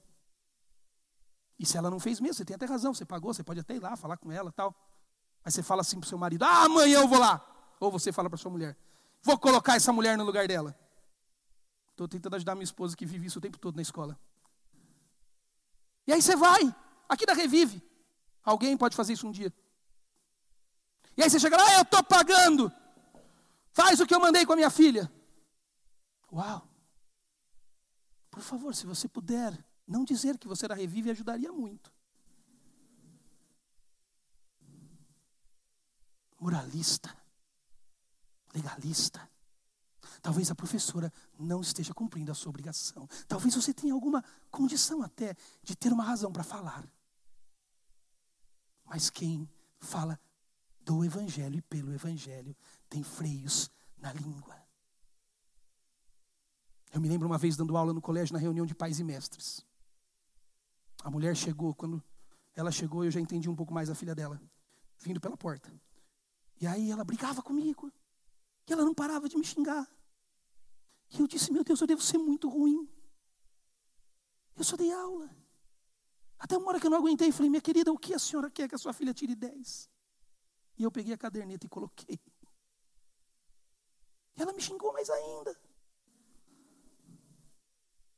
E 1.58 1.66
se 1.66 1.78
ela 1.78 1.90
não 1.90 2.00
fez 2.00 2.20
mesmo, 2.20 2.36
você 2.36 2.46
tem 2.46 2.56
até 2.56 2.66
razão, 2.66 2.94
você 2.94 3.06
pagou, 3.06 3.34
você 3.34 3.44
pode 3.44 3.62
até 3.62 3.76
ir 3.76 3.80
lá 3.80 3.96
falar 3.96 4.18
com 4.18 4.34
ela 4.34 4.52
tal. 4.52 4.76
Aí 5.46 5.52
você 5.52 5.64
fala 5.64 5.80
assim 5.80 5.98
para 5.98 6.06
o 6.06 6.10
seu 6.10 6.18
marido: 6.18 6.44
Ah, 6.44 6.66
amanhã 6.66 7.00
eu 7.00 7.08
vou 7.08 7.20
lá. 7.20 7.57
Ou 7.80 7.92
você 7.92 8.12
fala 8.12 8.30
para 8.30 8.38
sua 8.38 8.52
mulher: 8.52 8.78
Vou 9.22 9.38
colocar 9.38 9.76
essa 9.76 9.92
mulher 9.92 10.18
no 10.18 10.24
lugar 10.24 10.48
dela. 10.48 10.78
Estou 11.92 12.08
tentando 12.08 12.36
ajudar 12.36 12.56
minha 12.56 12.64
esposa 12.64 12.96
que 12.96 13.06
vive 13.06 13.28
isso 13.28 13.40
o 13.40 13.42
tempo 13.42 13.58
todo 13.58 13.76
na 13.76 13.82
escola. 13.82 14.20
E 16.06 16.14
aí 16.14 16.22
você 16.22 16.36
vai, 16.36 16.74
aqui 17.10 17.26
da 17.26 17.34
Revive. 17.34 17.84
Alguém 18.44 18.78
pode 18.78 18.96
fazer 18.96 19.14
isso 19.14 19.28
um 19.28 19.32
dia. 19.32 19.54
E 21.18 21.24
aí 21.24 21.30
você 21.30 21.40
chega 21.40 21.58
lá, 21.58 21.64
ah, 21.68 21.74
eu 21.74 21.82
estou 21.82 22.04
pagando. 22.04 22.72
Faz 23.74 24.00
o 24.00 24.06
que 24.06 24.14
eu 24.14 24.20
mandei 24.20 24.46
com 24.46 24.54
a 24.54 24.56
minha 24.56 24.70
filha. 24.70 25.12
Uau. 26.32 26.68
Por 28.30 28.42
favor, 28.42 28.74
se 28.76 28.86
você 28.86 29.08
puder, 29.08 29.58
não 29.88 30.06
dizer 30.06 30.38
que 30.38 30.48
você 30.48 30.66
era 30.66 30.76
Revive 30.76 31.10
ajudaria 31.10 31.52
muito. 31.52 31.92
Moralista 36.40 37.17
legalista. 38.58 39.30
Talvez 40.22 40.50
a 40.50 40.56
professora 40.56 41.12
não 41.38 41.62
esteja 41.62 41.94
cumprindo 41.94 42.32
a 42.32 42.36
sua 42.36 42.50
obrigação. 42.50 43.08
Talvez 43.28 43.54
você 43.56 43.74
tenha 43.74 43.94
alguma 43.94 44.24
condição 44.50 45.02
até 45.02 45.36
de 45.64 45.76
ter 45.76 45.92
uma 45.94 46.04
razão 46.04 46.32
para 46.32 46.44
falar. 46.44 46.88
Mas 48.86 49.10
quem 49.10 49.48
fala 49.80 50.20
do 50.82 51.04
Evangelho 51.04 51.58
e 51.58 51.62
pelo 51.62 51.94
Evangelho 51.94 52.56
tem 52.90 53.04
freios 53.04 53.70
na 53.98 54.12
língua. 54.14 54.56
Eu 56.94 57.02
me 57.02 57.10
lembro 57.10 57.28
uma 57.28 57.38
vez 57.38 57.56
dando 57.56 57.76
aula 57.76 57.94
no 57.94 58.02
colégio, 58.02 58.34
na 58.34 58.40
reunião 58.40 58.66
de 58.66 58.74
pais 58.74 59.00
e 59.00 59.04
mestres. 59.04 59.64
A 61.04 61.12
mulher 61.12 61.36
chegou, 61.36 61.76
quando 61.76 62.02
ela 62.56 62.72
chegou, 62.72 63.04
eu 63.04 63.12
já 63.12 63.20
entendi 63.20 63.50
um 63.50 63.56
pouco 63.56 63.74
mais 63.74 63.90
a 63.90 63.96
filha 63.96 64.16
dela, 64.16 64.42
vindo 65.00 65.20
pela 65.20 65.38
porta. 65.38 65.72
E 66.60 66.66
aí 66.66 66.90
ela 66.90 67.04
brigava 67.04 67.42
comigo, 67.42 67.92
e 68.68 68.74
ela 68.74 68.84
não 68.84 68.94
parava 68.94 69.30
de 69.30 69.38
me 69.38 69.44
xingar. 69.44 69.90
E 71.10 71.20
eu 71.20 71.28
disse: 71.28 71.52
Meu 71.52 71.64
Deus, 71.64 71.80
eu 71.80 71.88
devo 71.88 72.02
ser 72.02 72.18
muito 72.18 72.50
ruim. 72.50 72.88
Eu 74.56 74.64
só 74.64 74.76
dei 74.76 74.92
aula. 74.92 75.30
Até 76.38 76.58
uma 76.58 76.68
hora 76.70 76.80
que 76.80 76.86
eu 76.86 76.92
não 76.92 76.98
aguentei, 76.98 77.32
falei: 77.32 77.50
Minha 77.50 77.62
querida, 77.62 77.92
o 77.92 77.98
que 77.98 78.14
a 78.14 78.20
senhora 78.20 78.52
quer 78.52 78.68
que 78.68 78.76
a 78.76 78.78
sua 78.78 78.94
filha 78.94 79.14
tire 79.14 79.36
10? 79.36 79.90
E 80.78 80.84
eu 80.84 80.92
peguei 80.92 81.14
a 81.14 81.18
caderneta 81.18 81.66
e 81.66 81.70
coloquei. 81.70 82.20
E 84.36 84.42
ela 84.42 84.54
me 84.54 84.62
xingou 84.62 84.94
mais 84.94 85.10
ainda. 85.10 85.60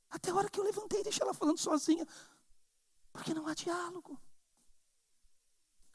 Até 0.09 0.31
a 0.31 0.35
hora 0.35 0.49
que 0.49 0.59
eu 0.59 0.63
levantei 0.63 1.01
e 1.01 1.03
deixei 1.03 1.23
ela 1.23 1.33
falando 1.33 1.57
sozinha. 1.57 2.05
Porque 3.13 3.33
não 3.33 3.47
há 3.47 3.53
diálogo. 3.53 4.19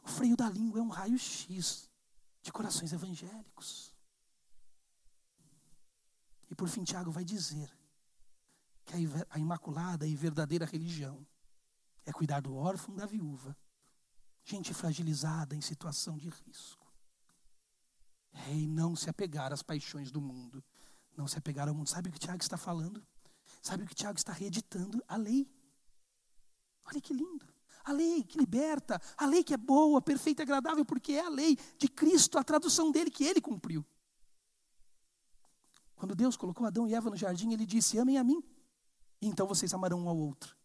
O 0.03 0.09
freio 0.09 0.37
da 0.37 0.49
língua 0.49 0.79
é 0.79 0.83
um 0.83 0.89
raio-x 0.89 1.91
de 2.43 2.53
corações 2.53 2.93
evangélicos. 2.93 3.94
E 6.51 6.55
por 6.55 6.69
fim, 6.69 6.85
Tiago 6.85 7.11
vai 7.11 7.25
dizer 7.25 7.71
que 8.85 8.95
a 9.31 9.39
imaculada 9.39 10.07
e 10.07 10.15
verdadeira 10.15 10.67
religião 10.67 11.27
é 12.05 12.13
cuidar 12.13 12.41
do 12.41 12.55
órfão, 12.55 12.95
da 12.95 13.07
viúva, 13.07 13.57
gente 14.45 14.75
fragilizada 14.75 15.57
em 15.57 15.61
situação 15.61 16.19
de 16.19 16.29
risco. 16.29 16.85
É, 18.33 18.55
e 18.55 18.67
não 18.67 18.95
se 18.95 19.09
apegar 19.09 19.53
às 19.53 19.63
paixões 19.63 20.11
do 20.11 20.21
mundo, 20.21 20.63
não 21.17 21.27
se 21.27 21.39
apegar 21.39 21.69
ao 21.69 21.75
mundo. 21.75 21.89
Sabe 21.89 22.09
o 22.09 22.13
que 22.13 22.19
Tiago 22.19 22.43
está 22.43 22.57
falando? 22.57 23.07
Sabe 23.63 23.85
o 23.85 23.87
que 23.87 23.95
Tiago 23.95 24.19
está 24.19 24.33
reeditando? 24.33 25.03
A 25.09 25.17
lei. 25.17 25.49
Olha 26.85 27.01
que 27.01 27.15
lindo. 27.15 27.47
A 27.85 27.93
lei 27.93 28.25
que 28.25 28.39
liberta, 28.39 29.01
a 29.17 29.27
lei 29.27 29.45
que 29.45 29.53
é 29.53 29.59
boa, 29.59 30.01
perfeita 30.01 30.43
e 30.43 30.45
agradável, 30.45 30.85
porque 30.85 31.13
é 31.13 31.21
a 31.21 31.29
lei 31.29 31.57
de 31.79 31.87
Cristo, 31.87 32.39
a 32.39 32.45
tradução 32.45 32.91
dele 32.91 33.11
que 33.11 33.25
ele 33.25 33.41
cumpriu. 33.41 33.85
Quando 35.97 36.15
Deus 36.15 36.37
colocou 36.37 36.67
Adão 36.67 36.87
e 36.87 36.95
Eva 36.95 37.11
no 37.11 37.17
jardim, 37.17 37.53
ele 37.53 37.67
disse: 37.67 37.99
Amem 37.99 38.19
a 38.19 38.25
mim, 38.25 38.43
e 39.21 39.29
então 39.29 39.47
vocês 39.47 39.73
amarão 39.73 40.01
um 40.01 40.09
ao 40.09 40.17
outro. 40.17 40.57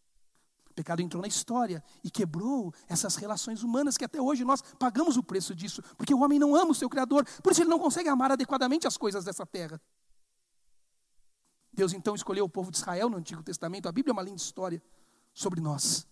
O 0.70 0.74
pecado 0.74 1.02
entrou 1.02 1.20
na 1.20 1.28
história 1.28 1.82
e 2.02 2.10
quebrou 2.10 2.72
essas 2.88 3.16
relações 3.16 3.62
humanas 3.62 3.96
que 3.96 4.04
até 4.04 4.20
hoje 4.20 4.44
nós 4.44 4.62
pagamos 4.78 5.16
o 5.16 5.22
preço 5.22 5.54
disso, 5.54 5.82
porque 5.96 6.14
o 6.14 6.20
homem 6.20 6.38
não 6.38 6.54
ama 6.54 6.70
o 6.70 6.74
seu 6.74 6.88
Criador, 6.88 7.26
por 7.42 7.52
isso 7.52 7.62
ele 7.62 7.70
não 7.70 7.78
consegue 7.78 8.08
amar 8.08 8.30
adequadamente 8.30 8.86
as 8.86 8.96
coisas 8.96 9.24
dessa 9.24 9.44
terra. 9.44 9.80
Deus 11.72 11.92
então 11.92 12.14
escolheu 12.14 12.44
o 12.44 12.48
povo 12.48 12.70
de 12.70 12.76
Israel 12.76 13.08
no 13.08 13.16
Antigo 13.16 13.42
Testamento, 13.42 13.88
a 13.88 13.92
Bíblia 13.92 14.12
é 14.12 14.14
uma 14.14 14.22
linda 14.22 14.36
história 14.36 14.82
sobre 15.34 15.60
nós. 15.60 16.06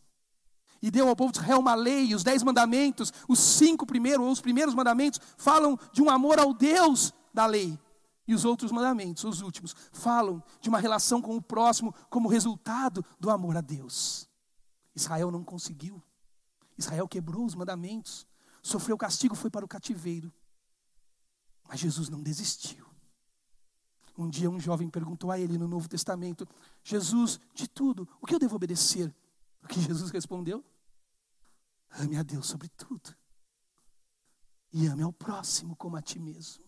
E 0.80 0.90
deu 0.90 1.08
ao 1.08 1.16
povo 1.16 1.32
de 1.32 1.38
Israel 1.38 1.58
uma 1.58 1.74
lei, 1.74 2.14
os 2.14 2.22
dez 2.22 2.42
mandamentos, 2.42 3.12
os 3.28 3.38
cinco 3.38 3.84
primeiros, 3.84 4.24
ou 4.24 4.32
os 4.32 4.40
primeiros 4.40 4.74
mandamentos, 4.74 5.20
falam 5.36 5.78
de 5.92 6.00
um 6.00 6.08
amor 6.08 6.38
ao 6.38 6.54
Deus 6.54 7.12
da 7.34 7.46
lei. 7.46 7.78
E 8.28 8.34
os 8.34 8.44
outros 8.44 8.70
mandamentos, 8.70 9.24
os 9.24 9.40
últimos, 9.40 9.74
falam 9.90 10.42
de 10.60 10.68
uma 10.68 10.78
relação 10.78 11.22
com 11.22 11.34
o 11.34 11.40
próximo 11.40 11.94
como 12.10 12.28
resultado 12.28 13.02
do 13.18 13.30
amor 13.30 13.56
a 13.56 13.62
Deus. 13.62 14.28
Israel 14.94 15.30
não 15.30 15.42
conseguiu. 15.42 16.02
Israel 16.76 17.08
quebrou 17.08 17.46
os 17.46 17.54
mandamentos, 17.54 18.26
sofreu 18.62 18.98
castigo, 18.98 19.34
foi 19.34 19.48
para 19.48 19.64
o 19.64 19.68
cativeiro. 19.68 20.30
Mas 21.66 21.80
Jesus 21.80 22.10
não 22.10 22.22
desistiu. 22.22 22.86
Um 24.16 24.28
dia 24.28 24.50
um 24.50 24.60
jovem 24.60 24.90
perguntou 24.90 25.30
a 25.30 25.38
ele 25.38 25.56
no 25.56 25.66
Novo 25.66 25.88
Testamento: 25.88 26.46
Jesus, 26.84 27.40
de 27.54 27.66
tudo, 27.66 28.06
o 28.20 28.26
que 28.26 28.34
eu 28.34 28.38
devo 28.38 28.56
obedecer? 28.56 29.14
O 29.64 29.68
que 29.68 29.80
Jesus 29.80 30.10
respondeu? 30.10 30.62
Ame 31.92 32.18
a 32.18 32.22
Deus 32.22 32.46
sobre 32.46 32.68
tudo. 32.68 33.16
E 34.70 34.86
ame 34.86 35.02
ao 35.02 35.12
próximo 35.14 35.74
como 35.74 35.96
a 35.96 36.02
ti 36.02 36.18
mesmo. 36.18 36.67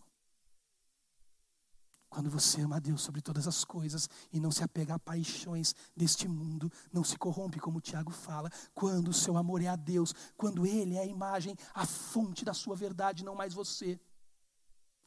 Quando 2.11 2.29
você 2.29 2.59
ama 2.59 2.75
a 2.75 2.79
Deus 2.79 3.01
sobre 3.01 3.21
todas 3.21 3.47
as 3.47 3.63
coisas 3.63 4.09
e 4.33 4.39
não 4.39 4.51
se 4.51 4.61
apega 4.61 4.95
a 4.95 4.99
paixões 4.99 5.73
deste 5.95 6.27
mundo, 6.27 6.69
não 6.91 7.05
se 7.05 7.17
corrompe, 7.17 7.57
como 7.57 7.79
Tiago 7.79 8.11
fala, 8.11 8.51
quando 8.75 9.07
o 9.07 9.13
seu 9.13 9.37
amor 9.37 9.63
é 9.63 9.67
a 9.67 9.77
Deus, 9.77 10.13
quando 10.35 10.67
Ele 10.67 10.97
é 10.97 10.99
a 10.99 11.05
imagem, 11.05 11.55
a 11.73 11.85
fonte 11.85 12.43
da 12.43 12.53
sua 12.53 12.75
verdade, 12.75 13.23
não 13.23 13.33
mais 13.33 13.53
você, 13.53 13.97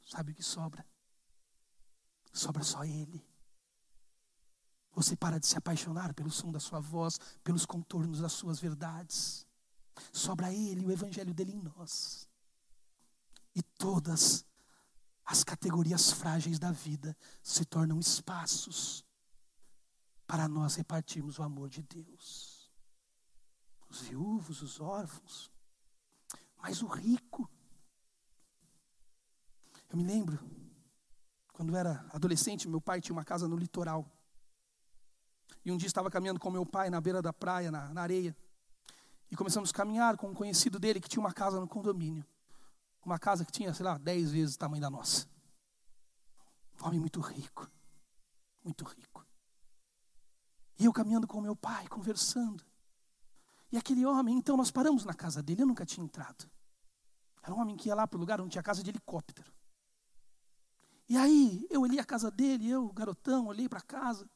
sabe 0.02 0.32
o 0.32 0.34
que 0.34 0.42
sobra? 0.42 0.82
sobra 2.32 2.62
só 2.62 2.84
Ele. 2.84 3.22
Você 4.92 5.14
para 5.14 5.38
de 5.38 5.46
se 5.46 5.58
apaixonar 5.58 6.14
pelo 6.14 6.30
som 6.30 6.50
da 6.50 6.58
sua 6.58 6.80
voz, 6.80 7.18
pelos 7.42 7.66
contornos 7.66 8.20
das 8.20 8.32
suas 8.32 8.58
verdades. 8.58 9.46
Sobra 10.10 10.52
Ele, 10.52 10.86
o 10.86 10.90
Evangelho 10.90 11.34
dele 11.34 11.52
em 11.52 11.60
nós. 11.60 12.26
E 13.54 13.62
todas 13.62 14.44
as 15.24 15.42
categorias 15.42 16.12
frágeis 16.12 16.58
da 16.58 16.70
vida 16.70 17.16
se 17.42 17.64
tornam 17.64 17.98
espaços 17.98 19.04
para 20.26 20.46
nós 20.48 20.74
repartirmos 20.74 21.38
o 21.38 21.42
amor 21.42 21.68
de 21.68 21.82
Deus. 21.82 22.70
Os 23.88 24.00
viúvos, 24.02 24.60
os 24.60 24.80
órfãos, 24.80 25.50
mas 26.58 26.82
o 26.82 26.86
rico. 26.86 27.48
Eu 29.88 29.96
me 29.96 30.04
lembro 30.04 30.38
quando 31.52 31.76
era 31.76 32.04
adolescente, 32.12 32.68
meu 32.68 32.80
pai 32.80 33.00
tinha 33.00 33.14
uma 33.14 33.24
casa 33.24 33.46
no 33.46 33.56
litoral. 33.56 34.10
E 35.64 35.70
um 35.70 35.76
dia 35.76 35.86
estava 35.86 36.10
caminhando 36.10 36.40
com 36.40 36.50
meu 36.50 36.66
pai 36.66 36.90
na 36.90 37.00
beira 37.00 37.22
da 37.22 37.32
praia, 37.32 37.70
na, 37.70 37.94
na 37.94 38.02
areia. 38.02 38.36
E 39.30 39.36
começamos 39.36 39.70
a 39.70 39.72
caminhar 39.72 40.16
com 40.16 40.28
um 40.28 40.34
conhecido 40.34 40.78
dele 40.78 41.00
que 41.00 41.08
tinha 41.08 41.20
uma 41.20 41.32
casa 41.32 41.60
no 41.60 41.68
condomínio. 41.68 42.26
Uma 43.04 43.18
casa 43.18 43.44
que 43.44 43.52
tinha, 43.52 43.74
sei 43.74 43.84
lá, 43.84 43.98
dez 43.98 44.30
vezes 44.30 44.54
o 44.54 44.58
tamanho 44.58 44.80
da 44.80 44.90
nossa. 44.90 45.28
Um 46.80 46.86
homem 46.86 47.00
muito 47.00 47.20
rico. 47.20 47.70
Muito 48.62 48.84
rico. 48.84 49.26
E 50.78 50.86
eu 50.86 50.92
caminhando 50.92 51.26
com 51.26 51.40
meu 51.40 51.54
pai, 51.54 51.86
conversando. 51.88 52.64
E 53.70 53.76
aquele 53.76 54.06
homem, 54.06 54.36
então 54.36 54.56
nós 54.56 54.70
paramos 54.70 55.04
na 55.04 55.14
casa 55.14 55.42
dele, 55.42 55.62
eu 55.62 55.66
nunca 55.66 55.84
tinha 55.84 56.04
entrado. 56.04 56.50
Era 57.42 57.54
um 57.54 57.60
homem 57.60 57.76
que 57.76 57.88
ia 57.88 57.94
lá 57.94 58.06
para 58.06 58.16
o 58.16 58.20
lugar 58.20 58.40
onde 58.40 58.52
tinha 58.52 58.62
casa 58.62 58.82
de 58.82 58.90
helicóptero. 58.90 59.52
E 61.08 61.16
aí 61.16 61.66
eu 61.70 61.82
olhei 61.82 61.98
a 61.98 62.04
casa 62.04 62.30
dele, 62.30 62.70
eu, 62.70 62.90
garotão, 62.92 63.46
olhei 63.46 63.68
para 63.68 63.80
a 63.80 63.82
casa. 63.82 64.28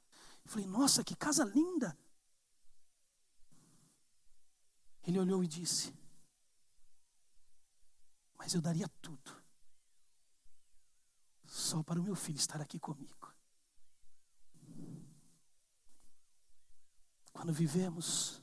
E 0.45 0.49
falei, 0.49 0.66
nossa, 0.66 1.03
que 1.03 1.16
casa 1.16 1.45
linda. 1.45 1.97
Ele 5.07 5.19
olhou 5.19 5.43
e 5.43 5.47
disse: 5.47 5.95
Mas 8.39 8.55
eu 8.55 8.61
daria 8.61 8.89
tudo 9.03 9.43
só 11.45 11.82
para 11.82 11.99
o 11.99 12.03
meu 12.03 12.14
filho 12.14 12.39
estar 12.39 12.61
aqui 12.61 12.78
comigo. 12.78 13.32
Quando 17.32 17.53
vivemos 17.53 18.43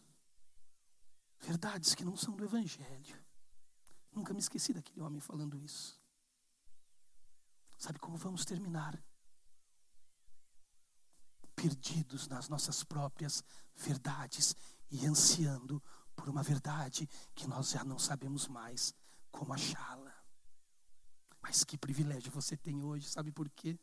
verdades 1.40 1.94
que 1.94 2.04
não 2.04 2.16
são 2.16 2.36
do 2.36 2.44
Evangelho, 2.44 3.24
nunca 4.12 4.34
me 4.34 4.40
esqueci 4.40 4.74
daquele 4.74 5.02
homem 5.02 5.20
falando 5.20 5.58
isso. 5.60 6.00
Sabe 7.78 8.00
como 8.00 8.18
vamos 8.18 8.46
terminar? 8.46 9.02
Perdidos 11.56 12.28
nas 12.28 12.50
nossas 12.50 12.84
próprias 12.84 13.44
verdades 13.76 14.56
e 14.90 15.06
ansiando 15.06 15.82
por 16.16 16.30
uma 16.30 16.42
verdade 16.42 17.08
que 17.34 17.48
nós 17.48 17.70
já 17.70 17.84
não 17.84 18.00
sabemos 18.00 18.48
mais 18.48 18.94
como 19.36 19.54
achá-la. 19.54 20.16
Mas 21.42 21.64
que 21.64 21.78
privilégio 21.78 22.32
você 22.32 22.56
tem 22.56 22.84
hoje, 22.84 23.10
sabe 23.10 23.32
por 23.32 23.50
quê? 23.50 23.78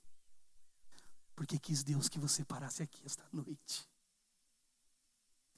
Porque 1.37 1.59
quis 1.59 1.85
Deus 1.85 2.09
que 2.09 2.19
você 2.19 2.45
parasse 2.45 2.83
aqui 2.83 3.05
esta 3.05 3.29
noite. 3.33 3.89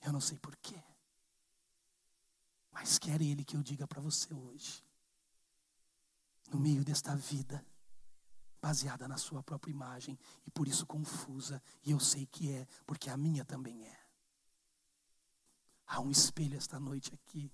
Eu 0.03 0.13
não 0.13 0.21
sei 0.21 0.39
por 0.39 0.57
quê. 0.57 0.83
Mas 2.73 2.99
quer 2.99 3.23
Ele 3.23 3.45
que 3.45 3.57
eu 3.57 3.63
diga 3.63 3.87
para 3.87 4.01
você 4.01 4.35
hoje. 4.35 4.85
No 6.51 6.61
meio 6.61 6.85
desta 6.85 7.17
vida, 7.17 7.65
baseada 8.61 9.09
na 9.09 9.17
sua 9.17 9.43
própria 9.43 9.71
imagem 9.71 10.19
e 10.45 10.51
por 10.51 10.69
isso 10.69 10.87
confusa, 10.87 11.63
e 11.83 11.93
eu 11.93 12.01
sei 12.01 12.27
que 12.27 12.51
é, 12.53 12.67
porque 12.85 13.09
a 13.09 13.17
minha 13.17 13.45
também 13.45 13.87
é. 13.87 13.99
Há 15.87 16.01
um 16.01 16.11
espelho 16.11 16.57
esta 16.57 16.79
noite 16.79 17.15
aqui, 17.15 17.53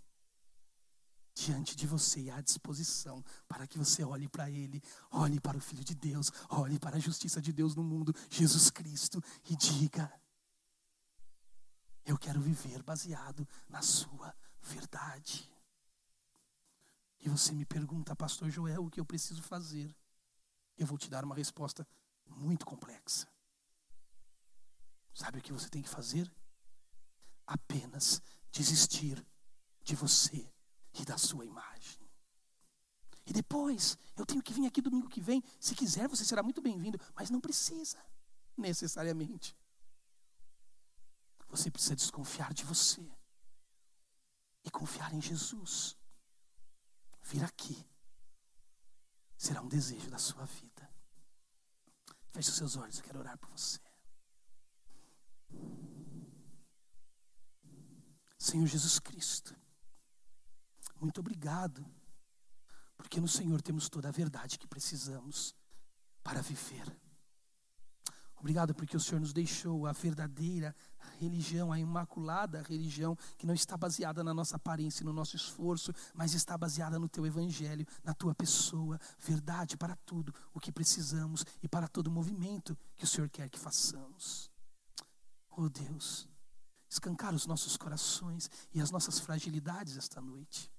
diante 1.40 1.74
de 1.74 1.86
você 1.86 2.20
e 2.20 2.30
à 2.30 2.40
disposição, 2.40 3.24
para 3.48 3.66
que 3.66 3.78
você 3.78 4.04
olhe 4.04 4.28
para 4.28 4.50
Ele, 4.50 4.82
olhe 5.10 5.40
para 5.40 5.56
o 5.56 5.60
Filho 5.60 5.82
de 5.82 5.94
Deus, 5.94 6.30
olhe 6.50 6.78
para 6.78 6.96
a 6.96 7.00
justiça 7.00 7.40
de 7.40 7.52
Deus 7.52 7.74
no 7.74 7.82
mundo, 7.82 8.14
Jesus 8.28 8.68
Cristo, 8.68 9.22
e 9.48 9.56
diga: 9.56 10.12
Eu 12.04 12.18
quero 12.18 12.40
viver 12.40 12.82
baseado 12.82 13.48
na 13.68 13.80
Sua 13.80 14.34
verdade. 14.62 15.50
e 17.22 17.28
você 17.28 17.52
me 17.52 17.64
pergunta, 17.64 18.14
Pastor 18.14 18.50
Joel, 18.50 18.84
o 18.84 18.90
que 18.90 19.00
eu 19.00 19.04
preciso 19.04 19.42
fazer? 19.42 19.94
Eu 20.76 20.86
vou 20.86 20.98
te 20.98 21.08
dar 21.08 21.24
uma 21.24 21.34
resposta 21.34 21.86
muito 22.26 22.66
complexa. 22.66 23.28
Sabe 25.14 25.38
o 25.38 25.42
que 25.42 25.52
você 25.52 25.68
tem 25.68 25.82
que 25.82 25.88
fazer? 25.88 26.30
Apenas 27.46 28.22
desistir 28.52 29.26
de 29.82 29.94
você 29.94 30.50
e 30.94 31.04
da 31.04 31.16
sua 31.16 31.44
imagem. 31.44 32.00
E 33.26 33.32
depois, 33.32 33.96
eu 34.16 34.26
tenho 34.26 34.42
que 34.42 34.52
vir 34.52 34.66
aqui 34.66 34.80
domingo 34.80 35.08
que 35.08 35.20
vem. 35.20 35.42
Se 35.60 35.74
quiser, 35.74 36.08
você 36.08 36.24
será 36.24 36.42
muito 36.42 36.60
bem-vindo, 36.60 37.00
mas 37.14 37.30
não 37.30 37.40
precisa, 37.40 37.98
necessariamente. 38.56 39.56
Você 41.48 41.70
precisa 41.70 41.96
desconfiar 41.96 42.52
de 42.52 42.64
você 42.64 43.08
e 44.64 44.70
confiar 44.70 45.12
em 45.14 45.20
Jesus. 45.20 45.96
Vir 47.22 47.44
aqui 47.44 47.86
será 49.36 49.62
um 49.62 49.68
desejo 49.68 50.10
da 50.10 50.18
sua 50.18 50.44
vida. 50.44 50.90
Feche 52.32 52.50
os 52.50 52.56
seus 52.56 52.76
olhos, 52.76 52.98
eu 52.98 53.04
quero 53.04 53.18
orar 53.18 53.38
por 53.38 53.50
você. 53.50 53.80
Senhor 58.38 58.66
Jesus 58.66 58.98
Cristo, 58.98 59.54
muito 61.00 61.20
obrigado, 61.20 61.84
porque 62.96 63.20
no 63.20 63.28
Senhor 63.28 63.62
temos 63.62 63.88
toda 63.88 64.08
a 64.08 64.12
verdade 64.12 64.58
que 64.58 64.68
precisamos 64.68 65.54
para 66.22 66.42
viver. 66.42 66.84
Obrigado 68.36 68.74
porque 68.74 68.96
o 68.96 69.00
Senhor 69.00 69.20
nos 69.20 69.32
deixou 69.34 69.86
a 69.86 69.92
verdadeira 69.92 70.74
religião, 71.18 71.70
a 71.70 71.78
imaculada 71.78 72.62
religião, 72.62 73.16
que 73.36 73.46
não 73.46 73.52
está 73.52 73.76
baseada 73.76 74.24
na 74.24 74.32
nossa 74.32 74.56
aparência, 74.56 75.04
no 75.04 75.12
nosso 75.12 75.36
esforço, 75.36 75.92
mas 76.14 76.32
está 76.32 76.56
baseada 76.56 76.98
no 76.98 77.08
teu 77.08 77.26
evangelho, 77.26 77.86
na 78.02 78.14
tua 78.14 78.34
pessoa, 78.34 78.98
verdade 79.18 79.76
para 79.76 79.94
tudo 80.06 80.34
o 80.54 80.60
que 80.60 80.72
precisamos 80.72 81.44
e 81.62 81.68
para 81.68 81.86
todo 81.86 82.06
o 82.06 82.10
movimento 82.10 82.76
que 82.96 83.04
o 83.04 83.06
Senhor 83.06 83.28
quer 83.28 83.48
que 83.50 83.58
façamos. 83.58 84.50
Oh 85.50 85.68
Deus, 85.68 86.26
escancar 86.88 87.34
os 87.34 87.46
nossos 87.46 87.76
corações 87.76 88.50
e 88.72 88.80
as 88.80 88.90
nossas 88.90 89.18
fragilidades 89.18 89.98
esta 89.98 90.20
noite 90.20 90.70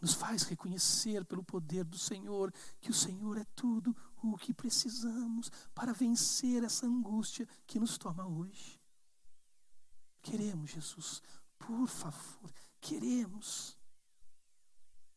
nos 0.00 0.14
faz 0.14 0.44
reconhecer 0.44 1.24
pelo 1.24 1.44
poder 1.44 1.84
do 1.84 1.98
Senhor 1.98 2.52
que 2.80 2.90
o 2.90 2.94
Senhor 2.94 3.36
é 3.36 3.44
tudo 3.54 3.94
o 4.22 4.36
que 4.36 4.54
precisamos 4.54 5.50
para 5.74 5.92
vencer 5.92 6.64
essa 6.64 6.86
angústia 6.86 7.46
que 7.66 7.78
nos 7.78 7.98
toma 7.98 8.26
hoje. 8.26 8.80
Queremos, 10.22 10.70
Jesus, 10.70 11.22
por 11.58 11.86
favor, 11.86 12.52
queremos 12.80 13.76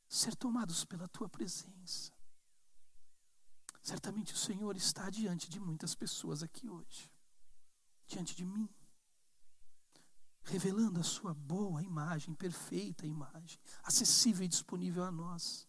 ser 0.08 0.36
tomados 0.36 0.86
pela 0.86 1.08
tua 1.08 1.30
presença. 1.30 2.12
Certamente 3.82 4.34
o 4.34 4.38
Senhor 4.38 4.76
está 4.78 5.10
diante 5.10 5.50
de 5.50 5.60
muitas 5.60 5.96
pessoas 5.96 6.42
aqui 6.44 6.70
hoje, 6.70 7.12
diante 8.08 8.36
de 8.36 8.46
mim 8.46 8.70
revelando 10.44 11.00
a 11.00 11.04
sua 11.04 11.34
boa 11.34 11.82
imagem, 11.82 12.34
perfeita 12.34 13.08
imagem, 13.08 13.60
acessível 13.84 14.46
e 14.46 14.48
disponível 14.48 15.04
a 15.04 15.12
nós. 15.12 15.68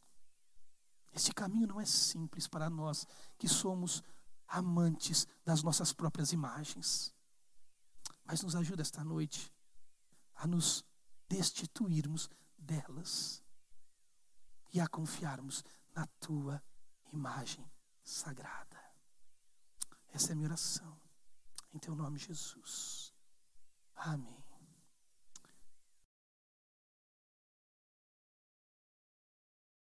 Este 1.12 1.32
caminho 1.32 1.68
não 1.68 1.80
é 1.80 1.86
simples 1.86 2.48
para 2.48 2.68
nós 2.68 3.06
que 3.38 3.48
somos 3.48 4.02
amantes 4.48 5.26
das 5.44 5.62
nossas 5.62 5.92
próprias 5.92 6.32
imagens. 6.32 7.14
Mas 8.24 8.42
nos 8.42 8.56
ajuda 8.56 8.82
esta 8.82 9.04
noite 9.04 9.52
a 10.34 10.46
nos 10.46 10.84
destituirmos 11.28 12.28
delas 12.58 13.42
e 14.72 14.80
a 14.80 14.88
confiarmos 14.88 15.64
na 15.94 16.06
tua 16.18 16.62
imagem 17.12 17.70
sagrada. 18.02 18.82
Essa 20.08 20.30
é 20.30 20.32
a 20.32 20.36
minha 20.36 20.48
oração. 20.48 21.00
Em 21.72 21.78
teu 21.78 21.94
nome, 21.94 22.18
Jesus. 22.18 23.12
Amém. 23.94 24.43